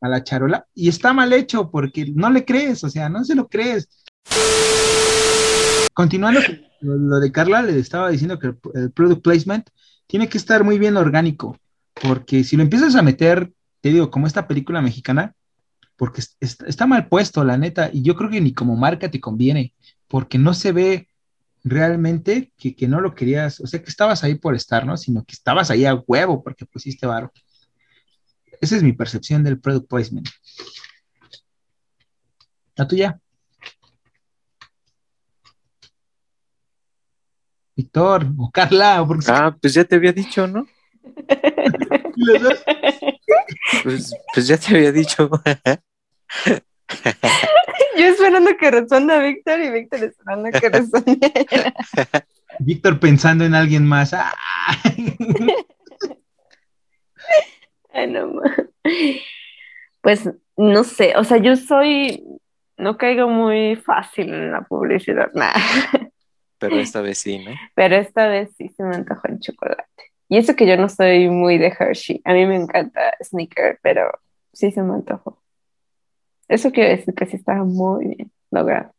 a 0.00 0.08
la 0.08 0.24
charola 0.24 0.66
y 0.74 0.88
está 0.88 1.12
mal 1.12 1.32
hecho 1.32 1.70
porque 1.70 2.12
no 2.14 2.30
le 2.30 2.44
crees, 2.44 2.84
o 2.84 2.90
sea, 2.90 3.08
no 3.08 3.24
se 3.24 3.34
lo 3.34 3.48
crees. 3.48 3.88
Continuando 5.94 6.40
lo 6.80 7.20
de 7.20 7.32
Carla, 7.32 7.62
le 7.62 7.78
estaba 7.78 8.10
diciendo 8.10 8.38
que 8.38 8.54
el, 8.74 8.90
product 8.92 9.22
placement 9.22 9.70
tiene 10.06 10.28
que 10.28 10.38
estar 10.38 10.62
muy 10.62 10.78
bien 10.78 10.96
orgánico, 10.96 11.58
porque 11.94 12.44
si 12.44 12.56
lo 12.56 12.62
empiezas 12.62 12.94
a 12.94 13.02
meter, 13.02 13.52
te 13.80 13.90
digo, 13.90 14.10
como 14.10 14.26
esta 14.26 14.46
película 14.46 14.82
mexicana, 14.82 15.34
porque 15.96 16.22
está, 16.40 16.86
mal 16.86 17.08
puesto, 17.08 17.42
la 17.44 17.56
neta, 17.56 17.90
y 17.92 18.02
yo 18.02 18.14
creo 18.14 18.30
que 18.30 18.40
ni 18.40 18.52
como 18.52 18.76
marca 18.76 19.10
te 19.10 19.20
conviene, 19.20 19.72
porque 20.08 20.38
no 20.38 20.54
se 20.54 20.72
ve 20.72 21.08
realmente 21.64 22.52
que, 22.56 22.76
que, 22.76 22.86
no 22.86 23.00
lo 23.00 23.14
querías, 23.14 23.60
o 23.60 23.66
sea, 23.66 23.82
que 23.82 23.90
estabas 23.90 24.22
ahí 24.22 24.36
por 24.36 24.54
estar, 24.54 24.86
¿no? 24.86 24.96
Sino 24.96 25.24
que 25.24 25.34
estabas 25.34 25.70
ahí 25.70 25.84
a 25.84 25.94
huevo 25.94 26.42
porque 26.42 26.64
pusiste 26.64 27.06
varo. 27.06 27.32
Esa 28.60 28.76
es 28.76 28.82
mi 28.82 28.92
percepción 28.92 29.42
del 29.42 29.60
product 29.60 29.88
placement. 29.88 30.28
¿La 32.76 32.86
tuya? 32.86 33.18
Víctor, 37.74 38.26
o 38.38 38.50
Carla, 38.50 39.02
o 39.02 39.06
porque... 39.06 39.26
Ah, 39.28 39.54
pues 39.60 39.74
ya 39.74 39.84
te 39.84 39.96
había 39.96 40.12
dicho, 40.12 40.46
¿no? 40.46 40.66
pues, 43.82 44.14
pues 44.32 44.46
ya 44.46 44.56
te 44.56 44.74
había 44.74 44.92
dicho. 44.92 45.28
Yo 47.96 48.04
esperando 48.06 48.56
que 48.56 48.70
responda 48.70 49.18
Víctor 49.18 49.60
y 49.60 49.70
Víctor 49.70 50.04
esperando 50.04 50.50
que 50.50 50.68
responda 50.68 51.14
Víctor 52.58 52.98
pensando 53.00 53.44
en 53.44 53.54
alguien 53.54 53.86
más. 53.86 54.14
Ay, 57.92 58.06
no, 58.08 58.40
pues 60.00 60.28
no 60.56 60.84
sé, 60.84 61.14
o 61.16 61.24
sea, 61.24 61.38
yo 61.38 61.56
soy, 61.56 62.22
no 62.76 62.96
caigo 62.98 63.28
muy 63.28 63.76
fácil 63.76 64.32
en 64.32 64.52
la 64.52 64.62
publicidad, 64.62 65.30
nada. 65.34 65.54
Pero 66.58 66.76
esta 66.76 67.00
vez 67.00 67.18
sí, 67.18 67.38
¿no? 67.38 67.52
Pero 67.74 67.96
esta 67.96 68.28
vez 68.28 68.50
sí 68.56 68.68
se 68.68 68.82
me 68.82 68.96
antojó 68.96 69.28
el 69.28 69.40
chocolate. 69.40 69.84
Y 70.28 70.38
eso 70.38 70.56
que 70.56 70.66
yo 70.66 70.76
no 70.76 70.88
soy 70.88 71.28
muy 71.28 71.58
de 71.58 71.68
Hershey. 71.78 72.20
A 72.24 72.32
mí 72.32 72.46
me 72.46 72.56
encanta 72.56 73.14
Sneaker, 73.22 73.78
pero 73.82 74.10
sí 74.52 74.70
se 74.72 74.82
me 74.82 74.94
antojó. 74.94 75.42
Eso 76.48 76.70
quiere 76.70 76.96
decir 76.96 77.14
que 77.14 77.26
sí 77.26 77.36
estaba 77.36 77.64
muy 77.64 78.06
bien 78.06 78.32
logrado. 78.50 78.92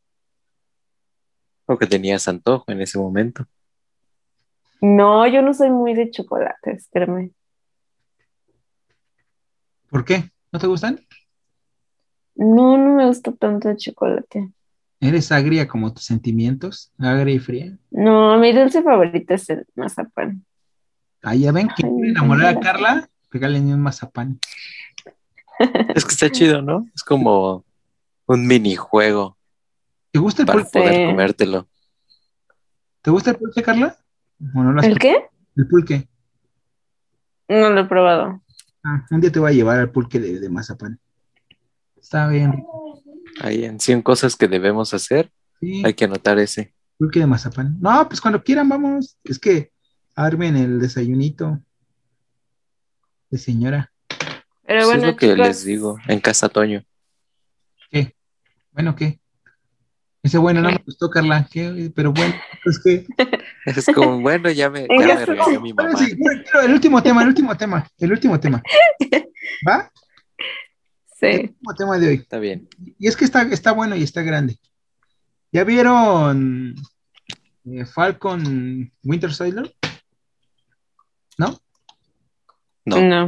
O 1.66 1.78
que 1.78 1.88
tenías 1.88 2.28
antojo 2.28 2.72
en 2.72 2.82
ese 2.82 2.98
momento. 2.98 3.46
No, 4.82 5.26
yo 5.28 5.42
no 5.42 5.54
soy 5.54 5.72
muy 5.72 5.94
de 5.94 6.12
chocolates, 6.12 6.88
créeme. 6.92 7.32
¿Por 9.90 10.06
qué? 10.06 10.30
¿No 10.52 10.60
te 10.60 10.68
gustan? 10.68 11.00
No, 12.36 12.78
no 12.78 12.96
me 12.96 13.08
gusta 13.08 13.32
tanto 13.32 13.70
el 13.70 13.78
chocolate. 13.78 14.52
¿Eres 15.00 15.32
agria 15.32 15.68
como 15.68 15.94
tus 15.94 16.06
sentimientos? 16.06 16.92
¿Agria 17.00 17.36
y 17.36 17.40
fría? 17.40 17.78
No, 17.90 18.38
mi 18.38 18.52
dulce 18.52 18.84
favorito 18.84 19.34
es 19.34 19.50
el 19.50 19.66
mazapán. 19.76 20.46
Ah, 21.24 21.36
ya 21.36 21.52
ven 21.52 21.70
que 21.76 21.88
enamorar 21.88 22.58
a 22.58 22.60
Carla, 22.60 23.10
un 23.34 23.82
mazapán. 23.82 24.40
Es 25.96 26.06
que 26.06 26.12
está 26.12 26.30
chido, 26.30 26.62
¿no? 26.62 26.88
Es 26.96 27.04
como 27.04 27.66
un 28.28 28.46
minijuego. 28.48 29.38
¿Te 30.12 30.20
gusta 30.20 30.44
el 30.44 30.46
para 30.48 30.60
pulque? 30.64 30.80
poder 30.80 31.08
comértelo. 31.10 31.68
¿Te 33.02 33.12
gusta 33.12 33.32
el 33.32 33.38
pulque, 33.38 33.62
Carla? 33.64 33.98
¿El 34.84 35.00
qué? 35.00 35.16
El 35.56 35.68
pulque. 35.68 36.08
No 37.48 37.70
lo 37.70 37.82
he 37.82 37.86
probado. 37.86 38.42
Ah, 38.84 39.06
un 39.10 39.22
día 39.22 39.32
te 39.32 39.40
voy 39.40 39.52
a 39.52 39.54
llevar 39.56 39.80
al 39.80 39.92
pulque 39.92 40.20
de, 40.20 40.40
de 40.40 40.50
mazapán. 40.50 41.00
Está 42.00 42.28
bien. 42.28 42.64
Ahí 43.42 43.66
en 43.66 43.80
100 43.80 44.02
cosas 44.02 44.36
que 44.36 44.48
debemos 44.48 44.94
hacer, 44.94 45.32
Sí, 45.60 45.82
hay 45.84 45.94
que 45.96 46.06
anotar 46.06 46.38
ese. 46.40 46.74
pulque 46.98 47.20
de 47.20 47.26
mazapán. 47.28 47.78
No, 47.80 48.08
pues 48.08 48.22
cuando 48.22 48.44
quieran 48.44 48.70
vamos. 48.70 49.18
Es 49.24 49.40
que 49.40 49.72
armen 50.16 50.56
el 50.56 50.80
desayunito 50.80 51.60
de 53.30 53.38
señora. 53.38 53.92
Pero 54.68 54.86
bueno, 54.86 55.02
es 55.02 55.08
lo 55.08 55.16
que 55.16 55.28
chicos, 55.32 55.48
les 55.48 55.64
digo 55.64 55.98
en 56.08 56.20
Casa 56.20 56.50
Toño. 56.50 56.84
¿Qué? 57.90 58.14
Bueno, 58.72 58.96
¿qué? 58.96 59.20
Ese 60.24 60.38
bueno 60.38 60.62
no 60.62 60.70
me 60.70 60.78
gustó, 60.86 61.10
Carla. 61.10 61.48
¿Qué? 61.50 61.90
Pero 61.96 62.12
bueno, 62.12 62.36
es 62.66 62.80
que... 62.84 63.06
Es 63.66 63.86
como, 63.94 64.20
bueno, 64.22 64.50
ya 64.52 64.70
me, 64.70 64.82
ya 64.82 64.88
me 64.98 65.08
Casa 65.08 65.26
regañó 65.26 65.60
mi 65.62 65.74
mamá. 65.74 65.98
sí, 65.98 66.18
el 66.64 66.72
último 66.74 67.02
tema, 67.04 67.22
el 67.22 67.28
último 67.30 67.56
tema, 67.58 67.86
el 67.98 68.12
último 68.12 68.40
tema. 68.40 68.62
¿Va? 69.68 69.92
El 71.20 71.34
Sí. 71.40 71.42
último 71.48 71.74
tema 71.76 71.98
de 71.98 72.08
hoy. 72.10 72.16
Está 72.16 72.38
bien. 72.38 72.70
Y 73.00 73.08
es 73.08 73.18
que 73.18 73.26
está, 73.26 73.42
está 73.42 73.72
bueno 73.72 73.96
y 73.96 74.04
está 74.04 74.22
grande. 74.22 74.58
¿Ya 75.52 75.64
vieron 75.64 76.76
eh, 77.66 77.86
Falcon 77.86 78.92
Winter 79.04 79.34
Soldier? 79.34 79.74
¿No? 81.40 81.60
No, 82.86 83.02
No. 83.02 83.28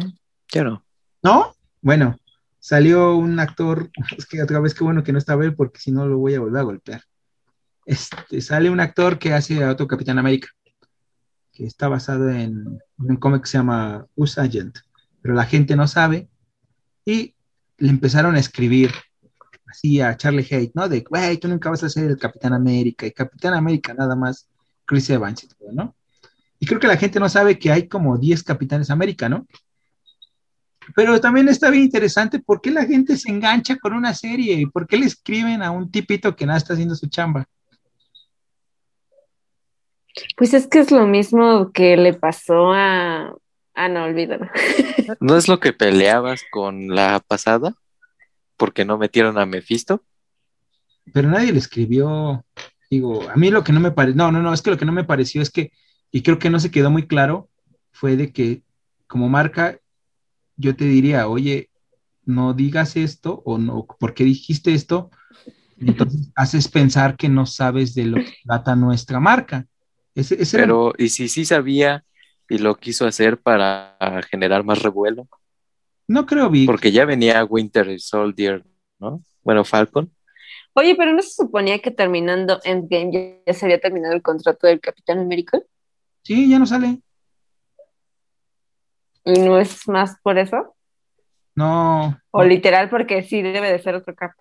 yo 0.54 0.64
no. 0.64 0.86
¿No? 1.22 1.56
Bueno, 1.82 2.18
salió 2.60 3.16
un 3.16 3.40
actor, 3.40 3.90
es 4.18 4.26
que 4.26 4.42
otra 4.42 4.60
vez 4.60 4.74
qué 4.74 4.84
bueno 4.84 5.04
que 5.04 5.12
no 5.12 5.18
estaba 5.18 5.44
él 5.44 5.56
porque 5.56 5.80
si 5.80 5.92
no 5.92 6.06
lo 6.06 6.18
voy 6.18 6.36
a 6.36 6.40
volver 6.40 6.60
a 6.60 6.64
golpear. 6.64 7.04
Este, 7.86 8.42
sale 8.42 8.70
un 8.70 8.80
actor 8.80 9.18
que 9.18 9.34
hace 9.34 9.64
a 9.64 9.72
otro 9.72 9.88
Capitán 9.88 10.20
América, 10.20 10.50
que 11.52 11.66
está 11.66 11.88
basado 11.88 12.30
en, 12.30 12.80
un 12.98 13.16
cómic 13.18 13.44
que 13.44 13.50
se 13.50 13.58
llama 13.58 14.06
Us 14.16 14.38
Agent, 14.38 14.78
pero 15.22 15.34
la 15.34 15.46
gente 15.46 15.76
no 15.76 15.88
sabe 15.88 16.30
y 17.04 17.34
le 17.78 17.90
empezaron 17.90 18.36
a 18.36 18.40
escribir 18.40 18.92
así 19.66 20.02
a 20.02 20.16
Charlie 20.18 20.46
Hate, 20.50 20.72
¿no? 20.76 20.88
De, 20.88 21.02
güey, 21.02 21.38
tú 21.38 21.48
nunca 21.48 21.70
vas 21.70 21.84
a 21.84 21.90
ser 21.90 22.12
el 22.12 22.18
Capitán 22.18 22.54
América 22.54 23.06
y 23.08 23.12
Capitán 23.12 23.54
América 23.54 23.94
nada 23.94 24.16
más 24.16 24.48
Chris 24.86 25.10
Evans 25.10 25.44
y 25.44 25.48
todo, 25.48 25.72
¿no? 25.72 25.96
Y 26.60 26.66
creo 26.66 26.80
que 26.80 26.88
la 26.88 26.98
gente 26.98 27.20
no 27.20 27.30
sabe 27.30 27.58
que 27.58 27.72
hay 27.72 27.88
como 27.88 28.18
10 28.18 28.44
Capitanes 28.44 28.90
América, 28.90 29.30
¿no? 29.30 29.48
Pero 30.96 31.20
también 31.20 31.48
está 31.50 31.70
bien 31.70 31.84
interesante 31.84 32.40
por 32.40 32.62
qué 32.62 32.72
la 32.72 32.86
gente 32.86 33.18
se 33.18 33.30
engancha 33.30 33.78
con 33.78 33.94
una 33.94 34.14
serie 34.14 34.54
y 34.54 34.66
por 34.66 34.88
qué 34.88 34.98
le 34.98 35.06
escriben 35.06 35.62
a 35.62 35.72
un 35.72 35.92
tipito 35.92 36.36
que 36.36 36.46
nada 36.46 36.58
está 36.58 36.74
haciendo 36.74 36.96
su 36.96 37.08
chamba. 37.08 37.46
Pues 40.36 40.54
es 40.54 40.68
que 40.68 40.80
es 40.80 40.92
lo 40.92 41.06
mismo 41.06 41.72
que 41.72 41.98
le 41.98 42.14
pasó 42.14 42.74
a. 42.74 43.34
Ah, 43.74 43.88
no, 43.88 44.04
olvídalo. 44.04 44.48
¿No 45.20 45.38
es 45.38 45.48
lo 45.48 45.60
que 45.60 45.74
peleabas 45.74 46.42
con 46.52 46.90
la 46.90 47.22
pasada? 47.26 47.76
Porque 48.58 48.84
no 48.84 48.98
metieron 48.98 49.38
a 49.38 49.46
Mephisto. 49.46 50.04
Pero 51.14 51.30
nadie 51.30 51.52
le 51.52 51.60
escribió, 51.60 52.46
digo, 52.90 53.30
a 53.30 53.36
mí 53.36 53.50
lo 53.50 53.64
que 53.64 53.74
no 53.74 53.80
me 53.80 53.92
pareció, 53.92 54.18
no, 54.18 54.32
no, 54.32 54.42
no, 54.42 54.54
es 54.54 54.62
que 54.62 54.70
lo 54.70 54.78
que 54.78 54.86
no 54.86 54.92
me 54.92 55.06
pareció 55.06 55.42
es 55.42 55.50
que, 55.50 55.72
y 56.12 56.22
creo 56.22 56.38
que 56.38 56.50
no 56.50 56.60
se 56.60 56.70
quedó 56.70 56.92
muy 56.92 57.08
claro, 57.08 57.50
fue 57.92 58.16
de 58.16 58.32
que 58.32 58.62
como 59.08 59.28
marca, 59.28 59.80
yo 60.60 60.76
te 60.76 60.86
diría, 60.86 61.28
oye, 61.28 61.70
no 62.26 62.54
digas 62.54 62.96
esto 62.96 63.42
o 63.46 63.58
no, 63.58 63.86
¿por 64.00 64.14
qué 64.14 64.24
dijiste 64.24 64.74
esto? 64.74 65.10
Entonces 65.80 66.30
haces 66.36 66.68
pensar 66.68 67.18
que 67.18 67.30
no 67.30 67.46
sabes 67.46 67.96
de 67.96 68.06
lo 68.06 68.18
que 68.18 68.34
trata 68.44 68.76
nuestra 68.76 69.20
marca. 69.20 69.66
Ese, 70.16 70.42
ese 70.42 70.58
era- 70.58 70.66
Pero, 70.66 70.94
¿y 70.98 71.10
si 71.10 71.30
sí 71.30 71.46
sabía 71.46 72.04
y 72.50 72.58
lo 72.58 72.76
quiso 72.76 73.08
hacer 73.08 73.40
para 73.42 73.98
generar 74.30 74.64
más 74.64 74.82
revuelo? 74.82 75.28
no 76.08 76.26
creo, 76.26 76.50
Vic. 76.50 76.66
Porque 76.68 76.92
ya 76.92 77.06
venía 77.06 77.44
Winter 77.46 78.00
Soldier, 78.00 78.66
¿no? 79.00 79.22
Bueno, 79.44 79.64
Falcon. 79.64 80.12
Oye, 80.74 80.96
pero 80.96 81.14
¿no 81.14 81.22
se 81.22 81.32
suponía 81.44 81.80
que 81.80 81.92
terminando 81.92 82.60
Endgame 82.64 83.12
ya, 83.12 83.20
ya 83.46 83.54
se 83.54 83.66
había 83.66 83.80
terminado 83.80 84.16
el 84.16 84.22
contrato 84.22 84.68
del 84.68 84.80
Capitán 84.80 85.20
América? 85.20 85.60
Sí, 86.24 86.50
ya 86.50 86.60
no 86.60 86.66
sale. 86.66 87.02
¿Y 89.36 89.40
no 89.40 89.60
es 89.60 89.88
más 89.88 90.16
por 90.24 90.38
eso? 90.38 90.76
No, 91.56 92.18
O 92.32 92.44
literal 92.44 92.90
porque 92.90 93.24
sí 93.24 93.42
debe 93.42 93.72
de 93.72 93.80
ser 93.80 93.96
otro 93.96 94.16
cap. 94.16 94.32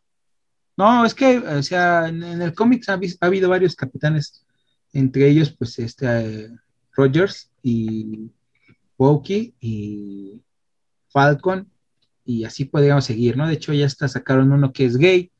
no, 0.76 1.04
es 1.04 1.14
que, 1.14 1.38
o 1.38 1.62
sea, 1.62 2.08
en, 2.08 2.22
en 2.22 2.40
el 2.42 2.54
cómic 2.54 2.88
ha, 2.88 2.96
habi- 2.96 3.16
ha 3.20 3.26
habido 3.26 3.48
varios 3.50 3.74
capitanes, 3.74 4.44
entre 4.92 5.26
ellos, 5.28 5.50
pues, 5.58 5.78
este, 5.80 6.06
eh, 6.06 6.50
Rogers 6.92 7.50
y 7.62 8.30
Bucky 8.96 9.54
y 9.60 10.40
Falcon, 11.08 11.68
y 12.24 12.44
así 12.44 12.64
podríamos 12.66 13.04
seguir, 13.04 13.36
¿no? 13.36 13.46
De 13.48 13.54
hecho, 13.54 13.72
ya 13.72 13.86
hasta 13.86 14.06
sacaron 14.06 14.52
uno 14.52 14.72
que 14.72 14.84
es 14.84 14.96
gay, 14.96 15.32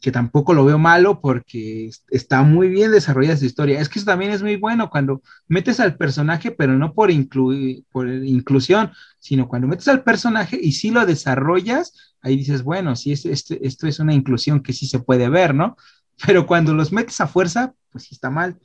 que 0.00 0.12
tampoco 0.12 0.54
lo 0.54 0.64
veo 0.64 0.78
malo 0.78 1.20
porque 1.20 1.86
es- 1.88 2.04
está 2.08 2.42
muy 2.42 2.68
bien 2.68 2.90
desarrollada 2.92 3.36
su 3.36 3.44
historia. 3.46 3.80
Es 3.80 3.88
que 3.88 3.98
eso 3.98 4.06
también 4.06 4.30
es 4.32 4.42
muy 4.42 4.56
bueno 4.56 4.90
cuando 4.90 5.22
metes 5.48 5.80
al 5.80 5.96
personaje, 5.96 6.50
pero 6.50 6.76
no 6.78 6.92
por, 6.94 7.10
incluir, 7.10 7.84
por 7.90 8.08
inclusión, 8.08 8.92
sino 9.18 9.48
cuando 9.48 9.68
metes 9.68 9.88
al 9.88 10.02
personaje 10.04 10.58
y 10.60 10.72
sí 10.72 10.90
lo 10.90 11.04
desarrollas, 11.06 11.92
ahí 12.22 12.36
dices, 12.36 12.62
bueno, 12.62 12.96
sí, 12.96 13.12
es, 13.12 13.26
este- 13.26 13.66
esto 13.66 13.86
es 13.86 13.98
una 13.98 14.14
inclusión 14.14 14.60
que 14.62 14.72
sí 14.72 14.86
se 14.86 14.98
puede 15.00 15.28
ver, 15.28 15.54
¿no? 15.54 15.76
Pero 16.26 16.46
cuando 16.46 16.74
los 16.74 16.92
metes 16.92 17.20
a 17.20 17.26
fuerza, 17.26 17.74
pues 17.90 18.04
sí 18.04 18.14
está 18.14 18.30
mal. 18.30 18.56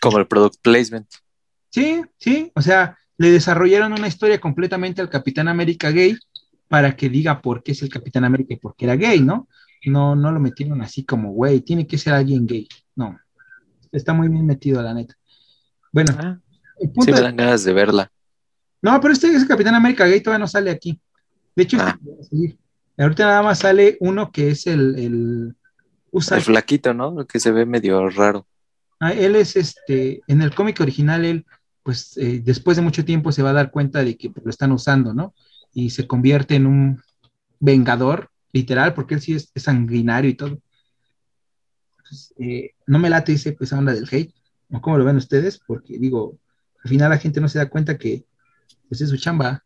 Como 0.00 0.18
el 0.18 0.26
product 0.26 0.56
placement. 0.62 1.08
Sí, 1.70 2.02
sí, 2.18 2.52
o 2.54 2.62
sea, 2.62 2.98
le 3.16 3.30
desarrollaron 3.30 3.92
una 3.92 4.06
historia 4.08 4.40
completamente 4.40 5.00
al 5.00 5.10
Capitán 5.10 5.48
América 5.48 5.90
gay 5.90 6.16
para 6.68 6.96
que 6.96 7.08
diga 7.08 7.40
por 7.40 7.62
qué 7.62 7.72
es 7.72 7.82
el 7.82 7.88
Capitán 7.88 8.24
América 8.24 8.54
y 8.54 8.58
por 8.58 8.74
qué 8.76 8.84
era 8.86 8.96
gay, 8.96 9.20
¿no? 9.20 9.48
No, 9.86 10.14
no 10.16 10.32
lo 10.32 10.40
metieron 10.40 10.80
así 10.82 11.04
como, 11.04 11.32
güey, 11.32 11.60
tiene 11.60 11.86
que 11.86 11.98
ser 11.98 12.14
alguien 12.14 12.46
gay. 12.46 12.68
No, 12.96 13.18
está 13.92 14.12
muy 14.12 14.28
bien 14.28 14.46
metido, 14.46 14.82
la 14.82 14.94
neta. 14.94 15.14
Bueno, 15.92 16.14
Ah, 16.18 16.38
sí 16.78 17.12
me 17.12 17.20
dan 17.20 17.36
ganas 17.36 17.64
de 17.64 17.72
verla. 17.72 18.10
No, 18.82 19.00
pero 19.00 19.12
este 19.14 19.28
ese 19.28 19.46
Capitán 19.46 19.74
América 19.74 20.06
gay 20.06 20.20
todavía 20.20 20.40
no 20.40 20.48
sale 20.48 20.70
aquí. 20.70 21.00
De 21.56 21.62
hecho, 21.62 21.76
este 21.76 21.90
Ah. 21.90 21.98
va 22.06 22.20
a 22.20 22.24
salir. 22.24 22.58
ahorita 22.98 23.24
nada 23.26 23.42
más 23.42 23.58
sale 23.58 23.96
uno 24.00 24.30
que 24.30 24.50
es 24.50 24.66
el, 24.66 24.96
el 24.98 25.56
Usa- 26.12 26.36
El 26.36 26.42
flaquito, 26.42 26.94
¿no? 26.94 27.26
Que 27.26 27.40
se 27.40 27.50
ve 27.50 27.66
medio 27.66 28.08
raro. 28.08 28.46
Ah, 29.00 29.12
él 29.12 29.34
es 29.36 29.56
este, 29.56 30.22
en 30.28 30.42
el 30.42 30.54
cómic 30.54 30.80
original, 30.80 31.24
él, 31.24 31.44
pues 31.82 32.16
eh, 32.18 32.40
después 32.44 32.76
de 32.76 32.82
mucho 32.84 33.04
tiempo 33.04 33.32
se 33.32 33.42
va 33.42 33.50
a 33.50 33.54
dar 33.54 33.70
cuenta 33.72 34.04
de 34.04 34.16
que 34.16 34.30
lo 34.42 34.48
están 34.50 34.70
usando, 34.72 35.12
¿no? 35.12 35.34
Y 35.72 35.90
se 35.90 36.06
convierte 36.06 36.54
en 36.54 36.66
un 36.66 37.02
vengador, 37.58 38.30
literal, 38.54 38.94
porque 38.94 39.14
él 39.14 39.20
sí 39.20 39.34
es, 39.34 39.50
sanguinario 39.56 40.30
y 40.30 40.34
todo. 40.34 40.58
Entonces, 41.98 42.34
eh, 42.38 42.70
no 42.86 42.98
me 42.98 43.10
late 43.10 43.32
ese, 43.32 43.56
esa 43.60 43.78
onda 43.78 43.92
del 43.92 44.08
hate, 44.10 44.32
¿o 44.70 44.80
cómo 44.80 44.96
lo 44.96 45.04
ven 45.04 45.16
ustedes? 45.16 45.58
Porque 45.58 45.98
digo, 45.98 46.38
al 46.82 46.88
final 46.88 47.10
la 47.10 47.18
gente 47.18 47.40
no 47.40 47.48
se 47.48 47.58
da 47.58 47.68
cuenta 47.68 47.98
que 47.98 48.24
pues 48.88 49.00
es 49.00 49.10
su 49.10 49.16
chamba. 49.16 49.64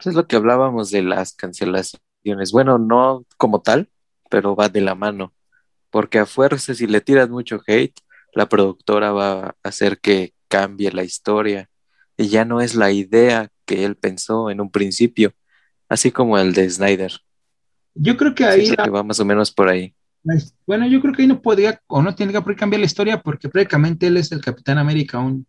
Es 0.00 0.14
lo 0.14 0.26
que 0.26 0.36
hablábamos 0.36 0.90
de 0.90 1.02
las 1.02 1.34
cancelaciones. 1.34 2.52
Bueno, 2.52 2.78
no 2.78 3.24
como 3.36 3.62
tal, 3.62 3.88
pero 4.28 4.56
va 4.56 4.68
de 4.68 4.80
la 4.80 4.94
mano. 4.94 5.34
Porque 5.90 6.18
a 6.18 6.26
fuerza, 6.26 6.74
si 6.74 6.86
le 6.86 7.00
tiras 7.00 7.28
mucho 7.28 7.60
hate, 7.66 7.98
la 8.32 8.48
productora 8.48 9.12
va 9.12 9.46
a 9.46 9.56
hacer 9.62 9.98
que 9.98 10.34
cambie 10.48 10.90
la 10.92 11.04
historia. 11.04 11.70
Y 12.16 12.28
ya 12.28 12.44
no 12.44 12.60
es 12.60 12.74
la 12.74 12.90
idea 12.92 13.50
que 13.64 13.84
él 13.84 13.96
pensó 13.96 14.50
en 14.50 14.60
un 14.60 14.70
principio. 14.70 15.32
Así 15.88 16.10
como 16.10 16.38
el 16.38 16.52
de 16.52 16.68
Snyder. 16.68 17.12
Yo 17.94 18.16
creo 18.16 18.34
que 18.34 18.44
ahí 18.44 18.66
la- 18.70 18.84
que 18.84 18.90
va 18.90 19.02
más 19.02 19.20
o 19.20 19.24
menos 19.24 19.50
por 19.52 19.68
ahí. 19.68 19.94
la- 20.24 20.40
bueno, 20.66 20.86
yo 20.88 21.00
creo 21.00 21.14
que 21.14 21.22
ahí 21.22 21.28
no 21.28 21.40
podría 21.40 21.80
o 21.86 22.02
no 22.02 22.14
tendría 22.14 22.40
por 22.40 22.54
qué 22.54 22.60
cambiar 22.60 22.80
la 22.80 22.86
historia 22.86 23.22
porque 23.22 23.48
prácticamente 23.48 24.06
él 24.08 24.16
es 24.16 24.32
el 24.32 24.40
Capitán 24.40 24.78
América, 24.78 25.18
un, 25.18 25.46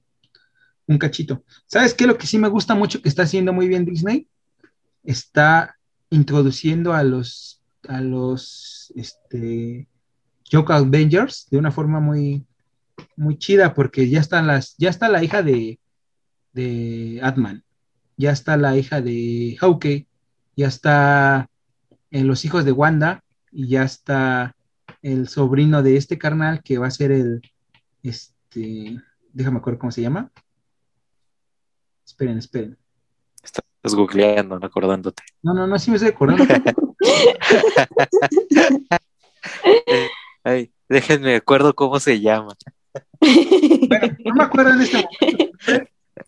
un 0.85 0.97
cachito. 0.97 1.43
¿Sabes 1.65 1.93
qué? 1.93 2.05
Lo 2.07 2.17
que 2.17 2.27
sí 2.27 2.37
me 2.37 2.47
gusta 2.47 2.75
mucho 2.75 3.01
que 3.01 3.09
está 3.09 3.23
haciendo 3.23 3.51
muy 3.53 3.67
bien 3.67 3.85
Disney, 3.85 4.27
está 5.03 5.77
introduciendo 6.09 6.93
a 6.93 7.03
los, 7.03 7.61
a 7.87 8.01
los, 8.01 8.91
este, 8.95 9.87
Avengers 10.53 11.47
de 11.49 11.57
una 11.57 11.71
forma 11.71 11.99
muy, 11.99 12.45
muy 13.15 13.37
chida 13.37 13.73
porque 13.73 14.09
ya 14.09 14.19
están 14.19 14.47
las, 14.47 14.75
ya 14.77 14.89
está 14.89 15.09
la 15.09 15.23
hija 15.23 15.43
de, 15.43 15.79
de 16.53 17.19
Atman, 17.21 17.63
ya 18.15 18.31
está 18.31 18.57
la 18.57 18.77
hija 18.77 19.01
de 19.01 19.57
Hawkeye, 19.59 20.06
ya 20.57 20.67
está 20.67 21.49
eh, 22.11 22.23
los 22.23 22.43
hijos 22.43 22.65
de 22.65 22.73
Wanda 22.73 23.23
y 23.51 23.69
ya 23.69 23.83
está 23.83 24.55
el 25.01 25.29
sobrino 25.29 25.83
de 25.83 25.95
este 25.95 26.17
carnal 26.17 26.61
que 26.63 26.79
va 26.79 26.87
a 26.87 26.91
ser 26.91 27.11
el, 27.11 27.41
este, 28.03 29.01
déjame 29.31 29.59
acuerdo 29.59 29.79
cómo 29.79 29.91
se 29.91 30.01
llama. 30.01 30.31
Esperen, 32.05 32.39
esperen. 32.39 32.77
Estás 33.43 33.93
googleando, 33.93 34.59
acordándote. 34.61 35.23
No, 35.43 35.53
no, 35.53 35.67
no, 35.67 35.77
sí 35.77 35.91
me 35.91 35.97
estoy 35.97 36.11
acordando. 36.11 36.43
Ay, 40.43 40.71
déjenme 40.89 41.35
acuerdo 41.35 41.75
cómo 41.75 41.99
se 41.99 42.19
llama. 42.19 42.55
Bueno, 43.19 44.17
no 44.25 44.33
me 44.33 44.43
acuerdo 44.43 44.71
en 44.71 44.81
este 44.81 45.07
momento, 45.21 45.53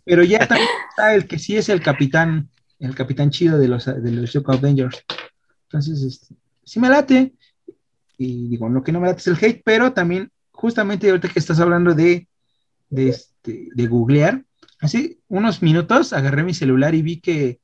pero 0.05 0.23
ya 0.23 0.47
también 0.47 0.69
está 0.89 1.15
el 1.15 1.27
que 1.27 1.39
sí 1.39 1.57
es 1.57 1.69
el 1.69 1.81
capitán, 1.81 2.51
el 2.79 2.95
capitán 2.95 3.29
chido 3.29 3.57
de 3.57 3.67
los, 3.67 3.85
de 3.85 4.11
los 4.11 4.29
Shock 4.29 4.49
Avengers. 4.49 5.03
Entonces, 5.63 6.01
este, 6.01 6.35
sí 6.63 6.79
me 6.79 6.89
late. 6.89 7.33
Y 8.17 8.49
digo, 8.49 8.69
no 8.69 8.83
que 8.83 8.91
no 8.91 8.99
me 8.99 9.07
late 9.07 9.19
es 9.19 9.27
el 9.27 9.37
hate, 9.39 9.61
pero 9.63 9.93
también, 9.93 10.31
justamente 10.51 11.09
ahorita 11.09 11.29
que 11.29 11.39
estás 11.39 11.59
hablando 11.59 11.93
de, 11.93 12.27
de, 12.89 13.09
este, 13.09 13.69
de 13.73 13.87
googlear, 13.87 14.43
hace 14.79 15.19
unos 15.27 15.61
minutos 15.61 16.13
agarré 16.13 16.43
mi 16.43 16.53
celular 16.53 16.95
y 16.95 17.01
vi 17.01 17.19
que 17.19 17.59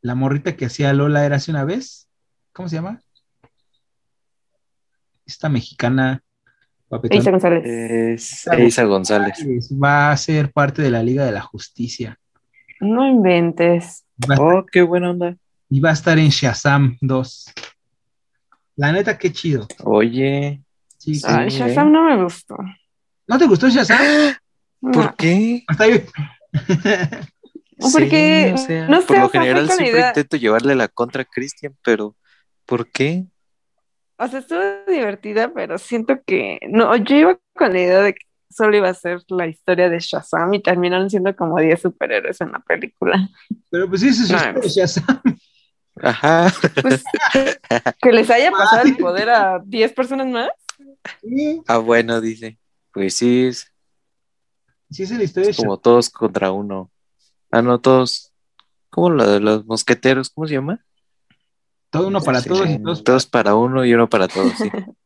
la 0.00 0.14
morrita 0.14 0.54
que 0.54 0.66
hacía 0.66 0.92
Lola 0.92 1.24
era 1.24 1.36
hace 1.36 1.50
una 1.50 1.64
vez. 1.64 2.08
¿Cómo 2.52 2.68
se 2.68 2.76
llama? 2.76 3.00
Esta 5.26 5.48
mexicana. 5.48 6.22
Isa 7.10 7.30
González. 7.30 7.62
Es 7.64 8.78
González. 8.84 9.38
Va 9.72 10.12
a 10.12 10.16
ser 10.16 10.52
parte 10.52 10.82
de 10.82 10.90
la 10.90 11.02
Liga 11.02 11.24
de 11.24 11.32
la 11.32 11.40
Justicia. 11.40 12.18
No 12.84 13.08
inventes. 13.08 14.04
Oh, 14.38 14.64
qué 14.70 14.82
buena 14.82 15.10
onda. 15.10 15.36
Y 15.68 15.80
va 15.80 15.90
a 15.90 15.94
estar 15.94 16.18
en 16.18 16.28
Shazam 16.28 16.96
2. 17.00 17.52
La 18.76 18.92
neta, 18.92 19.18
qué 19.18 19.32
chido. 19.32 19.66
Oye. 19.82 20.62
Sí, 20.98 21.14
Shazam 21.14 21.90
no 21.90 22.04
me 22.04 22.22
gustó. 22.22 22.56
¿No 23.26 23.38
te 23.38 23.46
gustó 23.46 23.68
Shazam? 23.68 24.34
¿Por 24.80 25.16
qué? 25.16 25.64
Hasta 25.66 25.84
ahí. 25.84 26.04
Porque, 27.78 28.54
no 28.88 29.00
sé, 29.00 29.06
por 29.06 29.18
lo 29.18 29.28
general 29.28 29.70
siempre 29.70 30.06
intento 30.06 30.36
llevarle 30.36 30.74
la 30.74 30.88
contra 30.88 31.22
a 31.22 31.24
Christian, 31.24 31.76
pero 31.82 32.14
¿por 32.66 32.88
qué? 32.90 33.24
O 34.16 34.28
sea, 34.28 34.38
estuvo 34.38 34.60
divertida, 34.86 35.52
pero 35.52 35.76
siento 35.78 36.20
que, 36.24 36.60
no, 36.68 36.94
yo 36.96 37.16
iba 37.16 37.38
con 37.54 37.72
la 37.72 37.80
idea 37.80 38.00
de 38.00 38.14
que 38.14 38.24
solo 38.50 38.76
iba 38.76 38.88
a 38.88 38.94
ser 38.94 39.22
la 39.28 39.46
historia 39.46 39.88
de 39.88 39.98
Shazam 39.98 40.54
y 40.54 40.62
terminaron 40.62 41.10
siendo 41.10 41.34
como 41.34 41.58
10 41.58 41.80
superhéroes 41.80 42.40
en 42.40 42.52
la 42.52 42.60
película. 42.60 43.28
Pero 43.70 43.88
pues 43.88 44.00
sí, 44.00 44.08
es 44.08 44.30
no, 44.30 44.38
Shazam. 44.62 45.20
Ajá. 46.02 46.52
Pues, 46.82 47.04
que 48.00 48.12
les 48.12 48.30
haya 48.30 48.50
pasado 48.50 48.82
el 48.82 48.96
poder 48.96 49.30
a 49.30 49.60
10 49.64 49.92
personas 49.92 50.26
más. 50.26 50.50
Ah, 51.66 51.78
bueno, 51.78 52.20
dice. 52.20 52.58
Pues 52.92 53.14
sí 53.14 53.46
es. 53.46 53.72
Sí 54.90 55.04
es 55.04 55.10
la 55.10 55.24
historia. 55.24 55.50
Es 55.50 55.56
como 55.56 55.78
todos 55.78 56.10
contra 56.10 56.52
uno. 56.52 56.90
Ah, 57.50 57.62
no, 57.62 57.80
todos. 57.80 58.32
¿Cómo 58.90 59.10
lo 59.10 59.28
de 59.28 59.40
los 59.40 59.64
mosqueteros? 59.66 60.30
¿Cómo 60.30 60.46
se 60.46 60.54
llama? 60.54 60.84
Todo 61.90 62.08
uno 62.08 62.20
para 62.20 62.42
todos 62.42 62.68
y 62.68 62.78
todos. 62.78 63.04
Todos 63.04 63.26
para 63.26 63.54
uno 63.54 63.84
y 63.84 63.94
uno 63.94 64.08
para 64.08 64.28
todos, 64.28 64.52
sí. 64.58 64.70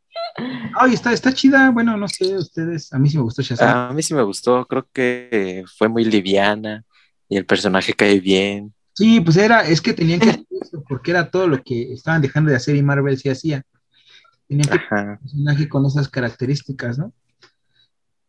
Ay, 0.75 0.95
está, 0.95 1.13
está 1.13 1.33
chida. 1.33 1.71
Bueno, 1.71 1.97
no 1.97 2.09
sé, 2.09 2.37
ustedes. 2.37 2.93
A 2.93 2.99
mí 2.99 3.09
sí 3.09 3.17
me 3.17 3.23
gustó 3.23 3.43
A 3.65 3.93
mí 3.93 4.03
sí 4.03 4.15
me 4.15 4.23
gustó. 4.23 4.67
Creo 4.67 4.89
que 4.93 5.65
fue 5.77 5.89
muy 5.89 6.05
liviana 6.05 6.85
y 7.29 7.37
el 7.37 7.47
personaje 7.47 7.93
cae 7.93 8.21
bien. 8.21 8.73
Sí, 8.95 9.21
pues 9.21 9.37
era, 9.37 9.67
es 9.67 9.81
que 9.81 9.93
tenían 9.93 10.21
que 10.21 10.31
hacer 10.31 10.47
eso, 10.61 10.83
porque 10.89 11.13
era 11.13 11.31
todo 11.31 11.47
lo 11.47 11.63
que 11.63 11.93
estaban 11.93 12.21
dejando 12.21 12.51
de 12.51 12.57
hacer 12.57 12.77
y 12.77 12.83
Marvel 12.83 13.17
sí 13.19 13.29
hacía. 13.29 13.63
Tenían 14.49 14.69
que 14.69 14.79
tener 14.79 15.09
un 15.11 15.19
personaje 15.19 15.69
con 15.69 15.87
esas 15.87 16.09
características, 16.09 16.99
¿no? 16.99 17.13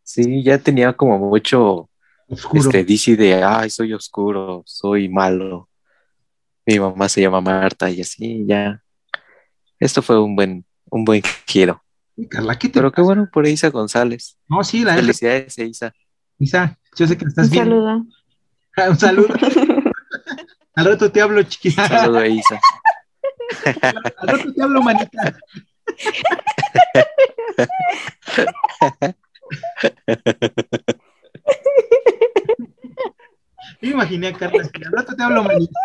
Sí, 0.03 0.43
ya 0.43 0.57
tenía 0.57 0.93
como 0.93 1.17
mucho 1.17 1.89
oscuro. 2.27 2.61
este 2.61 2.83
DC 2.83 3.15
de 3.15 3.43
ay, 3.43 3.69
soy 3.69 3.93
oscuro, 3.93 4.63
soy 4.65 5.07
malo. 5.09 5.69
Mi 6.65 6.79
mamá 6.79 7.09
se 7.09 7.21
llama 7.21 7.41
Marta 7.41 7.89
y 7.89 8.01
así, 8.01 8.45
ya. 8.45 8.81
Esto 9.79 10.01
fue 10.01 10.21
un 10.21 10.35
buen, 10.35 10.65
un 10.89 11.05
buen 11.05 11.21
giro. 11.47 11.81
Carla, 12.27 12.57
¿qué 12.57 12.67
te 12.67 12.73
Pero 12.73 12.91
qué 12.91 13.01
bueno 13.01 13.29
por 13.31 13.47
Isa 13.47 13.69
González. 13.69 14.37
No, 14.47 14.63
sí, 14.63 14.83
la 14.83 14.95
Felicidades, 14.95 15.57
Isa. 15.57 15.93
Isa, 16.37 16.77
yo 16.95 17.07
sé 17.07 17.17
que 17.17 17.25
estás 17.25 17.49
bien. 17.49 17.71
Un 17.71 18.97
saludo. 18.97 19.29
un 19.33 19.33
saludo. 19.45 19.91
Al 20.75 20.85
rato 20.85 21.11
te 21.11 21.21
hablo, 21.21 21.43
chiquita. 21.43 21.87
Saludo 21.87 22.19
a 22.19 22.27
Isa. 22.27 22.59
Al 24.17 24.27
rato 24.27 24.53
te 24.53 24.61
hablo, 24.61 24.81
manita. 24.81 25.37
Me 33.81 33.89
imaginé 33.89 34.27
a 34.27 34.33
Carla 34.33 34.63
al 34.63 34.91
rato 34.91 35.15
te 35.15 35.23
hablo, 35.23 35.43
manita. 35.43 35.79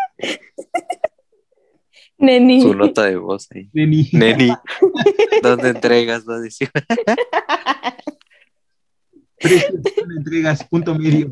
Neni. 2.25 2.61
Su 2.61 2.73
nota 2.73 3.03
de 3.03 3.17
voz 3.17 3.47
ahí. 3.51 3.69
Neni. 3.73 4.09
Neni. 4.11 4.49
¿Dónde 5.43 5.69
entregas? 5.69 6.27
Va 6.27 6.35
a 6.35 6.39
decir. 6.39 6.69
¿Dónde 9.41 10.15
entregas? 10.17 10.63
Punto 10.63 10.95
medio. 10.95 11.31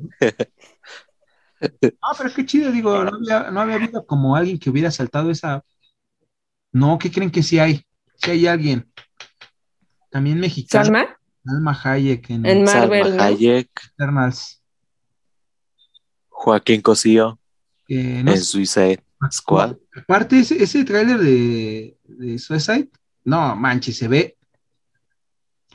No, 1.59 2.09
pero 2.17 2.33
qué 2.35 2.45
chido, 2.45 2.71
digo, 2.71 3.03
no 3.03 3.15
había, 3.15 3.51
no 3.51 3.61
había 3.61 3.75
habido 3.75 4.05
como 4.05 4.35
alguien 4.35 4.59
que 4.59 4.69
hubiera 4.69 4.91
saltado 4.91 5.31
esa. 5.31 5.63
No, 6.71 6.97
¿qué 6.99 7.11
creen 7.11 7.31
que 7.31 7.43
sí 7.43 7.59
hay? 7.59 7.85
Sí 8.15 8.31
hay 8.31 8.47
alguien. 8.47 8.91
También 10.09 10.39
mexicano. 10.39 10.85
¿Salma? 10.85 11.17
Alma 11.45 11.79
Hayek 11.83 12.29
en, 12.29 12.45
en 12.45 12.63
Marvel. 12.63 13.03
Salma 13.03 13.25
Hayek. 13.25 13.69
Eternals. 13.93 14.61
Joaquín 16.29 16.81
Cosío. 16.81 17.39
Eh, 17.87 18.21
no 18.23 18.31
en 18.31 18.41
Suicide 18.41 19.03
Squad. 19.31 19.77
Aparte, 19.95 20.39
ese, 20.39 20.61
ese 20.61 20.83
tráiler 20.83 21.19
de, 21.19 21.97
de 22.03 22.39
Suicide, 22.39 22.89
no, 23.23 23.55
manches, 23.55 23.97
se 23.97 24.07
ve. 24.07 24.37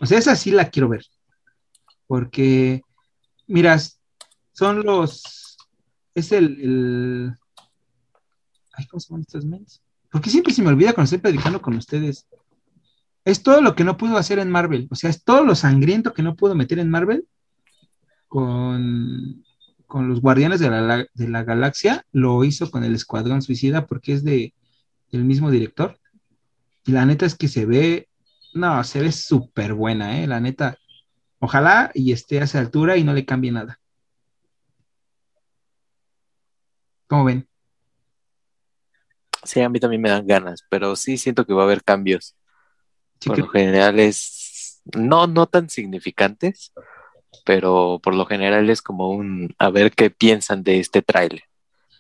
O 0.01 0.07
sea, 0.07 0.19
esa 0.19 0.37
sí 0.37 0.51
la 0.51 0.71
quiero 0.71 0.89
ver. 0.89 1.05
Porque, 2.07 2.83
miras, 3.47 4.01
son 4.53 4.85
los 4.85 5.39
es 6.19 6.33
el, 6.33 7.33
Ay, 8.73 8.87
¿cómo 8.87 9.01
se 9.01 9.09
llaman 9.09 9.23
estos 9.23 9.45
mens? 9.45 9.83
Porque 10.11 10.31
siempre 10.31 10.53
se 10.53 10.63
me 10.63 10.69
olvida 10.69 10.93
cuando 10.93 11.05
estoy 11.05 11.19
predicando 11.19 11.63
con 11.63 11.77
ustedes. 11.77 12.27
Es 13.25 13.43
todo 13.43 13.61
lo 13.61 13.75
que 13.75 13.85
no 13.85 13.97
pudo 13.97 14.17
hacer 14.17 14.39
en 14.39 14.51
Marvel. 14.51 14.89
O 14.91 14.95
sea, 14.95 15.11
es 15.11 15.23
todo 15.23 15.45
lo 15.45 15.55
sangriento 15.55 16.15
que 16.15 16.23
no 16.23 16.35
pudo 16.35 16.55
meter 16.55 16.79
en 16.79 16.91
Marvel 16.91 17.27
con, 18.27 19.45
con 19.89 20.09
los 20.09 20.21
Guardianes 20.21 20.61
de 20.61 20.71
la, 20.71 21.07
de 21.13 21.29
la 21.29 21.43
Galaxia. 21.43 22.05
Lo 22.13 22.45
hizo 22.45 22.71
con 22.71 22.85
el 22.85 22.95
Escuadrón 22.95 23.43
Suicida 23.43 23.87
porque 23.87 24.13
es 24.13 24.23
de 24.23 24.55
el 25.11 25.25
mismo 25.25 25.51
director. 25.51 25.99
Y 26.85 26.93
la 26.93 27.05
neta 27.05 27.27
es 27.27 27.35
que 27.35 27.49
se 27.49 27.67
ve, 27.67 28.09
no, 28.55 28.85
se 28.85 29.01
ve 29.01 29.11
súper 29.11 29.75
buena, 29.75 30.21
¿eh? 30.21 30.27
La 30.27 30.41
neta. 30.41 30.79
Ojalá 31.41 31.91
y 31.95 32.13
esté 32.13 32.41
a 32.41 32.45
esa 32.45 32.61
altura 32.61 32.97
y 32.97 33.03
no 33.03 33.15
le 33.15 33.25
cambie 33.25 33.51
nada. 33.51 33.81
¿Cómo 37.07 37.25
ven? 37.25 37.49
Sí, 39.45 39.61
a 39.61 39.69
mí 39.71 39.81
también 39.81 40.03
me 40.03 40.11
dan 40.11 40.27
ganas, 40.27 40.63
pero 40.69 40.95
sí 40.97 41.17
siento 41.17 41.47
que 41.47 41.55
va 41.55 41.63
a 41.63 41.65
haber 41.65 41.83
cambios. 41.83 42.37
por 43.25 43.39
lo 43.39 43.49
general 43.49 43.99
es, 43.99 44.83
no, 44.95 45.27
no 45.27 45.47
tan 45.47 45.71
significantes, 45.71 46.73
pero 47.45 48.01
por 48.03 48.15
lo 48.15 48.27
general 48.27 48.69
es 48.71 48.83
como 48.83 49.11
un, 49.11 49.55
a 49.59 49.71
ver 49.71 49.93
qué 49.93 50.11
piensan 50.11 50.63
de 50.63 50.81
este 50.81 51.03
tráiler. 51.03 51.43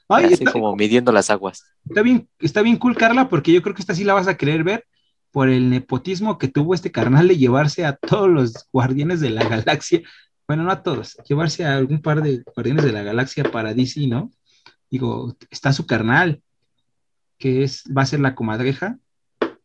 Así 0.09 0.45
como 0.47 0.75
midiendo 0.75 1.13
las 1.13 1.29
aguas. 1.29 1.65
Está 1.87 2.03
bien, 2.03 2.29
está 2.39 2.63
bien 2.63 2.77
cool, 2.77 2.97
Carla, 2.97 3.29
porque 3.29 3.53
yo 3.53 3.61
creo 3.63 3.75
que 3.75 3.83
esta 3.83 3.95
sí 3.95 4.05
la 4.05 4.15
vas 4.15 4.27
a 4.27 4.37
querer 4.37 4.65
ver 4.65 4.87
por 5.31 5.51
el 5.51 5.69
nepotismo 5.69 6.39
que 6.39 6.49
tuvo 6.49 6.75
este 6.75 6.91
carnal 6.91 7.29
de 7.29 7.37
llevarse 7.37 7.85
a 7.85 7.95
todos 7.95 8.29
los 8.29 8.67
guardianes 8.73 9.21
de 9.21 9.31
la 9.31 9.47
galaxia. 9.47 10.01
Bueno, 10.47 10.63
no 10.63 10.71
a 10.71 10.83
todos, 10.83 11.19
llevarse 11.29 11.67
a 11.67 11.77
algún 11.77 12.01
par 12.01 12.23
de 12.23 12.43
guardianes 12.55 12.87
de 12.87 12.93
la 12.93 13.03
galaxia 13.03 13.45
para 13.45 13.75
DC, 13.75 14.07
¿no? 14.07 14.31
digo, 14.91 15.37
está 15.51 15.73
su 15.73 15.87
carnal, 15.87 16.43
que 17.39 17.63
es, 17.63 17.85
va 17.97 18.03
a 18.03 18.07
ser 18.07 18.21
la 18.21 18.35
comadreja, 18.35 18.99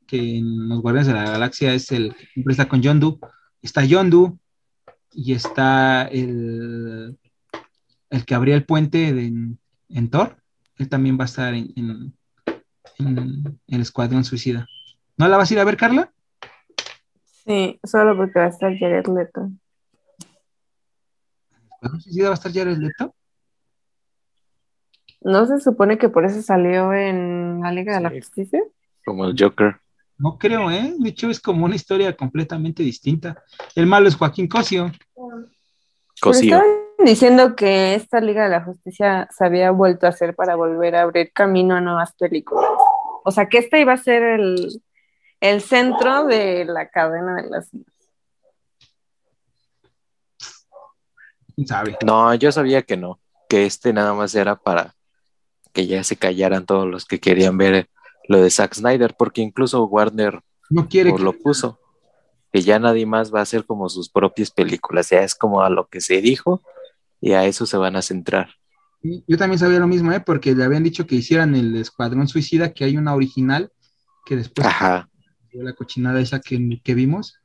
que 0.07 0.37
en 0.37 0.69
los 0.69 0.81
Guardianes 0.81 1.07
de 1.07 1.13
la 1.13 1.31
Galaxia 1.31 1.73
es 1.73 1.91
el 1.91 2.15
que 2.15 2.43
está 2.47 2.67
con 2.67 2.81
Yondu, 2.81 3.19
está 3.61 3.85
Yondu 3.85 4.37
y 5.13 5.33
está 5.33 6.03
el, 6.03 7.17
el 8.09 8.25
que 8.25 8.35
abría 8.35 8.55
el 8.55 8.65
puente 8.65 9.07
en, 9.09 10.09
Thor, 10.09 10.37
él 10.77 10.89
también 10.89 11.17
va 11.17 11.23
a 11.23 11.25
estar 11.25 11.53
en, 11.53 11.73
en, 11.75 13.59
el 13.67 13.81
Escuadrón 13.81 14.23
Suicida. 14.23 14.67
¿No 15.17 15.27
la 15.27 15.37
vas 15.37 15.49
a 15.49 15.53
ir 15.53 15.59
a 15.59 15.63
ver, 15.63 15.77
Carla? 15.77 16.11
Sí, 17.45 17.79
solo 17.83 18.15
porque 18.15 18.39
va 18.39 18.45
a 18.45 18.49
estar 18.49 18.77
Jared 18.77 19.05
Leto. 19.07 19.51
¿El 21.51 21.63
Escuadrón 21.71 22.01
Suicida 22.01 22.25
va 22.25 22.31
a 22.31 22.35
estar 22.35 22.53
Jared 22.53 22.77
Leto? 22.77 23.15
¿No 25.21 25.45
se 25.45 25.59
supone 25.59 25.97
que 25.97 26.09
por 26.09 26.25
eso 26.25 26.41
salió 26.41 26.93
en 26.93 27.61
la 27.61 27.71
Liga 27.71 27.95
de 27.95 28.01
la 28.01 28.09
Justicia? 28.09 28.61
Como 29.05 29.25
el 29.25 29.35
Joker. 29.39 29.82
No 30.23 30.37
creo, 30.37 30.71
¿eh? 30.71 30.95
De 30.99 31.09
hecho, 31.09 31.29
es 31.29 31.41
como 31.41 31.65
una 31.65 31.75
historia 31.75 32.15
completamente 32.15 32.81
distinta. 32.81 33.43
El 33.75 33.87
malo 33.87 34.07
es 34.07 34.15
Joaquín 34.15 34.47
Cosio. 34.47 34.89
Cosio. 36.21 36.55
Estaban 36.55 36.77
diciendo 37.03 37.57
que 37.57 37.95
esta 37.95 38.21
Liga 38.21 38.45
de 38.45 38.51
la 38.51 38.63
Justicia 38.63 39.27
se 39.37 39.43
había 39.45 39.71
vuelto 39.71 40.05
a 40.05 40.11
hacer 40.11 40.33
para 40.33 40.55
volver 40.55 40.95
a 40.95 41.01
abrir 41.01 41.33
camino 41.33 41.75
a 41.75 41.81
nuevas 41.81 42.13
películas. 42.13 42.71
O 43.25 43.31
sea, 43.31 43.49
que 43.49 43.57
este 43.57 43.81
iba 43.81 43.91
a 43.91 43.97
ser 43.97 44.23
el, 44.23 44.81
el 45.41 45.59
centro 45.59 46.23
de 46.23 46.63
la 46.63 46.87
cadena 46.87 47.41
de 47.41 47.49
las 47.49 47.69
sabe? 51.65 51.97
No, 52.05 52.33
yo 52.35 52.49
sabía 52.53 52.83
que 52.83 52.95
no, 52.95 53.19
que 53.49 53.65
este 53.65 53.91
nada 53.91 54.13
más 54.13 54.33
era 54.35 54.55
para 54.55 54.95
que 55.73 55.85
ya 55.85 56.01
se 56.05 56.15
callaran 56.15 56.65
todos 56.65 56.87
los 56.87 57.03
que 57.03 57.19
querían 57.19 57.57
ver 57.57 57.89
lo 58.27 58.41
de 58.41 58.49
Zack 58.49 58.75
Snyder, 58.75 59.15
porque 59.17 59.41
incluso 59.41 59.85
Warner 59.85 60.41
no 60.69 60.87
quiere 60.87 61.17
lo 61.17 61.33
puso, 61.33 61.79
que 62.51 62.61
ya 62.61 62.79
nadie 62.79 63.05
más 63.05 63.33
va 63.33 63.39
a 63.39 63.43
hacer 63.43 63.65
como 63.65 63.89
sus 63.89 64.09
propias 64.09 64.51
películas, 64.51 65.09
ya 65.09 65.21
es 65.21 65.35
como 65.35 65.61
a 65.61 65.69
lo 65.69 65.87
que 65.87 66.01
se 66.01 66.21
dijo 66.21 66.61
y 67.19 67.33
a 67.33 67.45
eso 67.45 67.65
se 67.65 67.77
van 67.77 67.95
a 67.95 68.01
centrar. 68.01 68.49
Yo 69.01 69.37
también 69.37 69.59
sabía 69.59 69.79
lo 69.79 69.87
mismo, 69.87 70.11
¿eh? 70.13 70.21
porque 70.21 70.55
le 70.55 70.63
habían 70.63 70.83
dicho 70.83 71.05
que 71.05 71.15
hicieran 71.15 71.55
el 71.55 71.75
Escuadrón 71.75 72.27
Suicida, 72.27 72.73
que 72.73 72.85
hay 72.85 72.95
una 72.95 73.13
original, 73.13 73.71
que 74.25 74.37
después 74.37 74.65
Ajá. 74.65 75.09
la 75.51 75.73
cochinada 75.73 76.21
esa 76.21 76.39
que, 76.39 76.79
que 76.81 76.93
vimos, 76.93 77.39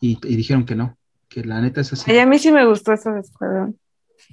y, 0.00 0.18
dijeron 0.20 0.64
que 0.64 0.76
no, 0.76 0.96
que 1.28 1.44
la 1.44 1.60
neta 1.60 1.80
es 1.80 1.92
así. 1.92 2.16
a 2.16 2.26
mí 2.26 2.38
sí 2.38 2.52
me 2.52 2.64
gustó 2.64 2.92
esa 2.92 3.18
Escuadrón. 3.18 3.76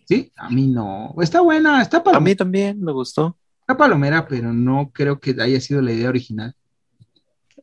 Sí, 0.05 0.31
a 0.35 0.49
mí 0.49 0.67
no. 0.67 1.15
Está 1.21 1.41
buena, 1.41 1.81
está 1.81 2.03
para 2.03 2.17
A 2.17 2.19
mí 2.19 2.35
también 2.35 2.79
me 2.81 2.91
gustó. 2.91 3.37
Está 3.67 3.79
palomera, 3.79 4.25
pero 4.25 4.53
no 4.53 4.91
creo 4.93 5.19
que 5.19 5.35
haya 5.41 5.59
sido 5.59 5.81
la 5.81 5.91
idea 5.91 6.07
original. 6.07 6.55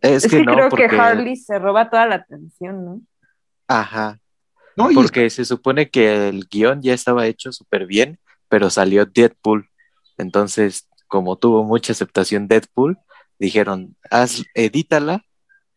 Es, 0.03 0.29
que, 0.29 0.45
creo 0.45 0.69
que 0.69 0.85
Harley 0.85 1.35
se 1.35 1.59
roba 1.59 1.89
toda 1.89 2.07
la 2.07 2.17
atención, 2.17 2.85
¿no? 2.85 3.01
Ajá. 3.67 4.21
No, 4.77 4.91
porque 4.95 5.31
se 5.31 5.47
supone 5.47 5.89
que 5.89 6.29
el 6.29 6.47
guion 6.47 6.83
ya 6.83 6.93
estaba 6.93 7.27
hecho 7.27 7.53
súper 7.53 7.87
bien, 7.87 8.19
pero 8.51 8.69
salió 8.69 9.07
Deadpool. 9.07 9.71
Entonces, 10.19 10.87
como 11.09 11.37
tuvo 11.37 11.65
mucha 11.65 11.95
aceptación 11.95 12.49
Deadpool, 12.49 12.99
dijeron, 13.39 13.97
haz, 14.11 14.43
edítala 14.53 15.25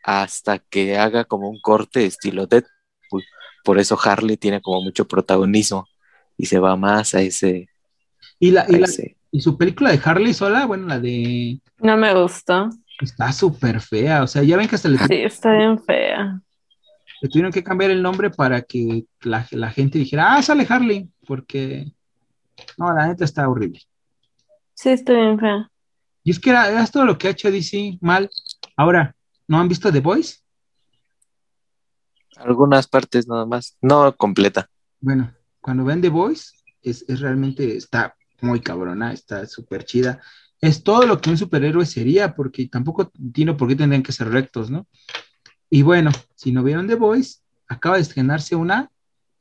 hasta 0.03 0.59
que 0.59 0.97
haga 0.97 1.23
como 1.23 1.49
un 1.49 1.61
corte 1.61 2.05
estilo 2.05 2.47
Deadpool. 2.47 3.23
Por 3.63 3.80
eso 3.80 3.97
Harley 4.03 4.36
tiene 4.36 4.59
como 4.59 4.82
mucho 4.82 5.07
protagonismo 5.07 5.88
y 6.36 6.47
se 6.47 6.59
va 6.59 6.75
más 6.75 7.15
a 7.15 7.21
ese. 7.21 7.69
Y 8.39 8.51
la, 8.51 8.65
y 8.67 8.75
su 9.34 9.57
película 9.57 9.91
de 9.91 10.01
Harley 10.03 10.34
sola, 10.34 10.65
bueno, 10.65 10.88
la 10.88 10.99
de. 10.99 11.59
No 11.80 11.97
me 11.97 12.13
gustó. 12.13 12.69
Está 12.99 13.32
súper 13.32 13.80
fea, 13.82 14.23
o 14.23 14.28
sea, 14.28 14.43
ya 14.43 14.57
ven 14.57 14.67
que 14.67 14.75
hasta 14.75 14.89
le. 14.89 14.97
Sí, 14.97 15.15
está 15.15 15.55
bien 15.55 15.80
fea. 15.84 16.41
Le 17.21 17.30
tuvieron 17.30 17.51
que 17.51 17.63
cambiar 17.63 17.91
el 17.91 18.01
nombre 18.01 18.30
para 18.30 18.61
que 18.61 19.05
la, 19.21 19.43
gente 19.71 19.99
dijera, 19.99 20.36
ah, 20.36 20.41
sale 20.41 20.65
Harley, 20.67 21.09
porque. 21.25 21.91
No, 22.78 22.93
la 22.93 23.07
neta 23.07 23.25
está 23.25 23.47
horrible. 23.47 23.82
Sí, 24.73 24.89
está 24.89 25.13
bien 25.13 25.39
fea. 25.39 25.69
Y 26.23 26.32
es 26.32 26.39
que 26.39 26.49
era, 26.49 26.86
todo 26.88 27.05
lo 27.05 27.17
que 27.17 27.28
ha 27.28 27.32
hecho 27.32 27.51
DC 27.51 27.97
mal. 28.01 28.30
Ahora, 28.75 29.15
¿no 29.47 29.59
han 29.59 29.67
visto 29.67 29.91
The 29.91 29.99
Voice? 29.99 30.39
Algunas 32.36 32.88
partes 32.88 33.28
nada 33.28 33.45
más, 33.45 33.78
no 33.82 34.15
completa. 34.15 34.69
Bueno, 34.99 35.34
cuando 35.61 35.84
ven 35.86 36.01
The 36.01 36.09
Voice, 36.09 36.51
es, 36.82 37.05
es 37.07 37.19
realmente, 37.19 37.78
está 37.78 38.15
muy 38.41 38.59
cabrona, 38.61 39.13
está 39.13 39.45
súper 39.45 39.85
chida. 39.85 40.21
Es 40.59 40.83
todo 40.83 41.05
lo 41.05 41.21
que 41.21 41.29
un 41.29 41.38
superhéroe 41.38 41.85
sería, 41.85 42.35
porque 42.35 42.67
tampoco 42.67 43.11
tiene 43.33 43.53
por 43.53 43.67
qué 43.67 43.75
tendrían 43.75 44.03
que 44.03 44.11
ser 44.11 44.29
rectos, 44.29 44.69
¿no? 44.69 44.88
Y 45.69 45.83
bueno, 45.83 46.11
si 46.35 46.51
no 46.51 46.63
vieron 46.63 46.88
The 46.88 46.95
Voice, 46.95 47.39
acaba 47.67 47.95
de 47.95 48.01
estrenarse 48.01 48.55
una 48.55 48.89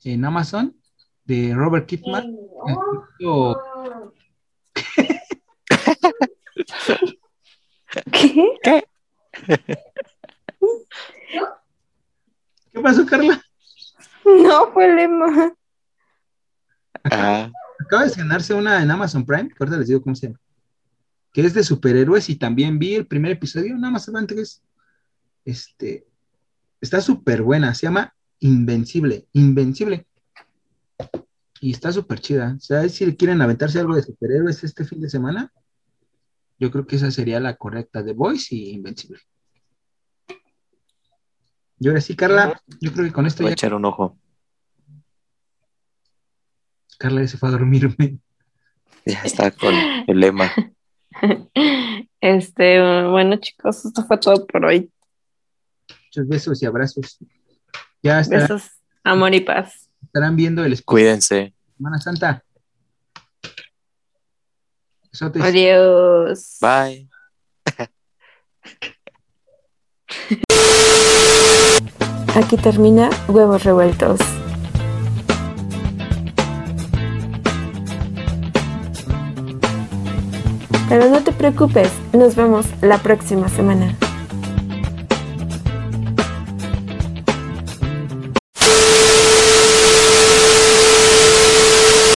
en 0.04 0.24
Amazon 0.24 0.76
de 1.24 1.54
Robert 1.54 1.86
Kidman. 1.86 2.36
¿Qué? 8.12 8.54
¿Qué? 8.62 8.84
¿Qué 12.72 12.80
pasó, 12.82 13.06
Carla? 13.06 13.42
No, 14.24 14.72
fue 14.72 14.94
Lema. 14.94 15.54
Ah 17.04 17.50
acaba 17.86 18.04
de 18.04 18.14
ganarse 18.14 18.52
una 18.52 18.82
en 18.82 18.90
Amazon 18.90 19.24
Prime, 19.24 19.50
ahorita 19.58 19.78
les 19.78 19.88
digo 19.88 20.02
cómo 20.02 20.14
se 20.14 20.26
llama, 20.26 20.40
que 21.32 21.42
es 21.42 21.54
de 21.54 21.64
superhéroes 21.64 22.28
y 22.28 22.36
también 22.36 22.78
vi 22.78 22.94
el 22.94 23.06
primer 23.06 23.32
episodio, 23.32 23.76
nada 23.76 23.92
más 23.92 24.08
antes, 24.08 24.62
este, 25.44 26.06
está 26.80 27.00
súper 27.00 27.42
buena, 27.42 27.74
se 27.74 27.86
llama 27.86 28.14
Invencible, 28.40 29.26
Invencible. 29.32 30.06
Y 31.60 31.72
está 31.72 31.90
súper 31.90 32.20
chida. 32.20 32.54
O 32.56 32.60
sea, 32.60 32.86
si 32.88 33.16
quieren 33.16 33.40
aventarse 33.40 33.80
algo 33.80 33.94
de 33.94 34.02
superhéroes 34.02 34.62
este 34.62 34.84
fin 34.84 35.00
de 35.00 35.08
semana, 35.08 35.50
yo 36.58 36.70
creo 36.70 36.86
que 36.86 36.96
esa 36.96 37.10
sería 37.10 37.40
la 37.40 37.56
correcta, 37.56 38.02
de 38.02 38.12
Voice 38.12 38.54
y 38.54 38.70
Invencible. 38.70 39.20
Y 41.78 41.88
ahora 41.88 42.00
sí, 42.00 42.16
Carla, 42.16 42.60
yo 42.80 42.92
creo 42.92 43.06
que 43.06 43.12
con 43.12 43.26
esto 43.26 43.42
Voy 43.42 43.50
a 43.50 43.52
echar 43.54 43.74
un 43.74 43.84
ojo. 43.84 44.18
Carla 46.98 47.26
se 47.26 47.38
fue 47.38 47.48
a 47.48 47.52
dormirme. 47.52 48.18
Ya 49.04 49.22
está 49.22 49.50
con 49.50 49.74
el 50.06 50.20
lema. 50.20 50.50
Este, 52.20 52.80
bueno, 53.08 53.36
chicos, 53.36 53.84
esto 53.84 54.04
fue 54.04 54.18
todo 54.18 54.46
por 54.46 54.64
hoy. 54.64 54.90
Muchos 56.06 56.28
besos 56.28 56.62
y 56.62 56.66
abrazos. 56.66 57.18
Ya 58.02 58.20
besos, 58.28 58.70
amor 59.04 59.32
y 59.34 59.40
paz. 59.40 59.90
Estarán 60.02 60.34
viendo 60.34 60.64
el 60.64 60.82
Cuídense. 60.84 61.54
Semana 61.76 62.00
Santa. 62.00 62.42
Adiós. 65.40 66.58
Bye. 66.60 67.08
Aquí 72.34 72.56
termina 72.56 73.08
Huevos 73.28 73.64
Revueltos. 73.64 74.20
Pero 80.88 81.08
no 81.08 81.20
te 81.22 81.32
preocupes, 81.32 81.90
nos 82.12 82.36
vemos 82.36 82.66
la 82.80 82.98
próxima 82.98 83.48
semana. 83.48 83.96